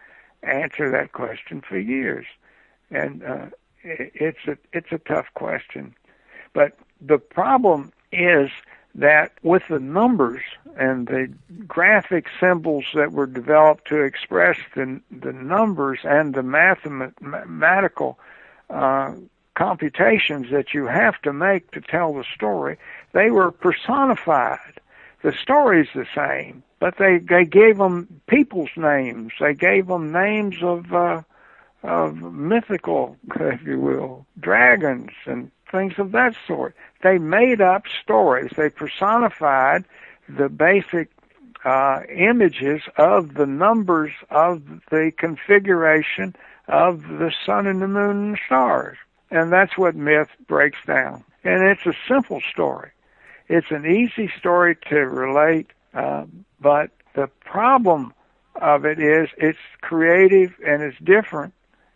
answer 0.42 0.90
that 0.90 1.12
question 1.12 1.62
for 1.62 1.78
years, 1.78 2.26
and 2.90 3.22
uh, 3.24 3.46
it's 3.84 4.48
a 4.48 4.58
it's 4.74 4.92
a 4.92 4.98
tough 4.98 5.28
question, 5.36 5.94
but 6.54 6.78
the 7.02 7.20
problem 7.20 7.92
is 8.12 8.50
that 8.96 9.32
with 9.44 9.64
the 9.70 9.80
numbers 9.80 10.42
and 10.78 11.08
the 11.08 11.32
graphic 11.68 12.28
symbols 12.40 12.86
that 12.94 13.12
were 13.12 13.28
developed 13.28 13.88
to 13.88 14.02
express 14.02 14.58
the, 14.76 15.00
the 15.12 15.34
numbers 15.34 16.00
and 16.04 16.34
the 16.34 16.44
mathematical 16.44 18.20
uh, 18.70 19.14
computations 19.56 20.50
that 20.52 20.74
you 20.74 20.88
have 20.88 21.22
to 21.22 21.34
make 21.34 21.70
to 21.72 21.82
tell 21.82 22.14
the 22.14 22.24
story, 22.36 22.78
they 23.14 23.30
were 23.30 23.52
personified. 23.52 24.80
The 25.22 25.34
story's 25.34 25.90
the 25.94 26.08
same, 26.16 26.64
but 26.80 26.98
they 26.98 27.18
they 27.18 27.44
gave 27.44 27.78
them 27.78 28.22
people's 28.28 28.70
names. 28.78 29.34
They 29.38 29.54
gave 29.54 29.88
them 29.88 30.14
names 30.14 30.64
of 30.64 30.94
uh, 30.94 31.24
of 31.84 32.16
mythical, 32.22 33.18
if 33.36 33.64
you 33.64 33.80
will, 33.80 34.26
dragons 34.40 35.12
and 35.26 35.52
things 35.72 35.94
of 35.98 36.12
that 36.12 36.36
sort. 36.48 36.76
They 37.04 37.18
made 37.18 37.62
up 37.62 37.84
stories. 38.04 38.52
They 38.56 38.70
personified 38.70 39.86
the 40.28 40.50
basic 40.50 41.10
uh, 41.64 42.02
images 42.10 42.82
of 42.98 43.34
the 43.34 43.46
numbers 43.46 44.12
of 44.30 44.64
the 44.90 45.12
configuration 45.18 46.36
of 46.68 47.02
the 47.04 47.34
sun 47.46 47.68
and 47.68 47.82
the 47.82 47.88
moon 47.88 48.26
and 48.26 48.34
the 48.36 48.40
stars. 48.46 48.98
And 49.32 49.52
that's 49.52 49.78
what 49.78 49.96
myth 49.96 50.30
breaks 50.48 50.80
down. 50.86 51.24
And 51.44 51.64
it's 51.64 51.86
a 51.86 51.94
simple 52.08 52.42
story. 52.52 52.92
It's 53.48 53.72
an 53.72 53.86
easy 53.86 54.32
story 54.38 54.78
to 54.90 54.98
relate, 54.98 55.68
uh, 55.94 56.26
but 56.62 56.92
the 57.16 57.28
problem 57.44 58.14
of 58.56 58.86
it 58.86 59.00
is 59.00 59.30
it's 59.38 59.58
creative 59.82 60.54
and 60.66 60.84
it's 60.84 60.98
different 61.00 61.54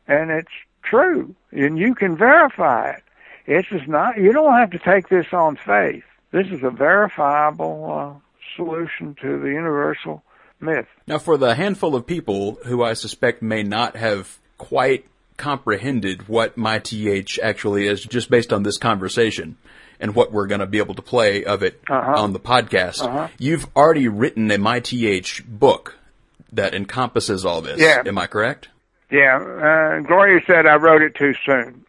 and 0.07 0.31
it's 0.31 0.51
true 0.83 1.35
and 1.51 1.77
you 1.77 1.93
can 1.93 2.17
verify 2.17 2.91
it. 2.91 3.03
It's 3.45 3.67
just 3.67 3.87
not, 3.87 4.17
you 4.17 4.31
don't 4.31 4.53
have 4.53 4.71
to 4.71 4.79
take 4.79 5.09
this 5.09 5.27
on 5.33 5.57
faith. 5.57 6.03
This 6.31 6.47
is 6.47 6.63
a 6.63 6.69
verifiable 6.69 7.91
uh, 7.91 8.19
solution 8.55 9.15
to 9.21 9.39
the 9.39 9.47
universal 9.47 10.23
myth. 10.59 10.87
Now, 11.07 11.19
for 11.19 11.37
the 11.37 11.55
handful 11.55 11.95
of 11.95 12.07
people 12.07 12.57
who 12.65 12.83
I 12.83 12.93
suspect 12.93 13.41
may 13.41 13.63
not 13.63 13.95
have 13.95 14.39
quite 14.57 15.05
comprehended 15.37 16.27
what 16.27 16.57
my 16.57 16.79
TH 16.79 17.39
actually 17.41 17.87
is 17.87 18.03
just 18.03 18.29
based 18.29 18.53
on 18.53 18.63
this 18.63 18.77
conversation 18.77 19.57
and 19.99 20.15
what 20.15 20.31
we're 20.31 20.47
going 20.47 20.59
to 20.59 20.67
be 20.67 20.77
able 20.77 20.95
to 20.95 21.01
play 21.01 21.43
of 21.43 21.63
it 21.63 21.81
uh-huh. 21.89 22.21
on 22.21 22.33
the 22.33 22.39
podcast, 22.39 23.01
uh-huh. 23.01 23.27
you've 23.37 23.67
already 23.75 24.07
written 24.07 24.49
a 24.51 24.57
my 24.57 24.79
TH 24.79 25.43
book 25.45 25.97
that 26.53 26.73
encompasses 26.73 27.45
all 27.45 27.61
this. 27.61 27.79
Yeah. 27.79 28.03
Am 28.05 28.17
I 28.17 28.27
correct? 28.27 28.69
Yeah. 29.11 29.37
Uh, 29.37 29.99
Gloria 30.01 30.41
said 30.47 30.65
I 30.65 30.75
wrote 30.75 31.01
it 31.01 31.15
too 31.15 31.33
soon 31.45 31.85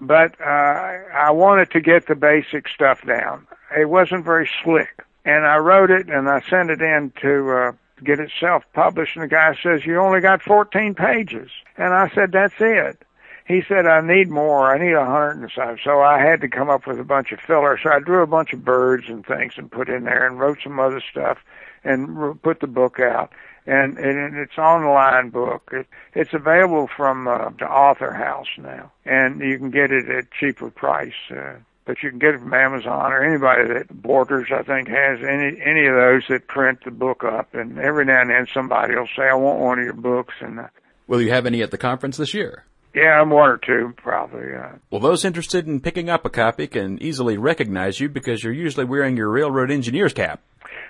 but 0.00 0.40
uh, 0.40 0.44
I 0.44 1.30
wanted 1.30 1.70
to 1.72 1.80
get 1.80 2.06
the 2.06 2.14
basic 2.14 2.68
stuff 2.68 3.04
down. 3.04 3.46
It 3.76 3.88
wasn't 3.88 4.24
very 4.24 4.48
slick, 4.62 5.04
and 5.24 5.46
I 5.46 5.56
wrote 5.56 5.90
it 5.90 6.08
and 6.08 6.28
I 6.28 6.40
sent 6.48 6.70
it 6.70 6.80
in 6.80 7.12
to 7.20 7.50
uh, 7.50 7.72
get 8.02 8.20
it 8.20 8.30
self-published. 8.38 9.16
And 9.16 9.24
the 9.24 9.28
guy 9.28 9.56
says, 9.62 9.84
"You 9.84 9.98
only 9.98 10.20
got 10.20 10.42
14 10.42 10.94
pages," 10.94 11.50
and 11.76 11.92
I 11.92 12.08
said, 12.14 12.32
"That's 12.32 12.54
it." 12.60 13.02
He 13.46 13.62
said, 13.66 13.86
"I 13.86 14.00
need 14.00 14.28
more. 14.28 14.72
I 14.72 14.78
need 14.78 14.92
a 14.92 15.04
hundred 15.04 15.38
and 15.38 15.50
something." 15.50 15.78
So 15.82 16.00
I 16.00 16.20
had 16.20 16.40
to 16.42 16.48
come 16.48 16.70
up 16.70 16.86
with 16.86 17.00
a 17.00 17.04
bunch 17.04 17.32
of 17.32 17.40
filler. 17.40 17.78
So 17.82 17.90
I 17.90 17.98
drew 17.98 18.22
a 18.22 18.26
bunch 18.26 18.52
of 18.52 18.64
birds 18.64 19.04
and 19.08 19.26
things 19.26 19.54
and 19.56 19.70
put 19.70 19.88
in 19.88 20.04
there, 20.04 20.26
and 20.26 20.38
wrote 20.38 20.58
some 20.62 20.78
other 20.78 21.00
stuff, 21.00 21.38
and 21.84 22.40
put 22.42 22.60
the 22.60 22.66
book 22.66 23.00
out 23.00 23.32
and, 23.68 23.98
and 23.98 24.36
it's 24.36 24.56
online 24.58 25.30
book. 25.30 25.70
It, 25.72 25.86
it's 26.14 26.32
available 26.32 26.88
from 26.96 27.28
uh, 27.28 27.50
the 27.58 27.66
Author 27.66 28.12
House 28.12 28.48
now, 28.56 28.90
and 29.04 29.40
you 29.40 29.58
can 29.58 29.70
get 29.70 29.90
it 29.90 30.08
at 30.08 30.30
cheaper 30.32 30.70
price. 30.70 31.12
Uh, 31.30 31.56
but 31.84 32.02
you 32.02 32.10
can 32.10 32.18
get 32.18 32.34
it 32.34 32.40
from 32.40 32.52
Amazon 32.52 33.12
or 33.12 33.24
anybody 33.24 33.72
that 33.72 34.02
Borders, 34.02 34.48
I 34.52 34.62
think, 34.62 34.88
has 34.88 35.20
any 35.22 35.60
any 35.64 35.86
of 35.86 35.94
those 35.94 36.22
that 36.28 36.46
print 36.46 36.80
the 36.84 36.90
book 36.90 37.24
up. 37.24 37.54
And 37.54 37.78
every 37.78 38.04
now 38.04 38.20
and 38.20 38.30
then 38.30 38.46
somebody 38.52 38.94
will 38.94 39.08
say, 39.16 39.22
"I 39.22 39.34
want 39.34 39.60
one 39.60 39.78
of 39.78 39.84
your 39.84 39.94
books." 39.94 40.34
And 40.40 40.60
uh, 40.60 40.68
will 41.06 41.22
you 41.22 41.30
have 41.30 41.46
any 41.46 41.62
at 41.62 41.70
the 41.70 41.78
conference 41.78 42.16
this 42.16 42.34
year? 42.34 42.64
Yeah, 42.94 43.20
I'm 43.20 43.30
one 43.30 43.50
or 43.50 43.58
two, 43.58 43.94
probably. 43.96 44.54
Uh, 44.54 44.72
well, 44.90 45.00
those 45.00 45.24
interested 45.24 45.66
in 45.66 45.80
picking 45.80 46.10
up 46.10 46.24
a 46.24 46.30
copy 46.30 46.66
can 46.66 47.02
easily 47.02 47.36
recognize 47.38 48.00
you 48.00 48.08
because 48.08 48.42
you're 48.42 48.52
usually 48.52 48.84
wearing 48.84 49.16
your 49.16 49.30
railroad 49.30 49.70
engineer's 49.70 50.12
cap. 50.12 50.42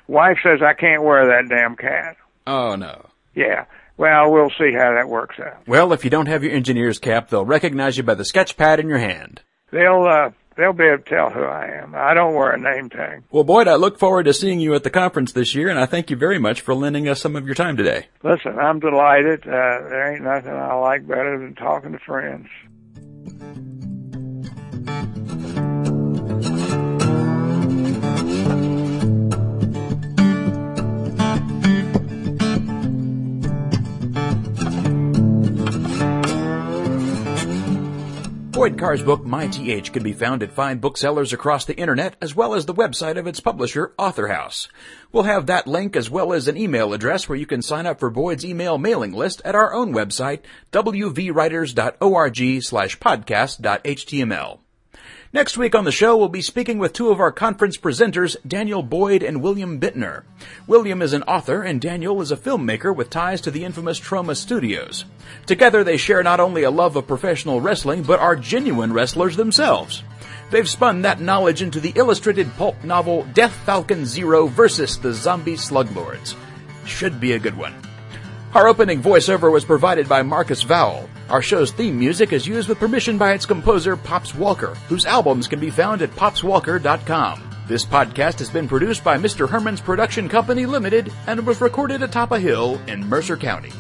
Wife 0.07 0.39
says 0.43 0.61
I 0.63 0.75
can't 0.75 1.03
wear 1.03 1.27
that 1.27 1.49
damn 1.49 1.77
cap. 1.77 2.17
Oh 2.49 2.77
no. 2.77 3.11
Yeah. 3.35 3.67
Well, 3.99 4.33
we'll 4.33 4.51
see 4.51 4.73
how 4.73 4.95
that 4.95 5.09
works 5.09 5.39
out. 5.39 5.69
Well, 5.69 5.93
if 5.93 6.03
you 6.03 6.11
don't 6.11 6.29
have 6.29 6.43
your 6.43 6.53
engineer's 6.53 6.99
cap, 6.99 7.29
they'll 7.29 7.45
recognize 7.45 7.97
you 7.99 8.05
by 8.05 8.15
the 8.15 8.25
sketch 8.25 8.57
pad 8.57 8.81
in 8.81 8.89
your 8.89 8.99
hand. 8.99 9.43
They'll 9.71 10.05
uh 10.05 10.31
they'll 10.57 10.73
be 10.73 10.85
able 10.85 11.03
to 11.03 11.05
tell 11.05 11.29
who 11.29 11.43
I 11.43 11.67
am. 11.83 11.95
I 11.95 12.15
don't 12.15 12.35
wear 12.35 12.53
a 12.53 12.59
name 12.59 12.89
tag. 12.89 13.25
Well, 13.31 13.45
Boyd, 13.45 13.69
I 13.69 13.75
look 13.75 13.99
forward 13.99 14.25
to 14.25 14.33
seeing 14.33 14.61
you 14.61 14.75
at 14.75 14.83
the 14.83 14.89
conference 14.89 15.33
this 15.33 15.55
year, 15.55 15.69
and 15.69 15.79
I 15.79 15.85
thank 15.85 16.09
you 16.09 16.17
very 16.17 16.39
much 16.39 16.63
for 16.63 16.75
lending 16.75 17.07
us 17.07 17.21
some 17.21 17.37
of 17.37 17.45
your 17.45 17.55
time 17.55 17.77
today. 17.77 18.07
Listen, 18.23 18.59
I'm 18.59 18.81
delighted. 18.81 19.43
Uh, 19.43 19.51
there 19.91 20.15
ain't 20.15 20.25
nothing 20.25 20.53
I 20.53 20.73
like 20.75 21.07
better 21.07 21.39
than 21.39 21.55
talking 21.55 21.93
to 21.93 21.99
friends. 21.99 22.49
Boyd 38.69 38.79
Carr's 38.79 39.03
book, 39.03 39.25
My 39.25 39.47
TH, 39.47 39.95
can 39.95 40.03
be 40.03 40.13
found 40.13 40.43
at 40.43 40.53
fine 40.53 40.77
booksellers 40.77 41.33
across 41.33 41.65
the 41.65 41.75
internet, 41.79 42.17
as 42.21 42.37
well 42.37 42.53
as 42.53 42.67
the 42.67 42.75
website 42.75 43.17
of 43.17 43.27
its 43.27 43.41
publisher, 43.41 43.95
AuthorHouse. 43.99 44.69
We'll 45.11 45.23
have 45.23 45.47
that 45.47 45.67
link 45.67 45.97
as 45.97 46.11
well 46.11 46.35
as 46.35 46.49
an 46.49 46.59
email 46.59 46.93
address 46.93 47.31
where 47.31 47.39
you 47.39 47.47
can 47.47 47.63
sign 47.63 47.87
up 47.87 47.99
for 47.99 48.11
Boyd's 48.11 48.45
email 48.45 48.77
mailing 48.77 49.15
list 49.15 49.41
at 49.43 49.55
our 49.55 49.73
own 49.73 49.95
website, 49.95 50.41
wvwriters.org 50.71 52.63
slash 52.63 52.99
podcast.html. 52.99 54.59
Next 55.31 55.59
week 55.59 55.75
on 55.75 55.85
the 55.85 55.93
show, 55.93 56.17
we'll 56.17 56.31
be 56.31 56.41
speaking 56.41 56.79
with 56.79 56.95
two 56.95 57.11
of 57.11 57.21
our 57.21 57.31
conference 57.31 57.77
presenters, 57.77 58.35
Daniel 58.47 58.83
Boyd 58.83 59.23
and 59.23 59.43
William 59.43 59.79
Bittner. 59.79 60.23
William 60.67 61.03
is 61.03 61.13
an 61.13 61.23
author 61.25 61.63
and 61.63 61.83
Daniel 61.83 62.23
is 62.23 62.33
a 62.33 62.37
filmmaker 62.37 62.97
with 62.97 63.11
ties 63.11 63.43
to 63.43 63.51
the 63.51 63.63
infamous 63.63 64.01
Troma 64.01 64.35
Studios. 64.35 65.05
Together 65.45 65.85
they 65.85 65.99
share 65.99 66.23
not 66.23 66.41
only 66.41 66.63
a 66.63 66.71
love 66.71 66.97
of 66.97 67.07
professional 67.07 67.61
wrestling, 67.61 68.05
but 68.05 68.21
are 68.21 68.37
genuine 68.37 68.91
wrestlers 68.91 69.37
themselves. 69.37 70.03
They've 70.51 70.67
spun 70.67 71.03
that 71.03 71.21
knowledge 71.21 71.61
into 71.61 71.79
the 71.79 71.93
illustrated 71.95 72.51
pulp 72.57 72.83
novel 72.83 73.29
Death 73.35 73.53
Falcon 73.67 74.07
Zero 74.07 74.47
versus 74.47 74.99
the 74.99 75.13
Zombie 75.13 75.57
Sluglords. 75.57 76.37
Should 76.87 77.21
be 77.21 77.33
a 77.33 77.39
good 77.39 77.59
one. 77.59 77.75
Our 78.55 78.67
opening 78.67 79.03
voiceover 79.03 79.53
was 79.53 79.67
provided 79.67 80.09
by 80.09 80.23
Marcus 80.23 80.65
Vowell. 80.65 81.07
Our 81.31 81.43
show's 81.43 81.73
theme 81.73 81.99
music 81.99 82.33
is 82.33 82.47
used 82.47 82.69
with 82.69 82.79
permission 82.79 83.19
by 83.19 83.35
its 83.35 83.45
composer, 83.45 83.97
Pops 83.97 84.35
Walker, 84.35 84.75
whose 84.89 85.05
albums 85.05 85.47
can 85.47 85.61
be 85.61 85.69
found 85.69 86.01
at 86.01 86.11
popswalker.com. 86.13 87.43
This 87.67 87.85
podcast 87.85 88.39
has 88.39 88.49
been 88.49 88.67
produced 88.67 89.05
by 89.05 89.19
Mr. 89.19 89.47
Herman's 89.47 89.83
Production 89.83 90.27
Company 90.27 90.65
Limited 90.65 91.13
and 91.27 91.47
was 91.47 91.61
recorded 91.61 92.03
atop 92.03 92.33
a 92.33 92.41
hill 92.41 92.81
in 92.87 93.07
Mercer 93.07 93.37
County. 93.37 93.73